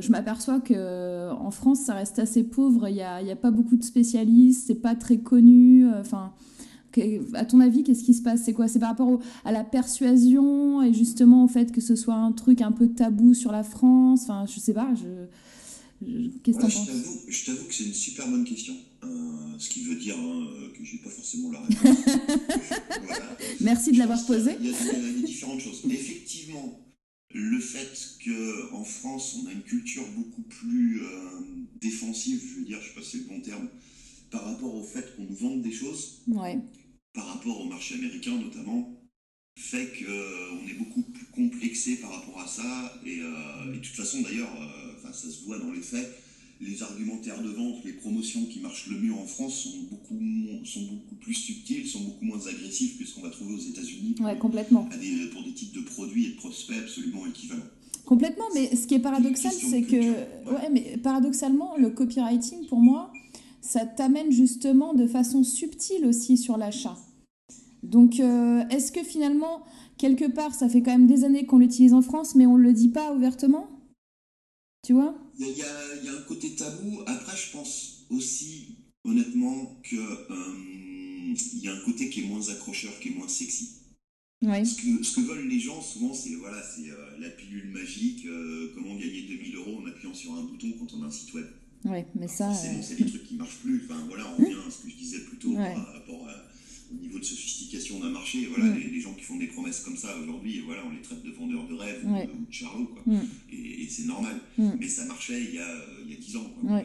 je 0.00 0.10
m'aperçois 0.10 0.60
que 0.60 1.30
en 1.30 1.50
France, 1.50 1.80
ça 1.80 1.94
reste 1.94 2.18
assez 2.18 2.42
pauvre. 2.42 2.88
Il 2.88 2.94
n'y 2.94 3.02
a, 3.02 3.16
a, 3.16 3.36
pas 3.36 3.50
beaucoup 3.50 3.76
de 3.76 3.84
spécialistes, 3.84 4.66
c'est 4.66 4.74
pas 4.74 4.94
très 4.94 5.18
connu. 5.18 5.88
Enfin 6.00 6.32
à 7.34 7.44
ton 7.44 7.60
avis, 7.60 7.82
qu'est-ce 7.82 8.04
qui 8.04 8.14
se 8.14 8.22
passe? 8.22 8.42
C'est 8.44 8.52
quoi? 8.52 8.68
C'est 8.68 8.78
par 8.78 8.90
rapport 8.90 9.20
à 9.44 9.52
la 9.52 9.64
persuasion 9.64 10.82
et 10.82 10.92
justement 10.92 11.44
au 11.44 11.48
fait 11.48 11.72
que 11.72 11.80
ce 11.80 11.96
soit 11.96 12.14
un 12.14 12.32
truc 12.32 12.60
un 12.60 12.72
peu 12.72 12.88
tabou 12.88 13.34
sur 13.34 13.52
la 13.52 13.62
France? 13.62 14.22
Enfin, 14.24 14.44
je 14.46 14.60
sais 14.60 14.74
pas. 14.74 14.88
Je, 14.94 15.26
Qu'est-ce 16.42 16.56
que 16.56 16.62
penses? 16.62 16.88
Je 17.28 17.44
t'avoue 17.44 17.64
que 17.66 17.74
c'est 17.74 17.84
une 17.84 17.94
super 17.94 18.28
bonne 18.28 18.44
question. 18.44 18.74
Euh, 19.04 19.58
ce 19.58 19.68
qui 19.68 19.82
veut 19.82 19.96
dire 19.96 20.16
hein, 20.18 20.46
que 20.76 20.84
j'ai 20.84 20.98
pas 20.98 21.10
forcément 21.10 21.50
la 21.52 21.60
réponse. 21.60 21.98
Merci 23.60 23.92
de 23.92 23.98
l'avoir 23.98 24.24
posé. 24.26 24.52
Il 24.60 24.66
y, 24.66 24.70
a, 24.70 25.26
différentes 25.26 25.60
choses. 25.60 25.82
Effectivement, 25.88 26.80
le 27.32 27.60
fait 27.60 28.18
qu'en 28.24 28.84
France, 28.84 29.38
on 29.42 29.48
a 29.48 29.52
une 29.52 29.62
culture 29.62 30.04
beaucoup 30.16 30.42
plus 30.42 31.02
euh, 31.02 31.06
défensive, 31.80 32.42
je 32.48 32.60
veux 32.60 32.64
dire, 32.64 32.80
je 32.80 32.88
sais 32.88 32.94
pas 32.94 33.02
si 33.02 33.10
c'est 33.10 33.18
le 33.18 33.24
bon 33.24 33.40
terme, 33.40 33.68
par 34.30 34.44
rapport 34.44 34.74
au 34.74 34.82
fait 34.82 35.16
qu'on 35.16 35.24
nous 35.24 35.36
vende 35.36 35.62
des 35.62 35.72
choses. 35.72 36.22
Ouais 36.28 36.58
par 37.12 37.26
rapport 37.26 37.60
au 37.60 37.68
marché 37.68 37.94
américain 37.94 38.36
notamment, 38.36 39.02
fait 39.56 39.86
qu'on 39.86 40.10
euh, 40.10 40.68
est 40.68 40.78
beaucoup 40.78 41.02
plus 41.02 41.26
complexé 41.26 41.96
par 41.96 42.10
rapport 42.10 42.40
à 42.40 42.46
ça. 42.46 43.00
Et, 43.04 43.20
euh, 43.20 43.72
de 43.72 43.78
toute 43.78 43.94
façon, 43.94 44.22
d'ailleurs, 44.22 44.52
euh, 44.60 45.12
ça 45.12 45.30
se 45.30 45.44
voit 45.44 45.58
dans 45.58 45.70
les 45.72 45.80
faits, 45.80 46.22
les 46.60 46.82
argumentaires 46.82 47.42
de 47.42 47.50
vente, 47.50 47.84
les 47.84 47.92
promotions 47.92 48.44
qui 48.46 48.60
marchent 48.60 48.86
le 48.88 48.98
mieux 48.98 49.12
en 49.12 49.26
France 49.26 49.64
sont 49.64 49.78
beaucoup, 49.90 50.18
sont 50.64 50.82
beaucoup 50.82 51.16
plus 51.16 51.34
subtils, 51.34 51.86
sont 51.86 52.00
beaucoup 52.00 52.24
moins 52.24 52.46
agressifs 52.46 52.98
que 52.98 53.04
ce 53.04 53.14
qu'on 53.14 53.22
va 53.22 53.30
trouver 53.30 53.54
aux 53.54 53.60
États-Unis. 53.60 54.14
Ouais, 54.20 54.38
complètement. 54.38 54.88
pour 55.32 55.42
des 55.44 55.52
types 55.54 55.74
de 55.74 55.80
produits 55.80 56.26
et 56.26 56.30
de 56.30 56.36
prospects 56.36 56.76
absolument 56.78 57.26
équivalents. 57.26 57.64
Complètement, 58.04 58.44
mais 58.54 58.74
ce 58.74 58.86
qui 58.86 58.94
est 58.94 59.00
paradoxal, 59.00 59.52
c'est 59.52 59.82
que, 59.82 59.96
ouais, 59.96 60.70
mais 60.72 60.98
paradoxalement, 61.02 61.76
le 61.76 61.90
copywriting, 61.90 62.66
pour 62.66 62.80
moi, 62.80 63.12
ça 63.62 63.86
t'amène 63.86 64.30
justement 64.32 64.92
de 64.92 65.06
façon 65.06 65.44
subtile 65.44 66.04
aussi 66.04 66.36
sur 66.36 66.58
l'achat. 66.58 66.98
Donc, 67.82 68.20
euh, 68.20 68.66
est-ce 68.68 68.92
que 68.92 69.02
finalement, 69.02 69.64
quelque 69.98 70.30
part, 70.30 70.54
ça 70.54 70.68
fait 70.68 70.82
quand 70.82 70.90
même 70.90 71.06
des 71.06 71.24
années 71.24 71.46
qu'on 71.46 71.58
l'utilise 71.58 71.94
en 71.94 72.02
France, 72.02 72.34
mais 72.34 72.46
on 72.46 72.58
ne 72.58 72.62
le 72.62 72.72
dit 72.72 72.88
pas 72.88 73.14
ouvertement? 73.14 73.68
Tu 74.84 74.92
vois? 74.92 75.16
Il 75.38 75.46
y, 75.46 75.62
a 75.62 76.12
un 76.12 76.22
côté 76.22 76.54
tabou. 76.54 77.00
Après, 77.06 77.36
je 77.36 77.52
pense 77.52 78.04
aussi, 78.10 78.78
honnêtement, 79.04 79.80
qu'il 79.88 79.98
euh, 79.98 81.34
y 81.54 81.68
a 81.68 81.72
un 81.72 81.84
côté 81.84 82.10
qui 82.10 82.20
est 82.20 82.26
moins 82.26 82.48
accrocheur, 82.48 82.92
qui 83.00 83.08
est 83.08 83.14
moins 83.14 83.28
sexy. 83.28 83.78
Ce, 84.42 84.48
que, 84.74 85.04
ce, 85.04 85.16
que, 85.16 85.20
veulent 85.20 85.48
les 85.48 85.60
gens 85.60 85.80
souvent, 85.80 86.12
c'est 86.12 86.34
voilà, 86.34 86.60
c'est 86.62 86.90
euh, 86.90 87.18
la 87.20 87.30
pilule 87.30 87.70
magique, 87.70 88.26
comment 88.74 88.96
gagner 88.96 89.22
2000 89.28 89.54
euros 89.54 89.80
en 89.80 89.86
appuyant 89.86 90.14
sur 90.14 90.34
un 90.34 90.42
bouton 90.42 90.72
quand 90.80 90.94
on 90.94 91.02
a 91.04 91.06
un 91.06 91.10
site 91.12 91.32
web. 91.32 91.46
Ouais, 91.84 92.06
mais 92.14 92.28
ça. 92.28 92.52
C'est 92.54 92.96
des 92.96 93.06
trucs 93.06 93.24
qui 93.24 93.34
marchent 93.34 93.58
plus. 93.62 93.82
Enfin, 93.84 94.04
voilà, 94.08 94.24
on 94.32 94.42
revient 94.42 94.56
à 94.66 94.70
ce 94.70 94.82
que 94.82 94.90
je 94.90 94.96
disais 94.96 95.20
plus 95.20 95.38
tôt 95.38 95.54
par 95.54 95.92
rapport 95.92 96.28
au 96.92 97.00
niveau 97.00 97.18
de 97.18 97.24
sophistication 97.24 97.98
d'un 98.00 98.10
marché. 98.10 98.46
Voilà, 98.46 98.74
les, 98.76 99.00
gens 99.00 99.14
qui 99.14 99.24
font 99.24 99.36
des 99.36 99.48
promesses 99.48 99.80
comme 99.80 99.96
ça 99.96 100.16
aujourd'hui, 100.18 100.60
voilà, 100.60 100.82
on 100.86 100.90
les 100.90 101.02
traite 101.02 101.22
de 101.22 101.30
vendeurs 101.30 101.66
de 101.66 101.74
rêve 101.74 102.04
ou, 102.04 102.46
de, 102.46 102.52
charlots, 102.52 102.86
quoi. 102.86 103.02
Et, 103.50 103.88
c'est 103.88 104.04
normal. 104.04 104.40
Mais 104.58 104.88
ça 104.88 105.04
marchait 105.06 105.42
il 105.42 105.54
y 105.54 105.58
a, 105.58 105.84
il 106.04 106.12
y 106.12 106.16
a 106.16 106.18
10 106.18 106.36
ans, 106.36 106.50
quoi. 106.60 106.82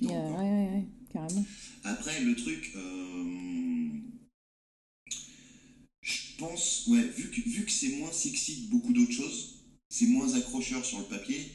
Il 0.00 0.04
y 0.04 0.08
a 0.08 0.10
7-8 0.10 0.12
ans. 0.12 0.84
Carrément. 1.12 1.46
Après, 1.84 2.20
le 2.20 2.36
truc. 2.36 2.72
Euh, 2.76 3.88
je 6.02 6.20
pense, 6.38 6.86
ouais, 6.88 7.02
vu 7.16 7.30
que, 7.30 7.48
vu 7.48 7.64
que 7.64 7.72
c'est 7.72 7.96
moins 7.96 8.12
sexy 8.12 8.66
que 8.66 8.70
beaucoup 8.70 8.92
d'autres 8.92 9.12
choses, 9.12 9.64
c'est 9.88 10.06
moins 10.06 10.34
accrocheur 10.34 10.84
sur 10.84 10.98
le 10.98 11.06
papier 11.06 11.50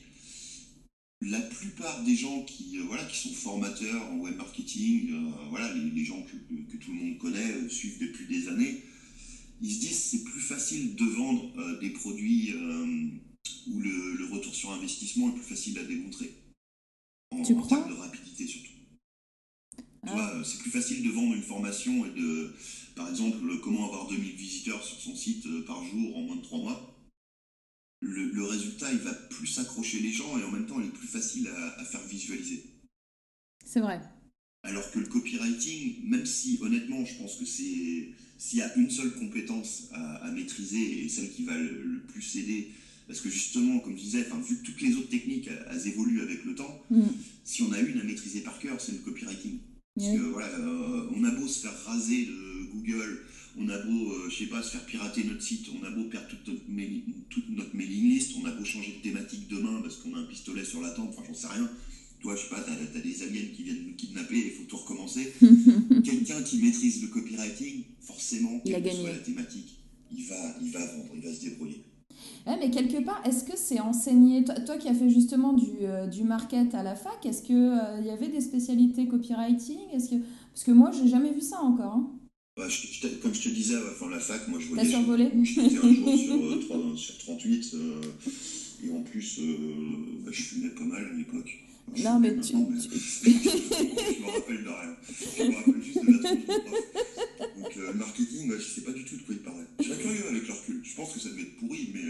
la 1.22 1.40
plupart 1.40 2.04
des 2.04 2.16
gens 2.16 2.44
qui, 2.44 2.80
euh, 2.80 2.84
voilà, 2.88 3.04
qui 3.06 3.18
sont 3.18 3.34
formateurs 3.34 4.12
en 4.12 4.18
web 4.18 4.36
marketing, 4.38 5.12
euh, 5.14 5.32
voilà, 5.50 5.72
les, 5.74 6.04
gens 6.04 6.22
que, 6.24 6.78
tout 6.78 6.92
le 6.92 6.98
monde 6.98 7.18
connaît, 7.20 7.52
euh, 7.52 7.70
suivent 7.70 8.00
depuis 8.00 8.26
des 8.26 8.48
années, 8.48 8.84
ils 9.62 9.72
se 9.72 9.80
disent 9.80 10.04
c'est 10.04 10.24
plus 10.24 10.42
facile 10.42 10.96
de 10.96 11.06
vendre 11.06 11.80
des 11.80 11.92
produits 11.92 12.52
où 13.68 13.80
le, 13.80 14.28
retour 14.32 14.56
sur 14.56 14.72
investissement 14.72 15.30
est 15.30 15.34
plus 15.34 15.44
facile 15.44 15.78
à 15.78 15.84
démontrer. 15.84 16.34
En, 17.30 17.44
tu 17.44 17.54
termes 17.68 17.90
de 17.90 17.94
rapidité 17.94 18.48
surtout. 18.48 18.72
Ah. 20.08 20.42
c'est 20.44 20.58
plus 20.60 20.72
facile 20.72 21.04
de 21.04 21.10
vendre 21.10 21.36
une 21.36 21.44
formation 21.44 22.08
et 22.08 22.10
de, 22.10 22.56
par 22.96 23.08
exemple, 23.08 23.38
comment 23.62 23.86
avoir 23.88 24.08
2000 24.08 24.36
visiteurs 24.36 24.84
sur 24.84 24.98
son 24.98 25.16
site 25.16 25.48
par 25.68 25.84
jour 25.86 26.18
en 26.18 26.22
moins 26.22 26.38
de 26.38 26.42
3 26.42 26.60
mois 26.60 26.92
le, 28.02 28.44
résultat, 28.44 28.92
il 28.92 29.00
va 29.00 29.14
plus 29.14 29.48
s'accrocher 29.48 30.00
les 30.00 30.12
gens 30.12 30.38
et 30.38 30.44
en 30.44 30.52
même 30.52 30.66
temps, 30.66 30.80
il 30.80 30.88
est 30.88 30.92
plus 30.94 31.08
facile 31.08 31.48
à, 31.78 31.86
faire 31.86 32.02
visualiser. 32.08 32.64
C'est 33.66 33.80
vrai. 33.80 34.02
Alors 34.64 34.92
que 34.92 35.00
le 35.00 35.08
copywriting, 35.08 36.10
même 36.10 36.26
si 36.26 36.60
honnêtement, 36.62 37.06
je 37.06 37.16
pense 37.18 37.36
que 37.38 37.46
c'est 37.46 38.10
s'il 38.38 38.58
y 38.58 38.62
a 38.62 38.76
une 38.76 38.90
seule 38.90 39.14
compétence 39.14 39.90
à, 39.92 40.32
maîtriser 40.32 41.06
et 41.06 41.10
celle 41.10 41.32
qui 41.32 41.44
va 41.44 41.56
le, 41.56 42.02
plus 42.08 42.36
aider, 42.38 42.72
parce 43.08 43.22
que 43.22 43.30
justement, 43.30 43.80
comme 43.80 43.96
je 43.96 44.02
disais, 44.02 44.26
vu 44.48 44.58
que 44.58 44.66
toutes 44.66 44.82
les 44.82 44.96
autres 44.96 45.10
techniques 45.10 45.50
elles, 45.70 45.88
évoluent 45.88 46.22
avec 46.22 46.44
le 46.46 46.56
temps, 46.56 46.82
mm. 46.90 47.04
si 47.44 47.62
on 47.62 47.72
a 47.72 47.80
une 47.80 48.00
à 48.00 48.04
maîtriser 48.04 48.42
par 48.42 48.58
cœur, 48.60 48.82
c'est 48.82 48.94
le 48.94 49.00
copywriting. 49.00 49.60
Parce 49.96 50.12
que 50.12 50.22
voilà, 50.22 50.48
euh, 50.48 51.10
on 51.16 51.24
a 51.24 51.32
beau 51.32 51.48
se 51.48 51.60
faire 51.60 51.84
raser 51.84 52.26
de 52.26 52.72
Google, 52.72 53.26
on 53.58 53.68
a 53.70 53.78
beau, 53.80 54.12
euh, 54.12 54.30
je 54.30 54.44
sais 54.44 54.46
pas, 54.46 54.62
se 54.62 54.72
faire 54.72 54.86
pirater 54.86 55.24
notre 55.24 55.42
site, 55.42 55.68
on 55.80 55.86
a 55.86 55.90
beau 55.90 56.04
perdre 56.06 56.28
toute 56.30 56.48
notre, 57.50 57.76
mailing, 57.76 58.10
list, 58.10 58.34
on 58.42 58.46
a 58.46 58.52
beau 58.52 58.64
changer 58.64 58.96
de 58.98 59.10
thématique 59.10 59.48
demain 59.50 59.82
parce 59.82 59.98
qu'on 59.98 60.14
a 60.16 60.20
un 60.20 60.26
pistolet 60.26 60.64
sur 60.64 60.82
la 60.82 60.92
tempe, 60.92 61.10
enfin 61.10 61.24
j'en 61.28 61.34
sais 61.34 61.48
rien. 61.48 61.70
Toi, 62.22 62.36
je 62.36 62.44
sais 62.44 62.50
pas, 62.50 62.62
t'as 62.62 62.74
as 62.74 63.02
des 63.02 63.24
aliens 63.24 63.48
qui 63.56 63.64
viennent 63.64 63.88
nous 63.88 63.96
kidnapper, 63.96 64.38
il 64.38 64.52
faut 64.52 64.64
tout 64.66 64.78
recommencer. 64.78 65.34
Quelqu'un 66.04 66.42
qui 66.44 66.62
maîtrise 66.62 67.02
le 67.02 67.08
copywriting, 67.08 67.84
forcément, 68.00 68.60
quelle 68.64 68.84
que 68.84 68.92
soit 68.92 69.12
la 69.12 69.18
thématique, 69.18 69.80
il 70.16 70.26
va, 70.26 70.56
il 70.62 70.72
va 70.72 70.86
vendre, 70.86 71.10
il 71.16 71.22
va 71.22 71.34
se 71.34 71.42
débrouiller. 71.42 71.84
mais 72.46 72.70
quelque 72.70 73.04
part, 73.04 73.22
est-ce 73.26 73.44
que 73.44 73.58
c'est 73.58 73.80
enseigné, 73.80 74.44
toi, 74.44 74.78
qui 74.78 74.88
as 74.88 74.94
fait 74.94 75.10
justement 75.10 75.54
du, 75.54 75.66
euh, 75.82 76.06
du 76.06 76.24
market 76.24 76.76
à 76.76 76.84
la 76.84 76.96
fac, 76.96 77.26
est-ce 77.26 77.42
qu'il 77.42 77.56
euh, 77.56 78.02
y 78.02 78.12
avait 78.12 78.28
des 78.28 78.42
spécialités 78.42 79.08
copywriting? 79.08 79.80
Est-ce 79.92 80.12
que, 80.12 80.16
Parce 80.54 80.64
que 80.64 80.72
moi, 80.72 80.92
j'ai 80.92 81.08
jamais 81.08 81.32
vu 81.32 81.42
ça 81.42 81.60
encore. 81.62 81.96
Hein. 81.96 82.12
Bah, 82.58 82.68
comme 83.22 83.34
je 83.34 83.42
te 83.44 83.50
disais, 83.50 83.78
enfin, 83.78 84.10
la 84.10 84.20
fac, 84.20 84.46
moi 84.50 84.60
je 84.60 84.68
voulais. 84.68 84.84
T'as 84.84 84.90
survolé 84.90 85.30
J'étais 85.42 85.78
un 85.78 85.94
jour 85.94 86.18
sur, 86.18 86.76
euh, 86.76 86.98
sur 86.98 87.18
38, 87.20 87.72
euh, 87.76 88.02
et 88.84 88.92
en 88.92 89.02
plus, 89.04 89.40
euh, 89.40 89.56
bah, 90.26 90.32
je 90.34 90.42
fumais 90.42 90.70
pas 90.70 90.84
mal 90.84 91.02
à 91.02 91.18
l'époque. 91.18 91.50
Non, 92.04 92.20
mais 92.20 92.38
tu. 92.42 92.58
Mais... 92.58 92.80
je 92.84 94.22
me 94.22 94.32
rappelle 94.32 94.64
de 94.64 94.70
rien. 94.70 94.98
Je 95.38 95.44
me 95.44 95.56
rappelle 95.56 95.82
juste 95.82 96.06
de 96.06 96.12
la 96.12 96.20
tronche 96.20 96.40
Donc, 97.58 97.76
le 97.76 97.94
marketing, 97.94 98.52
je 98.58 98.62
sais 98.62 98.82
pas 98.82 98.92
du 98.92 99.06
tout 99.06 99.16
de 99.16 99.22
quoi 99.22 99.36
il 99.36 99.42
parlait. 99.44 99.66
Je 99.80 99.86
serais 99.86 100.02
curieux 100.02 100.28
avec 100.28 100.46
le 100.46 100.54
recul. 100.54 100.82
Je 100.84 100.96
pense 100.96 101.14
que 101.14 101.20
ça 101.22 101.30
devait 101.30 101.44
être 101.44 101.58
pourri, 101.58 101.90
mais. 101.94 102.02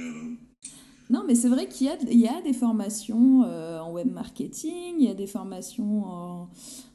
Non, 1.12 1.24
mais 1.28 1.36
c'est 1.36 1.50
vrai 1.50 1.68
qu'il 1.68 1.88
y 1.88 1.90
a, 1.90 1.98
il 2.10 2.20
y 2.20 2.28
a 2.28 2.42
des 2.42 2.54
formations 2.54 3.44
euh, 3.44 3.80
en 3.80 3.92
web 3.92 4.10
marketing, 4.12 4.96
il 4.98 5.06
y 5.06 5.10
a 5.10 5.14
des 5.14 5.28
formations 5.28 6.06
en, 6.06 6.50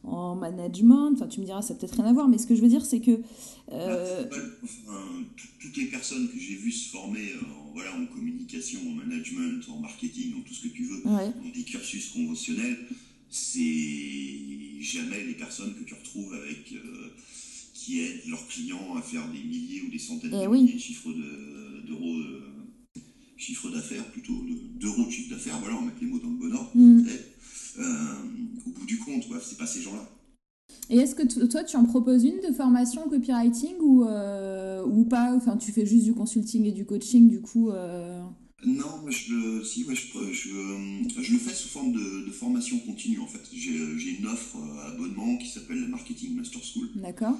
en 0.04 0.34
management. 0.36 1.10
Enfin, 1.14 1.26
tu 1.26 1.40
me 1.40 1.44
diras, 1.44 1.60
ça 1.62 1.74
n'a 1.74 1.80
peut-être 1.80 1.96
rien 1.96 2.06
à 2.06 2.12
voir, 2.12 2.26
mais 2.26 2.38
ce 2.38 2.46
que 2.46 2.54
je 2.54 2.62
veux 2.62 2.68
dire, 2.68 2.84
c'est 2.84 3.00
que. 3.00 3.20
Euh... 3.72 4.24
Enfin, 4.64 5.00
toutes 5.60 5.76
les 5.76 5.86
personnes 5.86 6.28
que 6.28 6.38
j'ai 6.38 6.54
vues 6.54 6.72
se 6.72 6.90
former 6.90 7.26
en, 7.42 7.72
voilà, 7.74 7.94
en 7.94 8.06
communication, 8.06 8.80
en 8.88 8.94
management, 8.94 9.62
en 9.68 9.80
marketing, 9.80 10.34
en 10.38 10.40
tout 10.40 10.54
ce 10.54 10.62
que 10.68 10.72
tu 10.74 10.84
veux, 10.84 10.98
ouais. 11.06 11.32
dans 11.44 11.50
des 11.54 11.62
cursus 11.64 12.08
conventionnels, 12.10 12.78
c'est 13.28 14.80
jamais 14.80 15.24
les 15.26 15.34
personnes 15.34 15.74
que 15.74 15.84
tu 15.84 15.94
retrouves 15.94 16.32
avec. 16.34 16.72
Euh, 16.72 17.08
qui 17.78 18.00
aident 18.00 18.22
leurs 18.30 18.44
clients 18.48 18.96
à 18.96 19.02
faire 19.02 19.28
des 19.30 19.38
milliers 19.38 19.82
ou 19.86 19.90
des 19.92 19.98
centaines 19.98 20.32
Eh 20.34 20.42
de 20.44 20.48
oui. 20.48 20.62
milliers 20.62 20.74
de 20.74 20.78
chiffres 20.80 21.10
de- 21.12 21.86
d'euros, 21.86 22.16
chiffre 23.36 23.70
d'affaires 23.70 24.04
plutôt, 24.10 24.34
de- 24.42 24.78
d'euros 24.80 25.04
de 25.06 25.10
chiffre 25.10 25.30
d'affaires, 25.30 25.58
voilà, 25.60 25.76
on 25.76 25.82
met 25.82 25.92
les 26.00 26.06
mots 26.06 26.18
dans 26.18 26.30
le 26.30 26.36
bon 26.36 26.52
ordre. 26.54 26.70
Mm. 26.74 27.02
Euh, 27.78 27.84
au 28.66 28.70
bout 28.70 28.86
du 28.86 28.98
compte, 28.98 29.24
c'est 29.42 29.58
pas 29.58 29.66
ces 29.66 29.82
gens-là. 29.82 30.08
Et 30.88 30.96
est-ce 30.98 31.14
que 31.14 31.46
toi, 31.46 31.64
tu 31.64 31.76
en 31.76 31.84
proposes 31.84 32.24
une 32.24 32.40
de 32.48 32.52
formation 32.54 33.04
en 33.04 33.08
copywriting 33.08 33.74
ou, 33.80 34.04
euh, 34.04 34.84
ou 34.84 35.04
pas? 35.04 35.34
Enfin, 35.34 35.56
tu 35.56 35.72
fais 35.72 35.84
juste 35.84 36.04
du 36.04 36.14
consulting 36.14 36.64
et 36.64 36.72
du 36.72 36.84
coaching, 36.86 37.28
du 37.28 37.40
coup. 37.40 37.70
euh, 37.70 38.22
Non, 38.64 39.00
moi, 39.02 39.10
je 39.10 39.32
le, 39.34 39.64
si, 39.64 39.84
ouais, 39.84 39.94
je, 39.94 40.32
je, 40.32 41.22
je 41.22 41.32
le 41.32 41.38
fais 41.38 41.52
sous 41.54 41.68
forme 41.68 41.92
de, 41.92 42.26
de 42.26 42.30
formation 42.30 42.78
continue 42.78 43.18
en 43.20 43.26
fait. 43.26 43.40
J'ai 43.52 44.16
une 44.18 44.26
offre 44.26 44.56
euh, 44.56 44.92
abonnement 44.92 45.36
qui 45.38 45.48
s'appelle 45.48 45.80
la 45.80 45.88
Marketing 45.88 46.34
Master 46.34 46.62
School 46.64 46.88
D'accord 46.96 47.36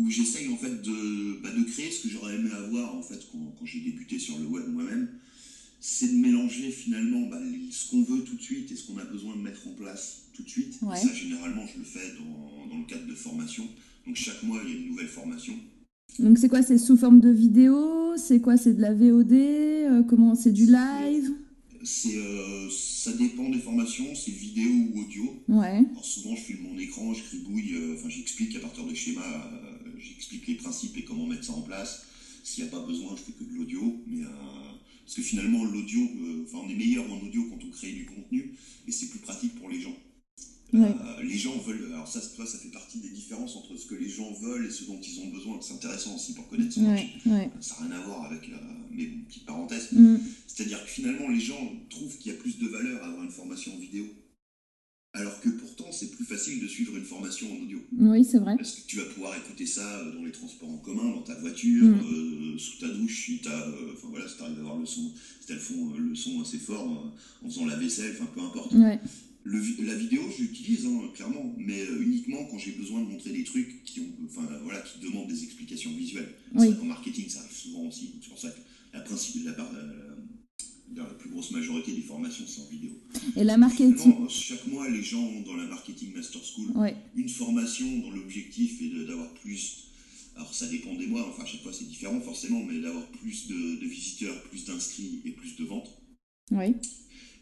où 0.00 0.10
j'essaye 0.10 0.52
en 0.52 0.56
fait 0.56 0.82
de, 0.82 1.40
bah, 1.40 1.50
de 1.56 1.62
créer 1.70 1.88
ce 1.88 2.02
que 2.02 2.08
j'aurais 2.08 2.34
aimé 2.34 2.50
avoir 2.50 2.96
en 2.96 3.02
fait 3.02 3.20
quand, 3.30 3.38
quand 3.56 3.64
j'ai 3.64 3.78
débuté 3.80 4.18
sur 4.18 4.36
le 4.38 4.46
web 4.46 4.64
moi-même. 4.72 5.08
C'est 5.86 6.08
de 6.08 6.16
mélanger 6.16 6.70
finalement 6.70 7.26
bah, 7.28 7.38
ce 7.70 7.90
qu'on 7.90 8.02
veut 8.04 8.24
tout 8.24 8.36
de 8.36 8.40
suite 8.40 8.72
et 8.72 8.74
ce 8.74 8.86
qu'on 8.86 8.96
a 8.96 9.04
besoin 9.04 9.36
de 9.36 9.42
mettre 9.42 9.68
en 9.68 9.72
place 9.72 10.22
tout 10.32 10.42
de 10.42 10.48
suite. 10.48 10.78
Ouais. 10.80 10.96
Et 10.96 11.06
ça, 11.06 11.12
généralement, 11.12 11.66
je 11.66 11.78
le 11.78 11.84
fais 11.84 12.14
dans, 12.18 12.66
dans 12.74 12.78
le 12.78 12.86
cadre 12.86 13.06
de 13.06 13.14
formation. 13.14 13.68
Donc 14.06 14.16
chaque 14.16 14.42
mois, 14.44 14.60
il 14.64 14.70
y 14.70 14.76
a 14.76 14.78
une 14.78 14.88
nouvelle 14.88 15.08
formation. 15.08 15.52
Donc, 16.18 16.38
c'est 16.38 16.48
quoi? 16.48 16.62
C'est 16.62 16.78
sous 16.78 16.96
forme 16.96 17.20
de 17.20 17.28
vidéo? 17.28 18.16
C'est 18.16 18.40
quoi? 18.40 18.56
C'est 18.56 18.72
de 18.72 18.80
la 18.80 18.94
VOD 18.94 19.32
Euh, 19.32 20.02
Comment 20.04 20.34
C'est 20.34 20.52
du 20.52 20.64
live? 20.64 21.30
C'est, 21.82 22.16
euh, 22.16 22.70
ça 22.70 23.12
dépend 23.12 23.50
des 23.50 23.58
formations, 23.58 24.06
c'est 24.14 24.30
vidéo 24.30 24.70
ou 24.70 25.00
audio. 25.02 25.44
Ouais. 25.48 25.82
Alors 25.90 26.04
souvent, 26.04 26.34
je 26.34 26.40
filme 26.40 26.62
mon 26.62 26.78
écran, 26.78 27.12
je 27.12 27.22
gribouille, 27.24 27.74
euh, 27.74 27.96
enfin 27.98 28.08
j'explique 28.08 28.56
à 28.56 28.60
partir 28.60 28.86
de 28.86 28.94
schémas, 28.94 29.20
euh, 29.20 29.90
j'explique 29.98 30.46
les 30.46 30.54
principes 30.54 30.96
et 30.96 31.04
comment 31.04 31.26
mettre 31.26 31.44
ça 31.44 31.52
en 31.52 31.60
place. 31.60 32.06
S'il 32.42 32.64
n'y 32.64 32.70
a 32.70 32.72
pas 32.72 32.86
besoin, 32.86 33.14
je 33.16 33.22
fais 33.24 33.32
que 33.32 33.44
de 33.44 33.54
l'audio, 33.54 34.02
mais 34.06 34.22
parce 35.04 35.16
que 35.16 35.22
finalement 35.22 35.64
l'audio, 35.64 36.00
euh, 36.00 36.44
enfin 36.46 36.64
on 36.64 36.68
est 36.68 36.74
meilleur 36.74 37.10
en 37.12 37.20
audio 37.20 37.44
quand 37.50 37.58
on 37.64 37.70
crée 37.70 37.92
du 37.92 38.06
contenu 38.06 38.54
et 38.86 38.92
c'est 38.92 39.08
plus 39.10 39.18
pratique 39.20 39.54
pour 39.56 39.68
les 39.68 39.80
gens. 39.80 39.94
Ouais. 40.72 40.88
Euh, 40.88 41.22
les 41.22 41.38
gens 41.38 41.56
veulent, 41.58 41.92
alors 41.92 42.08
ça, 42.08 42.20
toi, 42.34 42.44
ça 42.44 42.58
fait 42.58 42.70
partie 42.70 42.98
des 42.98 43.10
différences 43.10 43.54
entre 43.54 43.76
ce 43.76 43.86
que 43.86 43.94
les 43.94 44.08
gens 44.08 44.32
veulent 44.32 44.66
et 44.66 44.70
ce 44.70 44.84
dont 44.84 45.00
ils 45.00 45.20
ont 45.20 45.28
besoin. 45.28 45.58
C'est 45.60 45.74
intéressant 45.74 46.16
aussi 46.16 46.34
pour 46.34 46.48
connaître 46.48 46.72
son 46.72 46.82
marché. 46.82 47.10
Ouais. 47.26 47.48
Ça 47.60 47.76
n'a 47.80 47.86
rien 47.86 47.96
à 47.96 48.06
voir 48.06 48.24
avec, 48.24 48.48
euh, 48.48 48.56
mais 48.90 49.06
bon, 49.06 49.24
petite 49.24 49.46
parenthèse. 49.46 49.92
Mm. 49.92 50.16
C'est-à-dire 50.48 50.82
que 50.82 50.90
finalement, 50.90 51.28
les 51.28 51.38
gens 51.38 51.72
trouvent 51.90 52.16
qu'il 52.18 52.32
y 52.32 52.34
a 52.34 52.38
plus 52.38 52.58
de 52.58 52.66
valeur 52.66 53.04
à 53.04 53.06
avoir 53.06 53.22
une 53.22 53.30
formation 53.30 53.72
en 53.72 53.78
vidéo. 53.78 54.04
Alors 55.16 55.40
que 55.40 55.48
pourtant, 55.48 55.92
c'est 55.92 56.10
plus 56.10 56.24
facile 56.24 56.60
de 56.60 56.66
suivre 56.66 56.96
une 56.96 57.04
formation 57.04 57.46
en 57.52 57.62
audio. 57.62 57.78
Oui, 57.96 58.24
c'est 58.24 58.38
vrai. 58.38 58.56
Parce 58.56 58.72
que 58.80 58.86
tu 58.88 58.96
vas 58.96 59.04
pouvoir 59.04 59.36
écouter 59.36 59.64
ça 59.64 60.00
euh, 60.00 60.12
dans 60.12 60.24
les 60.24 60.32
transports 60.32 60.68
en 60.68 60.78
commun, 60.78 61.08
dans 61.10 61.22
ta 61.22 61.36
voiture, 61.36 61.84
Mm. 61.84 62.00
euh, 62.00 62.58
sous 62.58 62.78
ta 62.80 62.88
douche, 62.88 63.26
si 63.26 63.38
t'as, 63.38 63.68
euh, 63.68 63.92
enfin 63.94 64.08
voilà, 64.10 64.26
si 64.28 64.36
t'arrives 64.36 64.56
à 64.58 64.60
avoir 64.62 64.76
le 64.76 64.86
son, 64.86 65.12
si 65.46 65.52
le, 65.52 65.58
fond, 65.60 65.92
euh, 65.94 65.98
le 66.00 66.16
son 66.16 66.42
assez 66.42 66.58
fort 66.58 67.14
en 67.44 67.48
faisant 67.48 67.64
la 67.66 67.76
vaisselle, 67.76 68.12
enfin 68.18 68.28
peu 68.34 68.40
importe. 68.40 68.72
Ouais. 68.74 68.98
Le 69.44 69.60
vi- 69.60 69.82
la 69.84 69.94
vidéo, 69.94 70.22
je 70.36 70.42
l'utilise 70.42 70.84
hein, 70.86 71.02
clairement, 71.14 71.54
mais 71.58 71.84
uniquement 72.00 72.44
quand 72.46 72.58
j'ai 72.58 72.72
besoin 72.72 73.00
de 73.02 73.06
montrer 73.06 73.30
des 73.30 73.44
trucs 73.44 73.84
qui 73.84 74.00
ont, 74.00 74.10
enfin 74.26 74.48
voilà, 74.64 74.80
qui 74.80 74.98
demandent 74.98 75.28
des 75.28 75.44
explications 75.44 75.92
visuelles. 75.92 76.32
Oui. 76.54 76.60
C'est 76.60 76.66
vrai 76.72 76.76
qu'en 76.80 76.86
marketing, 76.86 77.28
ça 77.28 77.38
arrive 77.40 77.54
souvent 77.56 77.86
aussi. 77.86 78.10
C'est 78.20 78.30
pour 78.30 78.38
ça 78.40 78.48
que 78.50 78.58
la 78.94 79.00
principe, 79.00 79.44
la, 79.44 79.52
part- 79.52 79.70
la, 80.94 81.02
la 81.04 81.08
plus 81.14 81.30
grosse 81.30 81.50
majorité 81.52 81.92
des 81.92 82.02
formations, 82.02 82.44
c'est 82.46 82.60
en 82.62 82.66
vidéo. 82.70 82.90
Et 83.36 83.44
la 83.44 83.56
marketing. 83.56 83.96
Finalement, 83.96 84.28
chaque 84.28 84.66
mois, 84.66 84.88
les 84.88 85.02
gens 85.02 85.22
ont 85.22 85.40
dans 85.42 85.56
la 85.56 85.66
marketing 85.66 86.12
master 86.14 86.40
school 86.44 86.70
Ouais. 86.76 86.96
une 87.16 87.28
formation 87.28 87.86
dont 87.98 88.10
l'objectif 88.10 88.80
est 88.82 89.06
d'avoir 89.06 89.32
plus. 89.34 89.84
Alors 90.36 90.52
ça 90.52 90.66
dépend 90.66 90.94
des 90.94 91.06
mois, 91.06 91.24
enfin 91.28 91.44
à 91.44 91.46
chaque 91.46 91.62
fois 91.62 91.72
c'est 91.72 91.86
différent 91.88 92.20
forcément, 92.20 92.60
mais 92.64 92.80
d'avoir 92.80 93.06
plus 93.06 93.46
de, 93.46 93.80
de 93.80 93.86
visiteurs, 93.86 94.42
plus 94.50 94.64
d'inscrits 94.64 95.20
et 95.24 95.30
plus 95.30 95.54
de 95.56 95.64
ventes. 95.64 95.90
Oui. 96.50 96.74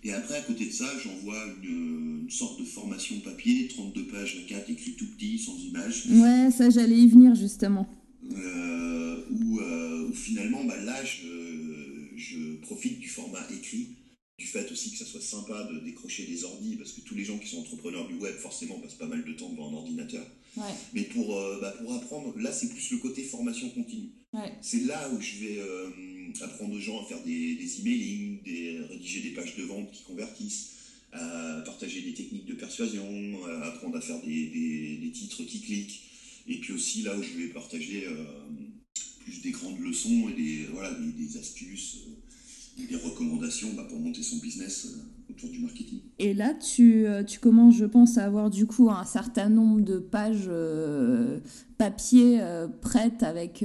Et 0.04 0.12
après, 0.12 0.36
à 0.36 0.42
côté 0.42 0.66
de 0.66 0.72
ça, 0.72 0.90
j'envoie 1.02 1.42
une, 1.62 2.22
une 2.24 2.30
sorte 2.30 2.58
de 2.60 2.64
formation 2.64 3.18
papier, 3.20 3.68
32 3.68 4.02
pages 4.08 4.36
A4, 4.48 4.70
écrit 4.72 4.92
tout 4.94 5.06
petit, 5.06 5.38
sans 5.38 5.56
image, 5.58 6.06
Ouais, 6.10 6.50
ça, 6.50 6.68
j'allais 6.70 6.98
y 6.98 7.08
venir 7.08 7.34
justement. 7.34 7.88
euh, 8.36 9.24
où, 9.30 9.60
euh, 9.60 10.08
où 10.08 10.12
finalement, 10.12 10.64
bah, 10.64 10.76
là, 10.84 11.02
je, 11.04 11.51
je 12.16 12.56
profite 12.56 12.98
du 12.98 13.08
format 13.08 13.46
écrit, 13.50 13.96
du 14.38 14.46
fait 14.46 14.70
aussi 14.72 14.90
que 14.90 14.98
ça 14.98 15.04
soit 15.04 15.20
sympa 15.20 15.68
de 15.72 15.78
décrocher 15.80 16.26
des 16.26 16.44
ordis, 16.44 16.76
parce 16.76 16.92
que 16.92 17.00
tous 17.02 17.14
les 17.14 17.24
gens 17.24 17.38
qui 17.38 17.48
sont 17.48 17.60
entrepreneurs 17.60 18.08
du 18.08 18.14
web, 18.14 18.34
forcément, 18.36 18.78
passent 18.80 18.94
pas 18.94 19.06
mal 19.06 19.24
de 19.24 19.32
temps 19.32 19.50
devant 19.50 19.70
un 19.70 19.74
ordinateur. 19.74 20.26
Ouais. 20.56 20.74
Mais 20.92 21.02
pour, 21.02 21.36
euh, 21.36 21.58
bah, 21.60 21.74
pour 21.80 21.94
apprendre, 21.94 22.38
là, 22.38 22.52
c'est 22.52 22.68
plus 22.68 22.90
le 22.90 22.98
côté 22.98 23.22
formation 23.22 23.68
continue. 23.70 24.10
Ouais. 24.32 24.52
C'est 24.60 24.84
là 24.84 25.10
où 25.10 25.20
je 25.20 25.36
vais 25.36 25.58
euh, 25.58 25.88
apprendre 26.40 26.74
aux 26.74 26.80
gens 26.80 27.02
à 27.02 27.04
faire 27.06 27.22
des, 27.22 27.54
des 27.54 27.80
emailing, 27.80 28.42
des, 28.42 28.80
rédiger 28.90 29.20
des 29.20 29.30
pages 29.30 29.56
de 29.56 29.62
vente 29.62 29.90
qui 29.92 30.02
convertissent, 30.02 30.70
à 31.12 31.62
partager 31.66 32.00
des 32.00 32.14
techniques 32.14 32.46
de 32.46 32.54
persuasion, 32.54 33.06
à 33.46 33.66
apprendre 33.66 33.96
à 33.96 34.00
faire 34.00 34.20
des 34.22 35.10
titres 35.12 35.42
qui 35.44 35.60
cliquent. 35.60 36.02
Et 36.48 36.56
puis 36.56 36.72
aussi 36.72 37.02
là 37.02 37.16
où 37.16 37.22
je 37.22 37.38
vais 37.38 37.48
partager 37.48 38.06
euh, 38.06 38.24
plus 39.24 39.40
des 39.42 39.50
grandes 39.50 39.78
leçons 39.80 40.28
et 40.28 40.32
des, 40.40 40.66
voilà, 40.72 40.90
des, 40.94 41.12
des 41.12 41.36
astuces, 41.36 41.98
euh, 42.78 42.82
des 42.88 42.96
recommandations 42.96 43.68
bah, 43.76 43.86
pour 43.88 44.00
monter 44.00 44.22
son 44.22 44.38
business 44.38 44.86
euh, 44.86 45.32
autour 45.32 45.50
du 45.50 45.60
marketing. 45.60 46.00
Et 46.18 46.34
là, 46.34 46.54
tu, 46.54 47.06
euh, 47.06 47.22
tu 47.24 47.38
commences, 47.40 47.76
je 47.76 47.84
pense, 47.84 48.18
à 48.18 48.24
avoir 48.24 48.50
du 48.50 48.66
coup 48.66 48.90
un 48.90 49.04
certain 49.04 49.48
nombre 49.48 49.80
de 49.80 49.98
pages 49.98 50.44
euh, 50.48 51.38
papier 51.78 52.40
prêtes 52.80 53.22
avec 53.24 53.64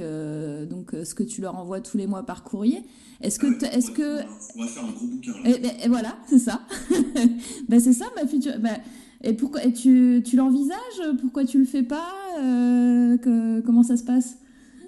donc 0.70 0.90
ce 1.04 1.14
que 1.14 1.22
tu 1.22 1.40
leur 1.40 1.54
envoies 1.56 1.80
tous 1.80 1.96
les 1.98 2.06
mois 2.08 2.24
par 2.24 2.42
courrier. 2.42 2.82
Est-ce 3.20 3.38
que, 3.38 3.46
Ah 3.46 3.50
ouais, 3.50 3.74
est-ce 3.76 3.90
on 3.90 3.94
que, 3.94 4.16
va- 4.18 4.24
on 4.56 4.60
va 4.62 4.66
faire 4.66 4.84
un 4.84 4.90
gros 4.90 5.06
bouquin 5.06 5.32
là. 5.44 5.50
et, 5.50 5.66
et- 5.66 5.84
et 5.84 5.88
voilà, 5.88 6.18
c'est 6.28 6.38
ça. 6.40 6.66
bah, 7.68 7.78
c'est 7.78 7.92
ça 7.92 8.06
ma 8.16 8.26
future. 8.26 8.58
bah, 8.60 8.78
et 9.22 9.34
pourquoi 9.34 9.64
et 9.64 9.72
tu, 9.72 10.22
tu 10.24 10.34
l'envisages? 10.36 10.76
Pourquoi 11.20 11.44
tu 11.44 11.58
le 11.58 11.64
fais 11.64 11.82
pas? 11.84 12.08
Euh, 12.40 13.16
que- 13.18 13.60
Comment 13.60 13.82
ça 13.84 13.96
se 13.96 14.04
passe? 14.04 14.38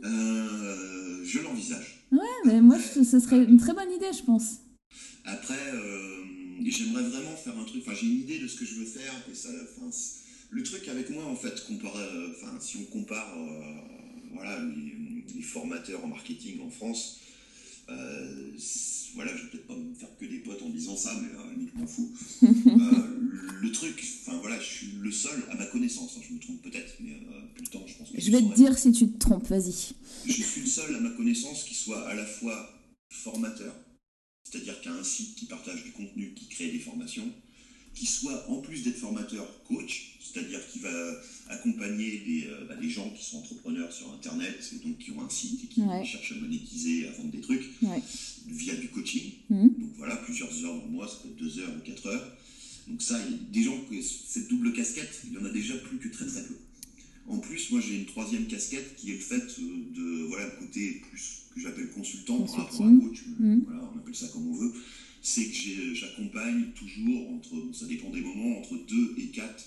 Euh, 0.04 1.24
je 1.24 1.38
l'envisage. 1.40 2.04
Ouais, 2.12 2.18
mais 2.46 2.60
moi, 2.60 2.76
je- 2.78 3.02
ce 3.04 3.20
serait 3.20 3.44
une 3.44 3.58
très 3.58 3.74
bonne 3.74 3.90
idée, 3.92 4.12
je 4.16 4.22
pense. 4.24 4.56
Après, 5.24 5.54
euh, 5.74 6.24
j'aimerais 6.66 7.02
vraiment 7.04 7.36
faire 7.36 7.56
un 7.58 7.64
truc. 7.64 7.82
Enfin, 7.86 7.96
j'ai 7.98 8.06
une 8.06 8.20
idée 8.20 8.38
de 8.38 8.48
ce 8.48 8.56
que 8.58 8.64
je 8.64 8.74
veux 8.76 8.86
faire. 8.86 9.12
Et 9.30 9.34
ça, 9.34 9.48
enfin, 9.76 9.90
le 10.50 10.62
truc 10.62 10.88
avec 10.88 11.10
moi, 11.10 11.24
en 11.24 11.36
fait, 11.36 11.64
comparé, 11.66 12.02
euh, 12.02 12.28
enfin, 12.36 12.58
si 12.60 12.78
on 12.78 12.84
compare, 12.86 13.34
euh, 13.38 13.74
voilà, 14.32 14.58
les, 14.64 15.24
les 15.34 15.42
formateurs 15.42 16.04
en 16.04 16.08
marketing 16.08 16.60
en 16.62 16.70
France, 16.70 17.20
euh, 17.90 18.53
voilà, 19.14 19.37
je 19.37 19.42
vais 19.42 19.48
peut-être 19.50 19.66
pas 19.66 19.76
me 19.76 19.94
faire 19.94 20.09
que 20.18 20.24
des 20.24 20.38
potes 20.38 20.62
en 20.62 20.68
disant 20.70 20.96
ça, 20.96 21.14
mais 21.20 21.29
euh, 21.37 21.42
à 21.42 21.46
la 21.46 21.53
limite, 21.53 21.70
je 21.74 21.81
m'en 21.81 21.87
fous. 21.87 22.12
Euh, 22.70 23.62
le 23.62 23.72
truc, 23.72 24.03
enfin 24.22 24.38
voilà, 24.38 24.59
je 24.59 24.64
suis 24.64 24.87
le 25.00 25.11
seul 25.11 25.42
à 25.50 25.55
ma 25.57 25.66
connaissance. 25.66 26.16
hein, 26.16 26.22
je 26.26 26.35
me 26.35 26.40
trompe 26.40 26.62
peut-être, 26.62 26.94
mais 27.00 27.12
euh, 27.12 27.40
plus 27.55 27.64
le 27.64 27.70
temps, 27.70 27.85
je 27.87 27.94
pense 27.98 28.11
que 28.11 28.20
Je 28.20 28.31
vais 28.31 28.40
te 28.40 28.55
dire 28.55 28.79
si 28.79 28.92
tu 28.92 29.09
te 29.11 29.18
trompes, 29.18 29.46
vas-y. 29.48 29.92
Je 30.26 30.42
suis 30.42 30.61
le 30.62 30.66
seul 30.66 30.94
à 30.94 31.00
ma 31.00 31.11
connaissance 31.11 31.64
qui 31.64 31.74
soit 31.74 32.09
à 32.09 32.14
la 32.14 32.24
fois 32.24 32.70
formateur, 33.11 33.74
c'est-à-dire 34.44 34.81
qui 34.81 34.88
a 34.88 34.94
un 34.94 35.05
site 35.05 35.35
qui 35.35 35.46
partage 35.46 35.85
du 35.85 35.92
contenu, 35.92 36.33
qui 36.35 36.48
crée 36.48 36.70
des 36.70 36.79
formations, 36.79 37.31
qui 37.94 38.07
soit 38.07 38.48
en 38.50 38.61
plus 38.61 38.83
d'être 38.85 38.96
formateur, 38.98 39.46
coach, 39.64 40.18
c'est-à-dire 40.20 40.61
qui 40.68 40.79
va 40.79 41.20
accompagner 41.48 42.18
des, 42.20 42.46
euh, 42.46 42.64
bah, 42.66 42.76
des 42.76 42.88
gens 42.88 43.11
qui 43.11 43.24
sont 43.24 43.38
entrepreneurs 43.38 43.69
sur 43.90 44.12
Internet 44.12 44.59
et 44.72 44.85
donc 44.87 44.98
qui 44.98 45.11
ont 45.12 45.20
un 45.22 45.29
site 45.29 45.64
et 45.64 45.66
qui 45.66 45.83
Ouais. 45.83 46.05
cherchent 46.05 46.33
à 46.33 46.37
monétiser, 46.40 47.07
à 47.09 47.12
vendre 47.12 47.31
des 47.31 47.40
trucs 47.40 47.64
Ouais. 47.83 48.03
via 48.48 48.74
du 48.76 48.88
coaching. 48.88 49.33
Mhm. 49.50 49.68
Donc 49.79 49.90
voilà, 49.96 50.16
plusieurs 50.16 50.53
heures 50.64 50.74
dans 50.76 50.85
le 50.85 50.90
mois, 50.90 51.09
ça 51.09 51.16
peut 51.22 51.29
être 51.29 51.37
deux 51.37 51.59
heures 51.59 51.74
ou 51.76 51.81
quatre 51.87 52.07
heures. 52.07 52.37
Donc 52.88 53.02
ça, 53.02 53.21
il 53.27 53.33
y 53.33 53.35
a 53.35 53.38
des 53.52 53.62
gens 53.62 53.79
qui 53.88 54.02
cette 54.02 54.48
double 54.48 54.73
casquette, 54.73 55.21
il 55.27 55.33
y 55.35 55.38
en 55.38 55.44
a 55.44 55.50
déjà 55.50 55.75
plus 55.77 55.98
que 55.98 56.08
très 56.08 56.27
très 56.27 56.42
peu. 56.44 56.56
En 57.29 57.38
plus, 57.38 57.71
moi 57.71 57.81
j'ai 57.81 57.96
une 57.96 58.06
troisième 58.06 58.46
casquette 58.46 58.96
qui 58.96 59.10
est 59.10 59.14
le 59.14 59.21
fait 59.21 59.37
euh, 59.60 59.94
de, 59.94 60.23
voilà, 60.29 60.46
le 60.46 60.67
côté 60.67 61.00
plus 61.08 61.42
que 61.54 61.60
j'appelle 61.60 61.90
consultant 61.90 62.38
par 62.40 62.54
rapport 62.56 62.87
à 62.87 62.90
coach, 62.90 63.23
Mhm. 63.38 63.62
voilà, 63.67 63.90
on 63.94 63.98
appelle 63.98 64.14
ça 64.14 64.29
comme 64.29 64.48
on 64.48 64.54
veut, 64.54 64.73
c'est 65.23 65.44
que 65.46 65.94
j'accompagne 65.94 66.71
toujours, 66.75 67.31
entre, 67.31 67.54
ça 67.73 67.87
dépend 67.87 68.10
des 68.10 68.21
moments, 68.23 68.58
entre 68.58 68.77
deux 68.88 69.14
et 69.19 69.27
quatre 69.29 69.64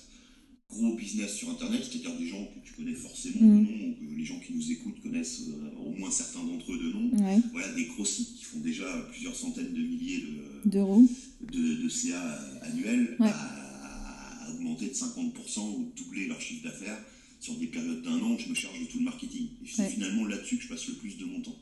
gros 0.74 0.96
business 0.96 1.36
sur 1.36 1.50
Internet, 1.50 1.82
c'est-à-dire 1.84 2.18
des 2.18 2.28
gens 2.28 2.44
que 2.46 2.60
tu 2.68 2.74
connais 2.74 2.94
forcément 2.96 3.42
Mhm. 3.42 3.60
ou 3.60 3.62
non, 3.72 3.88
ou 3.90 3.94
que 4.14 4.18
les 4.18 4.26
gens 4.26 4.40
qui 4.40 4.54
nous 4.54 4.72
écoutent 4.72 5.00
connaissent 5.02 5.14
connaissent 5.14 5.42
au 5.78 5.92
moins 6.00 6.12
certains 6.12 6.44
d'entre 6.44 6.72
eux 6.74 6.78
de 6.80 6.92
nom. 6.92 7.12
Voilà, 7.52 7.72
des 7.74 7.86
gros 7.86 8.06
sites 8.06 8.36
qui 8.36 8.44
font 8.46 8.60
déjà 8.60 8.86
plusieurs 9.12 9.36
centaines 9.36 9.74
de 9.74 9.82
milliers 9.82 10.24
d'euros 10.66 11.06
de, 11.52 11.84
de, 11.84 11.90
CA 11.90 12.22
annuels 12.64 13.16
à, 13.20 14.50
augmenter 14.50 14.88
de 14.88 14.94
50% 14.94 15.60
ou 15.78 15.92
doubler 15.96 16.28
leur 16.28 16.42
chiffre 16.42 16.64
d'affaires 16.64 17.00
sur 17.40 17.56
des 17.58 17.68
périodes 17.68 18.02
d'un 18.02 18.20
an. 18.20 18.38
Je 18.38 18.50
me 18.50 18.56
charge 18.56 18.80
de 18.80 18.86
tout 18.86 18.98
le 19.00 19.06
marketing. 19.06 19.48
Et 19.64 19.68
c'est 19.68 19.90
finalement 19.90 20.26
là-dessus 20.26 20.58
que 20.58 20.64
je 20.64 20.70
passe 20.70 20.88
le 20.88 20.96
plus 20.96 21.18
de 21.18 21.26
mon 21.26 21.42
temps. 21.42 21.58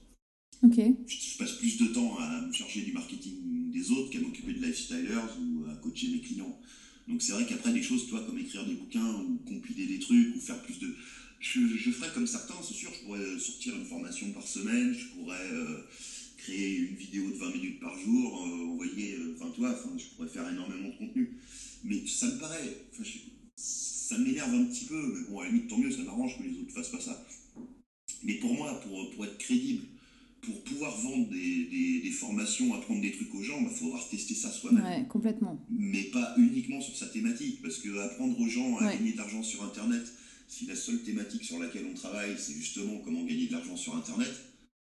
Je 1.08 1.38
passe 1.38 1.54
plus 1.54 1.78
de 1.78 1.88
temps 1.88 2.18
à 2.20 2.42
me 2.48 2.54
charger 2.54 2.82
du 2.84 2.92
marketing 2.94 3.72
des 3.72 3.92
autres 3.92 4.10
qu'à 4.12 4.20
m'occuper 4.20 4.54
de 4.54 4.60
lifestylers 4.66 5.38
ou 5.42 5.66
à 5.70 5.76
coacher 5.76 6.08
mes 6.10 6.20
clients. 6.22 6.58
Donc 7.08 7.22
c'est 7.22 7.34
vrai 7.34 7.46
qu'après 7.46 7.74
des 7.74 7.82
choses, 7.82 8.08
toi, 8.08 8.22
comme 8.26 8.38
écrire 8.38 8.66
des 8.66 8.76
bouquins 8.76 9.14
ou 9.22 9.38
compiler 9.48 9.86
des 9.86 10.00
trucs 10.00 10.36
ou 10.36 10.40
faire 10.40 10.62
plus 10.62 10.80
de... 10.80 10.96
Je, 11.40 11.60
je 11.76 11.92
ferais 11.92 12.12
comme 12.14 12.28
certains, 12.28 12.56
c'est 12.66 12.76
sûr, 12.76 12.92
je 12.94 13.06
pourrais 13.06 13.40
sortir 13.40 13.76
une 13.76 13.86
formation 13.86 14.32
par 14.32 14.48
semaine, 14.48 14.94
je 14.94 15.08
pourrais 15.08 15.52
euh, 15.52 15.82
créer 16.38 16.78
une 16.78 16.96
vidéo 16.96 17.32
de 17.32 17.36
20 17.36 17.52
minutes 17.56 17.80
par 17.80 17.98
jour, 17.98 18.46
euh, 18.46 18.66
envoyer, 18.68 19.16
euh, 19.16 19.36
enfin 19.36 19.52
toi, 19.52 19.72
enfin, 19.72 19.98
je 19.98 20.06
pourrais 20.16 20.28
faire 20.28 20.48
énormément 20.48 20.90
de 20.90 20.98
contenu. 20.98 21.38
Mais 21.84 22.06
ça 22.06 22.28
me 22.28 22.40
paraît, 22.40 22.86
ça 23.56 24.18
m'énerve 24.20 24.54
un 24.54 24.66
petit 24.66 24.86
peu, 24.86 25.02
mais 25.16 25.30
bon, 25.30 25.40
à 25.40 25.46
la 25.46 25.50
limite, 25.50 25.68
tant 25.68 25.80
mieux, 25.80 25.92
ça 25.92 26.04
m'arrange 26.04 26.38
que 26.38 26.44
les 26.44 26.60
autres 26.60 26.74
fassent 26.74 26.92
pas 26.92 27.02
ça. 27.02 27.26
Mais 28.24 28.36
pour 28.36 28.54
moi, 28.54 28.80
pour, 28.82 29.10
pour 29.12 29.26
être 29.26 29.40
crédible, 29.40 29.86
pour 30.42 30.64
pouvoir 30.64 30.96
vendre 30.98 31.30
des, 31.30 32.02
des, 32.02 32.12
formations, 32.12 32.74
apprendre 32.74 33.02
des 33.02 33.12
trucs 33.12 33.34
aux 33.34 33.44
gens, 33.44 33.58
il 33.60 33.66
bah, 33.66 33.72
faudra 33.72 34.00
tester 34.10 34.34
ça 34.34 34.50
soi-même. 34.50 34.84
Ouais, 34.84 35.06
complètement. 35.08 35.64
Mais 35.70 36.04
pas 36.04 36.34
uniquement 36.38 36.82
sur 36.82 36.96
sa 36.96 37.08
thématique, 37.08 37.62
parce 37.62 37.78
que 37.78 37.98
apprendre 38.00 38.40
aux 38.40 38.48
gens 38.48 38.78
à 38.78 38.94
gagner 38.94 39.14
de 39.14 39.18
l'argent 39.18 39.44
sur 39.44 39.64
Internet, 39.64 40.04
si 40.48 40.66
la 40.66 40.76
seule 40.76 41.02
thématique 41.04 41.44
sur 41.44 41.60
laquelle 41.60 41.86
on 41.90 41.94
travaille, 41.94 42.36
c'est 42.38 42.54
justement 42.54 42.98
comment 43.06 43.24
gagner 43.24 43.48
de 43.48 43.54
l'argent 43.54 43.76
sur 43.76 43.96
Internet, 43.96 44.32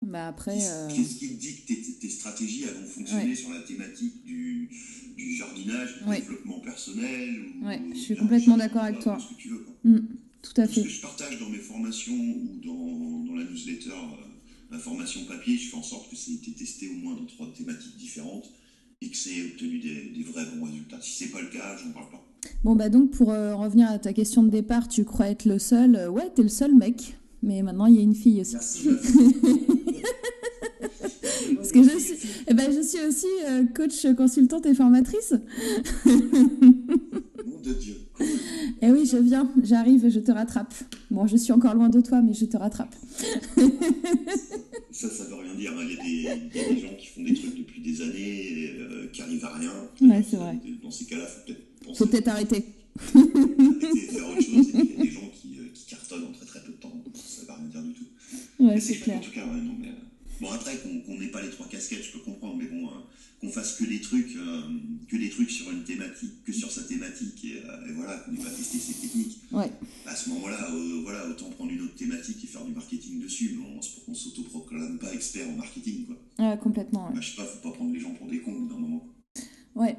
bah 0.01 0.28
après, 0.28 0.58
euh, 0.62 0.88
qu'est-ce 0.89 1.16
qui 1.16 1.30
te 1.30 1.39
dit 1.39 1.56
que 1.62 1.68
tes, 1.68 1.82
tes, 1.99 2.10
stratégies 2.10 2.66
vont 2.66 2.86
fonctionner 2.86 3.34
sur 3.34 3.49
la 3.49 3.62
thématique 3.62 4.24
du, 4.24 4.70
du 5.18 5.36
jardinage, 5.36 6.03
du 6.03 6.16
développement 6.16 6.60
personnel 6.60 7.45
ou, 7.60 7.93
je 7.93 7.99
suis 7.99 8.16
complètement 8.16 8.58
d'accord 8.58 8.84
avec 8.84 8.99
toi. 8.99 9.18
Ce 9.20 9.34
que 9.34 9.41
tu 9.41 9.49
veux, 9.49 9.66
mm, 9.84 9.99
tout 10.43 10.62
à 10.62 10.68
fait. 10.68 10.82
Ce 10.82 10.86
que 10.86 10.89
je 10.89 11.01
partage 11.01 11.39
dans 11.39 11.49
mes 11.49 11.58
formations 11.58 12.14
ou 12.14 12.60
dans, 12.64 13.26
dans 13.26 13.36
la 13.36 13.45
newsletter 13.45 13.95
euh, 14.72 14.80
formation 14.80 15.26
papier, 15.26 15.57
je 15.57 15.70
fais 15.70 15.78
en 15.78 15.84
sorte 15.84 16.09
que 16.09 16.16
ça 16.16 16.32
ait 16.32 16.36
été 16.36 16.51
testé 16.51 16.89
au 16.89 16.93
moins 16.95 17.16
dans 17.16 17.26
trois 17.26 17.51
thématiques 17.53 17.97
différentes 17.97 18.51
et 19.01 19.09
que 19.09 19.18
c'est 19.18 19.43
obtenu 19.45 19.80
des, 19.80 20.24
vrais 20.24 20.45
bons 20.45 20.66
résultats. 20.66 20.99
Si 21.01 21.24
c'est 21.24 21.32
pas 21.32 21.41
le 21.41 21.47
cas, 21.47 21.76
je 21.78 21.88
n'en 21.88 21.93
parle 21.93 22.09
pas. 22.09 22.24
Bon, 22.63 22.76
bah 22.76 22.89
donc 22.89 23.11
pour 23.11 23.32
euh, 23.32 23.55
revenir 23.55 23.89
à 23.89 23.97
ta 23.99 24.13
question 24.13 24.43
de 24.43 24.49
départ, 24.49 24.88
tu 24.88 25.03
crois 25.03 25.30
être 25.30 25.45
le 25.45 25.59
seul 25.59 25.95
euh, 25.95 26.09
Ouais, 26.09 26.30
t'es 26.34 26.43
le 26.43 26.49
seul 26.49 26.76
mec, 26.76 27.18
mais 27.41 27.61
maintenant 27.63 27.86
il 27.88 27.95
y 27.95 27.99
a 27.99 28.01
une 28.01 28.16
fille 28.16 28.41
aussi. 28.41 28.55
Merci. 28.55 28.89
Parce 31.55 31.72
que 31.72 31.84
je 31.84 31.97
suis, 31.97 32.16
eh 32.47 32.53
ben, 32.53 32.72
je 32.72 32.82
suis 32.82 33.01
aussi 33.05 33.28
euh, 33.47 33.66
coach, 33.66 34.05
consultante 34.16 34.66
et 34.66 34.74
formatrice. 34.74 35.34
Nom 36.05 37.59
de 37.63 37.74
Dieu. 37.74 38.05
Eh 38.82 38.91
oui, 38.91 39.05
je 39.05 39.17
viens, 39.17 39.51
j'arrive, 39.63 40.09
je 40.09 40.19
te 40.19 40.32
rattrape. 40.32 40.73
Bon, 41.09 41.28
je 41.28 41.38
suis 41.38 41.53
encore 41.53 41.73
loin 41.76 41.89
de 41.89 42.01
toi, 42.01 42.21
mais 42.21 42.34
je 42.34 42.45
te 42.45 42.57
rattrape. 42.57 42.93
ça, 44.91 45.09
ça 45.09 45.23
veut 45.26 45.36
rien 45.36 45.55
dire. 45.55 45.71
Hein. 45.78 45.88
Il, 46.05 46.21
y 46.21 46.28
a 46.28 46.36
des, 46.36 46.80
gens 46.80 46.93
qui 46.97 47.07
font 47.07 47.23
des 47.23 47.34
trucs 47.34 47.57
depuis 47.57 47.82
des 47.82 48.01
années, 48.01 48.73
euh, 48.80 49.07
qui 49.11 49.21
arrivent 49.21 49.45
à 49.45 49.53
rien. 49.53 49.71
Ouais, 50.01 50.23
c'est 50.30 50.38
vrai. 50.38 50.59
Dans 50.84 50.91
ces 50.91 51.05
cas-là, 51.05 51.26
faut 51.26 51.41
peut-être 51.45 51.97
Faut 51.97 52.05
peut-être 52.05 52.28
arrêter. 52.28 52.65
arrêter 53.15 53.99
faire 54.11 54.30
autre 54.30 54.41
chose. 54.41 54.69
Et 54.69 54.71
il 54.73 54.89
y 54.89 55.01
a 55.01 55.03
des 55.03 55.11
gens 55.11 55.32
qui, 55.34 55.57
euh, 55.59 55.67
qui, 55.73 55.86
cartonnent 55.86 56.26
en 56.26 56.32
très 56.32 56.45
très 56.45 56.59
peu 56.61 56.71
de 56.73 56.78
temps. 56.78 56.93
Ça 57.13 57.41
ne 57.43 57.47
veut 57.47 57.53
rien 57.53 57.67
dire 57.69 57.82
du 57.84 57.93
tout. 57.93 58.05
Ouais, 58.59 58.80
c'est 58.80 58.95
clair. 58.97 59.17
En 59.17 59.21
tout 59.21 59.32
cas, 59.32 59.45
ouais, 59.45 59.61
non, 59.61 59.76
mais, 59.80 59.88
euh, 59.88 60.05
bon, 60.42 60.52
après, 60.52 60.78
qu'on 60.78 61.18
n'ait 61.18 61.28
pas 61.28 61.42
les 61.42 61.50
trois 61.50 61.68
casquettes, 61.68 62.04
je 62.04 62.12
peux 62.12 62.20
comprendre, 62.20 62.58
mais 62.58 62.66
bon, 62.66 62.90
qu'on 63.42 63.50
fasse 63.50 63.76
que 63.78 63.84
des 63.84 64.02
trucs, 64.02 64.36
que 65.08 65.16
des 65.16 65.30
trucs 65.30 65.52
sur 65.52 65.70
une 65.72 65.84
thématique, 65.84 66.44
que 66.44 66.52
sur 66.52 66.72
sa 66.72 66.84
thématique, 66.84 67.44
et, 67.46 67.58
et 67.58 67.94
voilà, 67.94 68.18
qu'on 68.18 68.32
n'ait 68.32 68.44
pas 68.44 68.50
testé 68.50 68.78
ses 68.78 68.94
techniques. 68.94 69.40
Ouais. 69.52 69.72
À 70.06 70.16
ce 70.16 70.30
moment-là, 70.30 70.70
voilà, 71.04 71.28
autant 71.28 71.50
prendre 71.50 71.72
une 71.72 71.82
autre 71.82 71.96
thématique 71.96 72.44
et 72.44 72.48
faire 72.48 72.66
du 72.66 72.72
marketing 72.72 73.20
dessus, 73.22 73.58
mais 73.58 73.66
on, 74.08 74.12
ne 74.12 74.16
s'autoproclame 74.16 75.00
pas 75.00 75.14
expert 75.14 75.50
en 75.50 75.54
marketing, 75.54 76.06
quoi. 76.06 76.58
Complètement. 76.58 77.08
Ouais. 77.08 77.16
Bah, 77.16 77.22
je 77.22 77.30
sais 77.30 77.36
pas, 77.36 77.46
faut 77.46 77.70
pas 77.70 77.76
prendre 77.76 77.94
les 77.94 78.00
gens 78.00 78.14
pour 78.14 78.28
des 78.28 78.40
cons 78.42 78.66
d'un 78.66 78.78
moment. 78.78 79.08
Ouais. 79.76 79.98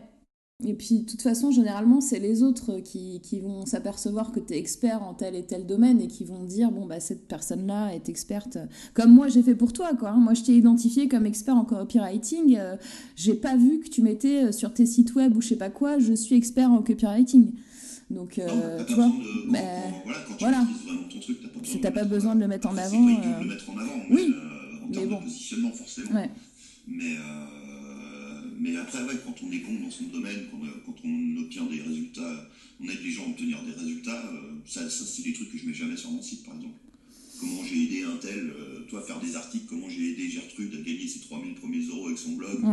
Et 0.65 0.73
puis, 0.73 1.01
de 1.01 1.05
toute 1.05 1.21
façon, 1.21 1.51
généralement, 1.51 2.01
c'est 2.01 2.19
les 2.19 2.43
autres 2.43 2.81
qui, 2.81 3.21
qui 3.21 3.41
vont 3.41 3.67
s'apercevoir 3.67 4.33
que 4.33 4.41
tu 4.41 4.55
es 4.55 4.59
expert 4.59 5.03
en 5.03 5.13
tel 5.13 5.35
et 5.35 5.45
tel 5.45 5.67
domaine 5.67 6.01
et 6.01 6.07
qui 6.07 6.25
vont 6.25 6.45
dire, 6.45 6.71
bon, 6.71 6.87
bah, 6.87 6.99
cette 6.99 7.29
personne-là 7.29 7.95
est 7.95 8.09
experte, 8.09 8.57
comme 8.95 9.13
moi 9.13 9.29
j'ai 9.29 9.43
fait 9.43 9.55
pour 9.55 9.75
toi, 9.75 9.91
quoi. 9.95 10.11
Hein. 10.11 10.17
Moi, 10.17 10.33
je 10.33 10.45
t'ai 10.45 10.57
identifié 10.57 11.09
comme 11.09 11.27
expert 11.27 11.55
en 11.55 11.67
copywriting. 11.67 12.57
Euh, 12.57 12.77
j'ai 13.17 13.35
pas 13.35 13.55
vu 13.55 13.81
que 13.81 13.91
tu 13.91 14.01
mettais 14.01 14.45
euh, 14.45 14.53
sur 14.53 14.73
tes 14.73 14.87
sites 14.87 15.15
web 15.15 15.37
ou 15.37 15.43
je 15.43 15.49
sais 15.49 15.57
pas 15.57 15.69
quoi, 15.69 15.99
je 15.99 16.15
suis 16.15 16.37
expert 16.37 16.71
en 16.71 16.81
copywriting. 16.83 17.53
Donc, 18.09 18.39
euh, 18.39 18.83
tu 18.87 18.95
vois, 18.95 19.13
bah, 19.51 19.59
voilà, 20.07 20.19
quand 20.27 20.35
tu 20.37 20.45
voilà. 20.45 20.67
truc, 21.23 21.81
t'as 21.83 21.91
pas, 21.91 22.05
besoin, 22.05 22.35
de 22.35 22.41
le 22.41 22.49
mettre 22.49 22.69
en 22.69 22.77
avant. 22.79 22.97
Euh... 22.97 23.41
de 23.41 23.45
le 23.45 23.51
mettre 23.51 23.69
en 23.69 23.77
avant, 23.79 24.01
oui, 24.11 24.35
termes 24.91 25.09
bon. 25.09 25.19
de 25.19 25.25
positionnement, 25.25 25.73
forcément. 25.73 26.13
Ouais. 26.13 26.31
Mais, 26.89 27.17
mais 28.59 28.77
après, 28.77 29.03
ouais, 29.03 29.15
quand 29.25 29.35
on 29.43 29.51
est 29.53 29.59
bon 29.59 29.81
dans 29.85 29.91
son 29.91 30.05
domaine, 30.05 30.47
quand, 30.51 30.59
quand 30.85 30.97
on 31.05 31.37
obtient 31.43 31.67
des 31.67 31.81
résultats, 31.81 32.51
on 32.81 32.89
aide 32.89 33.03
les 33.03 33.11
gens 33.11 33.25
à 33.25 33.29
obtenir 33.31 33.63
des 33.65 33.73
résultats, 33.73 34.27
euh, 34.33 34.55
ça, 34.67 34.89
ça 34.89 35.05
c'est 35.05 35.23
des 35.23 35.33
trucs 35.33 35.51
que 35.53 35.59
je 35.59 35.67
mets 35.67 35.75
jamais 35.75 35.97
sur 35.97 36.11
mon 36.11 36.23
site, 36.23 36.45
par 36.45 36.55
exemple 36.57 36.77
comment 37.41 37.63
j'ai 37.65 37.85
aidé 37.85 38.03
un 38.05 38.17
tel, 38.17 38.51
euh, 38.51 38.81
toi, 38.89 39.01
à 39.01 39.03
faire 39.03 39.21
des 39.21 39.37
articles, 39.37 39.67
comment 39.69 39.89
j'ai 39.89 40.13
aidé 40.13 40.29
Gertrude 40.29 40.73
à 40.75 40.83
gagner 40.83 41.07
ses 41.07 41.21
3000 41.21 41.55
premiers 41.55 41.87
euros 41.87 42.07
avec 42.07 42.19
son 42.19 42.33
blog, 42.33 42.65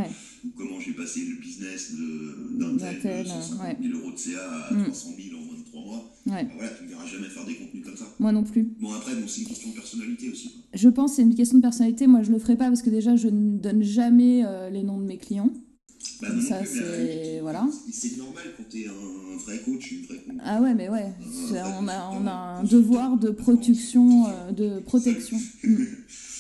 ou 0.45 0.49
comment 0.55 0.79
j'ai 0.79 0.93
passé 0.93 1.25
le 1.25 1.35
business 1.35 1.93
d'un 1.93 2.77
tel, 3.01 3.23
de 3.25 3.29
150 3.29 3.77
000 3.81 3.97
euros 3.99 4.11
de 4.11 4.17
CA 4.17 4.67
à 4.69 4.73
300 4.73 5.09
000 5.17 5.39
en 5.39 5.45
moins 5.45 5.57
de 5.57 5.65
3 5.65 5.81
mois. 5.81 6.13
Ouais. 6.25 6.43
Bah 6.43 6.51
voilà, 6.55 6.69
tu 6.71 6.83
ne 6.83 6.89
verras 6.89 7.05
jamais 7.05 7.27
faire 7.27 7.45
des 7.45 7.55
contenus 7.55 7.83
comme 7.83 7.97
ça. 7.97 8.05
Moi 8.19 8.31
non 8.31 8.43
plus. 8.43 8.63
Bon, 8.79 8.93
après, 8.93 9.15
bon, 9.15 9.27
c'est 9.27 9.41
une 9.41 9.47
question 9.47 9.69
de 9.69 9.75
personnalité 9.75 10.29
aussi. 10.29 10.51
Je 10.73 10.89
pense 10.89 11.11
que 11.11 11.15
c'est 11.17 11.21
une 11.23 11.35
question 11.35 11.57
de 11.57 11.61
personnalité. 11.61 12.07
Moi, 12.07 12.23
je 12.23 12.31
le 12.31 12.39
ferai 12.39 12.55
pas 12.55 12.67
parce 12.67 12.81
que 12.81 12.89
déjà, 12.89 13.15
je 13.15 13.27
ne 13.27 13.57
donne 13.57 13.83
jamais 13.83 14.43
euh, 14.45 14.69
les 14.69 14.83
noms 14.83 14.99
de 14.99 15.05
mes 15.05 15.17
clients. 15.17 15.51
Bah, 16.21 16.27
ça, 16.41 16.65
c'est. 16.65 17.39
Voilà. 17.41 17.67
C'est 17.91 18.17
normal 18.17 18.43
quand 18.57 18.63
tu 18.69 18.81
es 18.81 18.87
un 18.87 19.37
vrai 19.45 19.59
coach, 19.59 19.91
une 19.91 20.05
vraie 20.05 20.17
coach. 20.17 20.35
Ah 20.43 20.61
ouais, 20.61 20.73
mais 20.73 20.89
ouais. 20.89 21.11
on, 21.51 21.87
a, 21.87 22.09
on 22.11 22.27
a 22.27 22.31
un 22.31 22.63
devoir 22.63 23.17
de 23.17 23.29
protection. 23.29 24.27
Euh, 24.27 24.51
de 24.51 24.79
protection. 24.79 25.39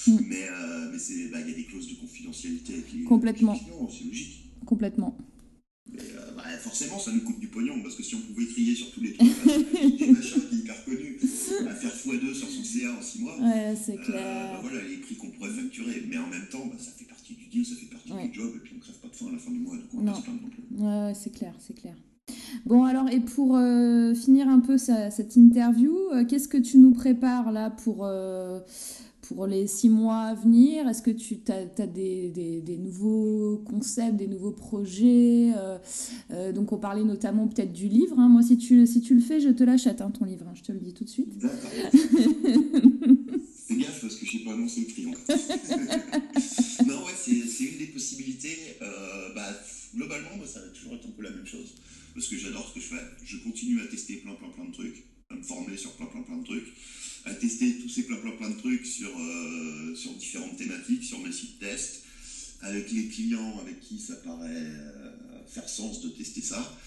Mm. 0.07 0.17
Mais 0.27 0.47
euh, 0.51 0.97
il 1.09 1.31
bah, 1.31 1.39
y 1.39 1.51
a 1.51 1.55
des 1.55 1.63
clauses 1.63 1.87
de 1.87 1.95
confidentialité 1.95 2.73
avec 2.73 3.05
Complètement. 3.05 3.55
c'est 3.89 4.03
logique. 4.03 4.51
Complètement. 4.65 5.17
Mais, 5.91 5.99
euh, 6.01 6.31
bah, 6.35 6.43
forcément, 6.59 6.97
ça 6.97 7.11
nous 7.11 7.21
coûte 7.21 7.39
du 7.39 7.47
pognon, 7.47 7.81
parce 7.81 7.95
que 7.95 8.03
si 8.03 8.15
on 8.15 8.21
pouvait 8.21 8.45
crier 8.45 8.73
sur 8.73 8.91
tous 8.91 9.01
les 9.01 9.13
trucs, 9.13 9.29
des 9.99 10.07
machins 10.11 10.41
qui 10.49 10.55
est 10.55 10.59
hyper 10.59 10.85
connu, 10.85 11.17
à 11.67 11.75
faire 11.75 11.91
x2 11.91 12.33
sur 12.33 12.49
son 12.49 12.63
CA 12.63 12.93
en 12.97 13.01
6 13.01 13.19
mois, 13.19 13.39
ouais, 13.39 13.75
c'est 13.75 13.97
clair. 13.97 14.53
Bah, 14.53 14.59
voilà 14.61 14.87
les 14.87 14.97
prix 14.97 15.15
qu'on 15.15 15.29
pourrait 15.29 15.51
facturer. 15.51 16.03
Mais 16.07 16.17
en 16.17 16.27
même 16.27 16.47
temps, 16.49 16.69
ça 16.79 16.91
fait 16.91 17.05
partie 17.05 17.35
du 17.35 17.45
deal, 17.45 17.65
ça 17.65 17.75
fait 17.75 17.85
partie 17.85 18.09
du 18.09 18.33
job, 18.33 18.53
et 18.55 18.59
puis 18.59 18.73
on 18.75 18.79
crève 18.79 18.95
pas 18.95 19.07
de 19.07 19.15
faim 19.15 19.25
à 19.29 19.31
la 19.33 19.37
fin 19.37 19.51
du 19.51 19.59
mois, 19.59 19.75
donc 19.75 19.93
on 19.93 20.01
non. 20.01 20.11
pas 20.11 20.17
se 20.17 20.23
plaindre 20.23 20.41
non 20.41 20.49
plus. 20.49 20.63
Ouais, 21.13 21.19
c'est 21.19 21.29
clair, 21.31 21.53
c'est 21.59 21.75
clair. 21.75 21.93
Bon, 22.65 22.85
alors, 22.85 23.07
et 23.07 23.19
pour 23.19 23.55
euh, 23.55 24.15
finir 24.15 24.47
un 24.47 24.59
peu 24.59 24.79
sa, 24.79 25.11
cette 25.11 25.35
interview, 25.35 25.95
euh, 26.11 26.25
qu'est-ce 26.25 26.47
que 26.47 26.57
tu 26.57 26.79
nous 26.79 26.91
prépares 26.91 27.51
là 27.51 27.69
pour, 27.69 28.03
euh, 28.03 28.59
pour 29.21 29.45
les 29.45 29.67
six 29.67 29.89
mois 29.89 30.21
à 30.21 30.33
venir? 30.33 30.87
Est-ce 30.87 31.03
que 31.03 31.11
tu 31.11 31.39
as, 31.49 31.85
des, 31.85 32.29
des, 32.29 32.61
des, 32.61 32.77
nouveaux 32.79 33.61
concepts, 33.63 34.15
des 34.15 34.25
nouveaux 34.27 34.53
projets 34.53 35.51
Donc, 36.55 36.71
on 36.71 36.77
parlait 36.77 37.03
notamment 37.03 37.47
peut-être 37.47 37.73
du 37.73 37.87
livre. 37.87 38.17
Hein. 38.17 38.29
Moi, 38.29 38.41
si 38.41 38.57
tu, 38.57 38.87
si 38.87 39.01
tu 39.01 39.13
le 39.13 39.21
fais, 39.21 39.39
je 39.39 39.49
te 39.49 39.63
l'achète, 39.63 40.01
hein, 40.01 40.09
ton 40.09 40.25
livre. 40.25 40.47
Hein, 40.49 40.53
je 40.55 40.63
te 40.63 40.71
le 40.71 40.79
dis 40.79 40.93
tout 40.93 41.03
de 41.03 41.09
suite. 41.09 41.37
D'accord. 41.37 41.69
Fais 43.65 43.75
gaffe 43.75 44.01
parce 44.01 44.15
que 44.15 44.25
je 44.25 44.37
n'ai 44.37 44.43
pas 44.43 44.53
annoncé 44.53 44.81
le 44.81 44.87
prix. 44.87 45.05
non, 46.87 46.95
ouais, 46.95 47.13
c'est 47.15 47.63
une 47.63 47.77
des 47.77 47.85
possibilités. 47.93 48.57
bah, 49.35 49.43
globalement, 49.95 50.35
moi, 50.37 50.47
ça 50.47 50.59
va 50.59 50.67
toujours 50.67 50.93
être 50.95 51.07
un 51.07 51.11
peu 51.11 51.23
la 51.23 51.31
même 51.31 51.45
chose. 51.45 51.75
Parce 52.13 52.27
que 52.27 52.37
j'adore 52.37 52.67
ce 52.69 52.75
que 52.75 52.79
je 52.79 52.95
fais. 52.95 53.03
Je 53.25 53.37
continue 53.37 53.81
à 53.81 53.87
tester 53.87 54.17
plein, 54.17 54.33
plein, 54.33 54.49
plein 54.49 54.65
de 54.65 54.73
trucs, 54.73 55.03
à 55.29 55.35
me 55.35 55.43
former 55.43 55.77
sur 55.77 55.93
plein, 55.93 56.05
plein, 56.07 56.21
plein 56.21 56.37
de 56.37 56.43
trucs, 56.43 56.67
à 57.25 57.33
tester 57.33 57.77
tous 57.77 57.89
ces 57.89 58.03
plein, 58.03 58.17
plein, 58.17 58.31
plein 58.31 58.49
de 58.49 58.59
trucs 58.59 58.85
sur, 58.85 59.09
euh, 59.17 59.95
différentes 60.19 60.57
thématiques, 60.57 61.03
sur 61.03 61.19
mes 61.19 61.31
sites 61.31 61.59
test, 61.59 62.03
avec 62.61 62.91
les 62.91 63.07
clients 63.07 63.59
avec 63.59 63.79
qui 63.81 63.99
ça 63.99 64.15
paraît 64.15 64.49
euh, 64.51 65.11
faire 65.47 65.67
sens 65.67 66.01
de 66.01 66.09
tester 66.09 66.41
ça, 66.41 66.77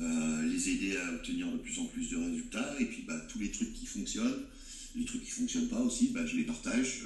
euh, 0.00 0.42
les 0.44 0.68
aider 0.68 0.96
à 0.96 1.12
obtenir 1.14 1.50
de 1.50 1.58
plus 1.58 1.78
en 1.80 1.86
plus 1.86 2.10
de 2.10 2.16
résultats, 2.16 2.76
et 2.78 2.84
puis 2.84 3.02
bah, 3.06 3.18
tous 3.28 3.38
les 3.38 3.50
trucs 3.50 3.72
qui 3.74 3.86
fonctionnent, 3.86 4.42
les 4.94 5.04
trucs 5.04 5.22
qui 5.22 5.30
ne 5.30 5.34
fonctionnent 5.34 5.68
pas 5.68 5.80
aussi, 5.80 6.08
bah, 6.08 6.24
je 6.24 6.36
les 6.36 6.44
partage 6.44 7.02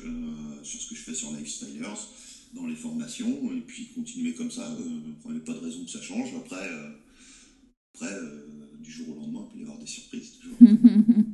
sur 0.63 0.81
ce 0.81 0.89
que 0.89 0.95
je 0.95 1.01
fais 1.01 1.15
sur 1.15 1.33
Lifestylers 1.33 2.09
dans 2.53 2.67
les 2.67 2.77
formations, 2.77 3.53
et 3.53 3.61
puis 3.61 3.89
continuer 3.95 4.35
comme 4.35 4.51
ça. 4.51 4.77
Il 4.79 5.33
n'y 5.33 5.39
a 5.39 5.41
pas 5.41 5.55
de 5.55 5.59
raison 5.59 5.85
que 5.85 5.91
ça 5.91 6.03
change. 6.03 6.35
Après, 6.37 6.69
après, 7.95 8.13
euh, 8.13 8.47
du 8.83 8.91
jour 8.91 9.17
au 9.17 9.21
lendemain, 9.21 9.47
il 9.49 9.53
peut 9.53 9.59
y 9.61 9.63
avoir 9.63 9.79
des 9.79 9.87
surprises 9.87 10.33
toujours. 10.41 10.57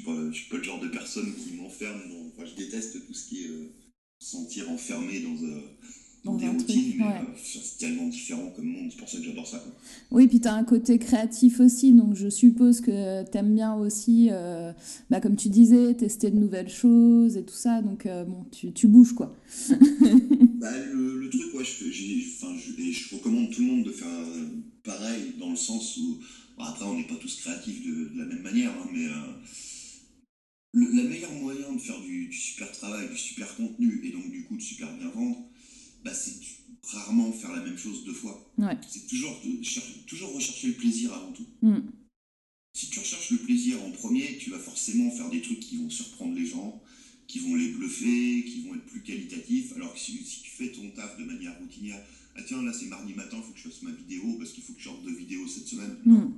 suis 0.00 0.04
pas, 0.04 0.30
je 0.30 0.36
suis 0.36 0.48
pas 0.48 0.56
le 0.56 0.62
genre 0.62 0.80
de 0.80 0.88
personne 0.88 1.32
qui 1.34 1.54
m'enferme. 1.54 2.00
Enfin, 2.34 2.48
je 2.48 2.62
déteste 2.62 3.06
tout 3.06 3.14
ce 3.14 3.28
qui 3.28 3.44
est 3.44 3.48
euh, 3.48 3.72
sentir 4.18 4.70
enfermé 4.70 5.20
dans, 5.20 5.42
euh, 5.44 5.60
dans, 6.24 6.36
des 6.36 6.48
routines, 6.48 6.94
mais 6.98 7.04
euh, 7.04 7.34
c'est 7.42 7.78
tellement 7.78 8.08
différent 8.08 8.50
comme 8.54 8.66
monde, 8.66 8.90
c'est 8.90 8.98
pour 8.98 9.08
ça 9.08 9.18
que 9.18 9.24
j'adore 9.24 9.46
ça. 9.46 9.62
Oui, 10.10 10.26
puis 10.28 10.40
tu 10.40 10.48
as 10.48 10.54
un 10.54 10.64
côté 10.64 10.98
créatif 10.98 11.60
aussi, 11.60 11.92
donc 11.92 12.14
je 12.14 12.28
suppose 12.28 12.80
que 12.80 13.24
tu 13.30 13.38
aimes 13.38 13.54
bien 13.54 13.74
aussi, 13.74 14.30
bah, 15.08 15.20
comme 15.20 15.36
tu 15.36 15.48
disais, 15.48 15.94
tester 15.94 16.30
de 16.30 16.38
nouvelles 16.38 16.68
choses 16.68 17.36
et 17.36 17.42
tout 17.42 17.54
ça, 17.54 17.80
donc 17.82 18.06
bon, 18.06 18.44
tu, 18.52 18.72
tu, 18.72 18.86
bouges 18.86 19.14
quoi. 19.14 19.34
bah, 20.60 20.78
le, 20.78 21.18
le, 21.18 21.30
truc, 21.30 21.54
ouais, 21.54 21.64
je, 21.64 21.90
je, 21.90 22.92
je 22.92 23.14
recommande 23.14 23.50
tout 23.50 23.62
le 23.62 23.66
monde 23.66 23.84
de 23.84 23.92
faire 23.92 24.08
pareil, 24.84 25.34
dans 25.38 25.50
le 25.50 25.56
sens 25.56 25.96
où 25.96 26.20
après, 26.62 26.84
on 26.84 26.96
n'est 26.96 27.06
pas 27.06 27.16
tous 27.16 27.36
créatifs 27.36 27.84
de, 27.84 28.10
la 28.16 28.24
même 28.24 28.42
manière, 28.42 28.70
hein, 28.70 28.88
mais 28.92 29.06
euh, 29.06 29.32
le 30.72 31.02
la 31.02 31.08
meilleure 31.08 31.32
moyen 31.32 31.72
de 31.72 31.80
faire 31.80 32.00
du, 32.00 32.32
super 32.32 32.70
travail, 32.72 33.08
du 33.08 33.16
super 33.16 33.54
contenu, 33.56 34.00
et 34.04 34.10
donc 34.10 34.30
du 34.30 34.44
coup 34.44 34.56
de 34.56 34.62
super 34.62 34.94
bien 34.96 35.08
vendre, 35.08 35.38
bah, 36.04 36.14
c'est 36.14 36.34
rarement 36.82 37.32
faire 37.32 37.52
la 37.52 37.62
même 37.62 37.78
chose 37.78 38.04
deux 38.04 38.12
fois. 38.12 38.52
C'est 38.88 39.06
toujours, 39.06 39.40
toujours 40.06 40.34
rechercher 40.34 40.68
le 40.68 40.74
plaisir 40.74 41.12
avant 41.12 41.32
tout. 41.32 41.46
Mm. 41.62 41.80
Si 42.74 42.88
tu 42.88 43.00
recherches 43.00 43.30
le 43.30 43.38
plaisir 43.38 43.82
en 43.82 43.90
premier, 43.90 44.38
tu 44.38 44.50
vas 44.50 44.58
forcément 44.58 45.10
faire 45.10 45.28
des 45.30 45.42
trucs 45.42 45.60
qui 45.60 45.76
vont 45.76 45.90
surprendre 45.90 46.34
les 46.34 46.46
gens, 46.46 46.82
qui 47.30 47.38
vont 47.38 47.54
les 47.54 47.68
bluffer, 47.68 48.44
qui 48.44 48.64
vont 48.66 48.74
être 48.74 48.86
plus 48.86 49.02
qualitatifs. 49.02 49.72
Alors 49.76 49.92
que 49.94 50.00
si, 50.00 50.18
tu 50.42 50.50
fais 50.50 50.72
ton 50.72 50.90
taf 50.90 51.16
de 51.16 51.24
manière 51.24 51.56
routinière, 51.60 52.02
ah 52.36 52.40
tiens, 52.44 52.60
là 52.62 52.72
c'est 52.72 52.86
mardi 52.86 53.14
matin, 53.14 53.36
il 53.36 53.42
faut 53.44 53.52
que 53.52 53.58
je 53.58 53.68
fasse 53.68 53.82
ma 53.82 53.92
vidéo 53.92 54.34
parce 54.38 54.50
qu'il 54.50 54.64
faut 54.64 54.72
que 54.72 54.80
je 54.80 54.88
sorte 54.88 55.04
deux 55.04 55.14
vidéos 55.14 55.46
cette 55.46 55.68
semaine. 55.68 55.96
Mm. 56.04 56.32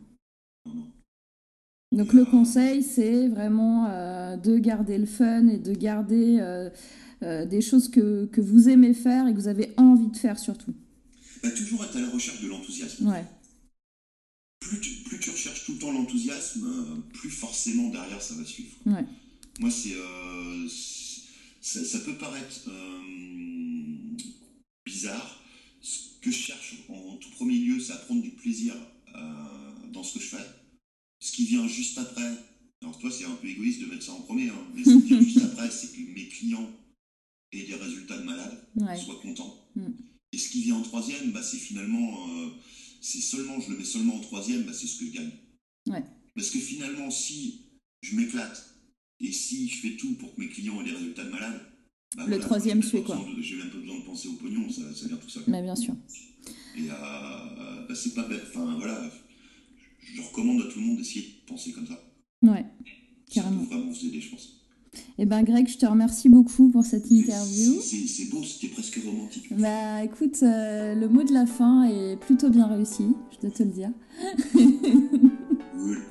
Donc 1.92 2.12
le 2.12 2.24
conseil, 2.24 2.82
c'est 2.82 3.28
vraiment 3.28 3.86
euh, 3.88 4.36
de 4.36 4.58
garder 4.58 4.98
le 4.98 5.06
fun 5.06 5.48
et 5.48 5.58
de 5.58 5.72
garder 5.72 6.38
euh, 6.40 6.68
euh, 7.22 7.46
des 7.46 7.62
choses 7.62 7.88
que, 7.88 8.26
que, 8.26 8.40
vous 8.40 8.68
aimez 8.68 8.94
faire 8.94 9.26
et 9.28 9.32
que 9.32 9.38
vous 9.38 9.48
avez 9.48 9.72
envie 9.78 10.08
de 10.08 10.16
faire 10.16 10.38
surtout. 10.38 10.74
Bah, 11.42 11.50
toujours 11.50 11.84
être 11.84 11.96
à 11.96 12.00
la 12.00 12.10
recherche 12.10 12.42
de 12.42 12.48
l'enthousiasme. 12.48 13.08
Ouais. 13.08 13.24
Plus, 14.60 14.80
tu, 14.80 14.90
plus 15.04 15.20
tu 15.20 15.30
recherches 15.30 15.64
tout 15.64 15.72
le 15.72 15.78
temps 15.78 15.92
l'enthousiasme, 15.92 17.02
plus 17.14 17.30
forcément 17.30 17.88
derrière 17.88 18.22
ça 18.22 18.34
va 18.34 18.44
suivre. 18.44 18.76
Ouais. 18.86 19.04
Moi, 19.60 19.70
c'est, 19.70 19.94
ça, 21.60 21.84
ça, 21.84 22.00
peut 22.00 22.16
paraître 22.16 22.70
bizarre. 24.84 25.42
Ce 25.80 26.20
que 26.20 26.30
je 26.30 26.36
cherche 26.36 26.76
en 26.88 27.16
tout 27.16 27.30
premier 27.30 27.58
lieu, 27.58 27.80
c'est 27.80 27.92
à 27.92 27.96
prendre 27.96 28.22
du 28.22 28.30
plaisir 28.30 28.74
dans 29.92 30.02
ce 30.02 30.14
que 30.14 30.24
je 30.24 30.28
fais 30.28 30.62
ce 31.22 31.30
qui 31.30 31.44
vient 31.44 31.66
juste 31.68 31.96
après, 31.98 32.34
alors 32.82 32.98
toi 32.98 33.10
c'est 33.10 33.24
un 33.24 33.36
peu 33.36 33.46
égoïste 33.46 33.80
de 33.80 33.86
mettre 33.86 34.02
ça 34.02 34.12
en 34.12 34.22
premier, 34.22 34.48
hein, 34.48 34.66
mais 34.74 34.82
ce 34.82 34.90
qui 34.90 35.06
vient 35.06 35.20
juste 35.20 35.44
après, 35.44 35.70
c'est 35.70 35.92
que 35.92 36.00
mes 36.00 36.26
clients 36.26 36.68
aient 37.52 37.64
des 37.64 37.76
résultats 37.76 38.18
de 38.18 38.24
malade, 38.24 38.66
soient 38.98 39.20
contents. 39.22 39.70
Mm. 39.76 39.90
Et 40.32 40.38
ce 40.38 40.48
qui 40.48 40.62
vient 40.62 40.76
en 40.76 40.82
troisième, 40.82 41.30
bah, 41.30 41.42
c'est 41.42 41.58
finalement, 41.58 42.28
euh, 42.28 42.48
c'est 43.00 43.20
seulement, 43.20 43.60
je 43.60 43.70
le 43.70 43.78
mets 43.78 43.84
seulement 43.84 44.16
en 44.16 44.20
troisième, 44.20 44.64
bah, 44.64 44.72
c'est 44.72 44.88
ce 44.88 44.98
que 44.98 45.06
je 45.06 45.12
gagne. 45.12 45.30
Parce 46.34 46.50
que 46.50 46.58
finalement, 46.58 47.10
si 47.10 47.60
je 48.00 48.16
m'éclate 48.16 48.71
et 49.22 49.32
si 49.32 49.68
je 49.68 49.80
fais 49.80 49.96
tout 49.96 50.14
pour 50.14 50.34
que 50.34 50.40
mes 50.40 50.48
clients 50.48 50.80
aient 50.80 50.84
des 50.84 50.92
résultats 50.92 51.24
de 51.24 51.30
malade, 51.30 51.60
bah, 52.16 52.24
le 52.26 52.38
troisième 52.38 52.82
suit 52.82 53.02
quoi. 53.02 53.18
J'ai 53.40 53.56
même 53.56 53.70
pas 53.70 53.78
besoin 53.78 53.98
de 54.00 54.04
penser 54.04 54.28
au 54.28 54.32
pognon, 54.32 54.68
ça, 54.70 54.82
vient 55.06 55.16
tout 55.16 55.30
ça. 55.30 55.40
Mais 55.46 55.62
bien 55.62 55.76
sûr. 55.76 55.94
Et 56.76 56.90
euh, 56.90 57.86
bah, 57.88 57.94
c'est 57.94 58.14
pas 58.14 58.26
bête. 58.28 58.42
Enfin 58.48 58.74
voilà, 58.76 59.10
je 60.02 60.22
recommande 60.22 60.60
à 60.62 60.64
tout 60.64 60.80
le 60.80 60.86
monde 60.86 60.98
d'essayer 60.98 61.22
de 61.22 61.46
penser 61.46 61.72
comme 61.72 61.86
ça. 61.86 62.02
Ouais, 62.42 62.64
carrément. 63.30 63.62
Ça 63.62 63.68
peut 63.68 63.74
vraiment 63.76 63.92
vous 63.92 64.06
aider, 64.06 64.20
je 64.20 64.30
pense. 64.30 64.58
Eh 65.18 65.24
ben 65.24 65.42
Greg, 65.42 65.68
je 65.68 65.78
te 65.78 65.86
remercie 65.86 66.28
beaucoup 66.28 66.68
pour 66.68 66.84
cette 66.84 67.10
interview. 67.10 67.80
C'est 67.80 68.28
beau, 68.30 68.42
c'était 68.42 68.68
presque 68.68 69.00
romantique. 69.04 69.46
Bah 69.56 70.04
écoute, 70.04 70.42
euh, 70.42 70.94
le 70.94 71.08
mot 71.08 71.22
de 71.22 71.32
la 71.32 71.46
fin 71.46 71.84
est 71.84 72.16
plutôt 72.16 72.50
bien 72.50 72.66
réussi, 72.66 73.06
je 73.30 73.40
dois 73.40 73.50
te 73.50 73.62
le 73.62 73.70
dire. 73.70 73.90
cool. 75.72 76.02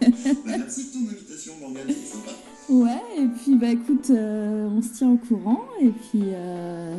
bah, 0.00 0.58
merci 0.58 0.84
de 0.84 0.92
ton 0.92 1.08
invitation, 1.08 1.54
Morgane, 1.60 1.86
c'est 1.88 2.12
sympa. 2.12 2.32
Ouais, 2.68 3.00
et 3.16 3.26
puis 3.26 3.56
bah 3.56 3.70
écoute, 3.70 4.10
euh, 4.10 4.68
on 4.68 4.82
se 4.82 4.92
tient 4.98 5.10
au 5.10 5.16
courant, 5.16 5.64
et 5.80 5.90
puis... 5.90 6.22
Euh, 6.26 6.96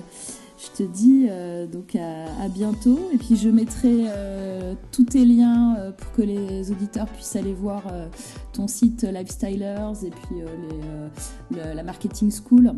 je 0.61 0.84
te 0.84 0.84
dis 0.84 1.28
euh, 1.30 1.67
donc 1.67 1.95
à, 1.95 2.49
bientôt. 2.49 2.99
Et 3.13 3.17
puis 3.17 3.38
je 3.38 3.47
mettrai 3.47 4.07
tous 4.91 5.05
tes 5.05 5.24
liens 5.24 5.93
pour 5.97 6.11
que 6.11 6.22
les 6.22 6.70
auditeurs 6.70 7.07
puissent 7.07 7.38
aller 7.38 7.53
voir 7.53 7.84
ton 8.51 8.67
site 8.67 9.03
Lifestylers 9.03 10.03
et 10.03 10.09
puis 10.09 10.41
la 11.55 11.82
Marketing 11.82 12.30
School. 12.30 12.74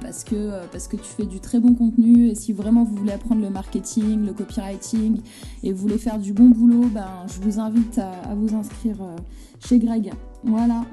parce, 0.00 0.24
que, 0.24 0.66
parce 0.72 0.88
que 0.88 0.96
tu 0.96 1.04
fais 1.04 1.26
du 1.26 1.38
très 1.38 1.60
bon 1.60 1.74
contenu 1.74 2.26
et 2.26 2.34
si 2.34 2.52
vraiment 2.52 2.82
vous 2.82 2.96
voulez 2.96 3.12
apprendre 3.12 3.42
le 3.42 3.50
marketing, 3.50 4.26
le 4.26 4.32
copywriting 4.32 5.20
et 5.62 5.72
vous 5.72 5.78
voulez 5.80 5.98
faire 5.98 6.18
du 6.18 6.32
bon 6.32 6.48
boulot, 6.48 6.88
ben, 6.92 7.24
je 7.28 7.40
vous 7.40 7.60
invite 7.60 8.00
à, 8.00 8.10
à 8.28 8.34
vous 8.34 8.56
inscrire 8.56 8.96
chez 9.60 9.78
Greg. 9.78 10.10
Voilà. 10.44 10.84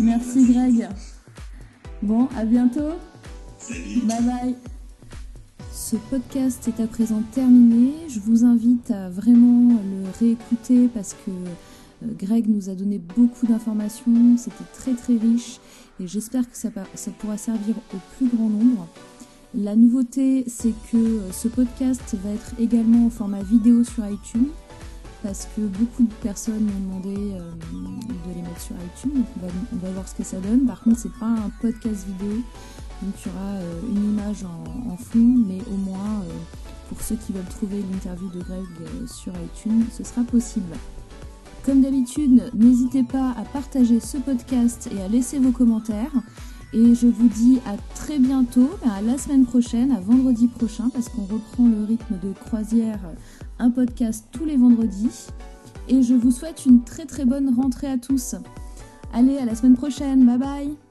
Merci 0.00 0.52
Greg. 0.52 0.88
Bon, 2.02 2.28
à 2.36 2.44
bientôt. 2.44 2.90
Bye 4.04 4.22
bye. 4.22 4.56
Ce 5.72 5.96
podcast 5.96 6.66
est 6.68 6.82
à 6.82 6.86
présent 6.86 7.22
terminé. 7.32 7.92
Je 8.08 8.18
vous 8.18 8.44
invite 8.44 8.90
à 8.90 9.08
vraiment 9.08 9.74
le 9.74 10.04
réécouter 10.18 10.88
parce 10.88 11.14
que 11.14 11.30
euh, 11.30 12.08
Greg 12.18 12.48
nous 12.48 12.68
a 12.68 12.74
donné 12.74 12.98
beaucoup 12.98 13.46
d'informations. 13.46 14.36
C'était 14.36 14.64
très 14.74 14.94
très 14.94 15.16
riche 15.16 15.60
et 16.00 16.06
j'espère 16.06 16.50
que 16.50 16.56
ça, 16.56 16.70
ça 16.94 17.10
pourra 17.12 17.36
servir 17.36 17.76
au 17.94 17.98
plus 18.16 18.26
grand 18.26 18.48
nombre. 18.48 18.88
La 19.54 19.76
nouveauté, 19.76 20.44
c'est 20.48 20.72
que 20.90 20.96
euh, 20.96 21.30
ce 21.30 21.46
podcast 21.46 22.16
va 22.24 22.30
être 22.30 22.52
également 22.58 23.06
au 23.06 23.10
format 23.10 23.42
vidéo 23.42 23.84
sur 23.84 24.04
iTunes 24.08 24.48
parce 25.22 25.48
que 25.54 25.60
beaucoup 25.60 26.02
de 26.02 26.14
personnes 26.14 26.64
m'ont 26.64 26.98
demandé 27.00 27.32
euh, 27.32 27.52
de 27.72 28.34
les 28.34 28.42
mettre 28.42 28.60
sur 28.60 28.74
iTunes. 28.76 29.22
Donc 29.40 29.52
on 29.72 29.76
va, 29.76 29.90
voir 29.92 30.08
ce 30.08 30.14
que 30.14 30.24
ça 30.24 30.38
donne. 30.38 30.66
Par 30.66 30.80
contre, 30.82 30.98
c'est 30.98 31.12
pas 31.18 31.26
un 31.26 31.50
podcast 31.60 32.06
vidéo, 32.06 32.38
donc 33.02 33.14
il 33.24 33.28
y 33.30 33.34
aura 33.34 33.50
euh, 33.54 33.80
une 33.88 34.04
image 34.12 34.44
en, 34.44 34.96
fond, 34.96 35.34
mais 35.46 35.58
au 35.72 35.76
moins 35.76 36.22
euh, 36.22 36.32
pour 36.88 37.00
ceux 37.00 37.16
qui 37.16 37.32
veulent 37.32 37.44
trouver 37.44 37.82
l'interview 37.90 38.28
de 38.30 38.40
Greg 38.40 38.64
sur 39.06 39.32
iTunes, 39.32 39.84
ce 39.90 40.04
sera 40.04 40.22
possible. 40.22 40.74
Comme 41.64 41.80
d'habitude, 41.80 42.50
n'hésitez 42.54 43.04
pas 43.04 43.30
à 43.38 43.44
partager 43.44 44.00
ce 44.00 44.18
podcast 44.18 44.88
et 44.92 45.00
à 45.00 45.08
laisser 45.08 45.38
vos 45.38 45.52
commentaires. 45.52 46.12
Et 46.74 46.94
je 46.94 47.06
vous 47.06 47.28
dis 47.28 47.60
à 47.66 47.76
très 47.94 48.18
bientôt, 48.18 48.70
ben, 48.82 48.90
à 48.90 49.02
la 49.02 49.18
semaine 49.18 49.44
prochaine, 49.44 49.92
à 49.92 50.00
vendredi 50.00 50.48
prochain, 50.48 50.88
parce 50.88 51.08
qu'on 51.08 51.22
reprend 51.22 51.68
le 51.68 51.84
rythme 51.84 52.18
de 52.22 52.32
croisière, 52.32 53.00
un 53.58 53.70
podcast 53.70 54.26
tous 54.32 54.46
les 54.46 54.56
vendredis. 54.56 55.28
Et 55.88 56.02
je 56.02 56.14
vous 56.14 56.30
souhaite 56.30 56.64
une 56.64 56.82
très 56.82 57.04
très 57.04 57.24
bonne 57.24 57.54
rentrée 57.54 57.88
à 57.88 57.98
tous. 57.98 58.36
Allez, 59.12 59.36
à 59.36 59.44
la 59.44 59.54
semaine 59.54 59.76
prochaine, 59.76 60.24
bye 60.24 60.38
bye 60.38 60.81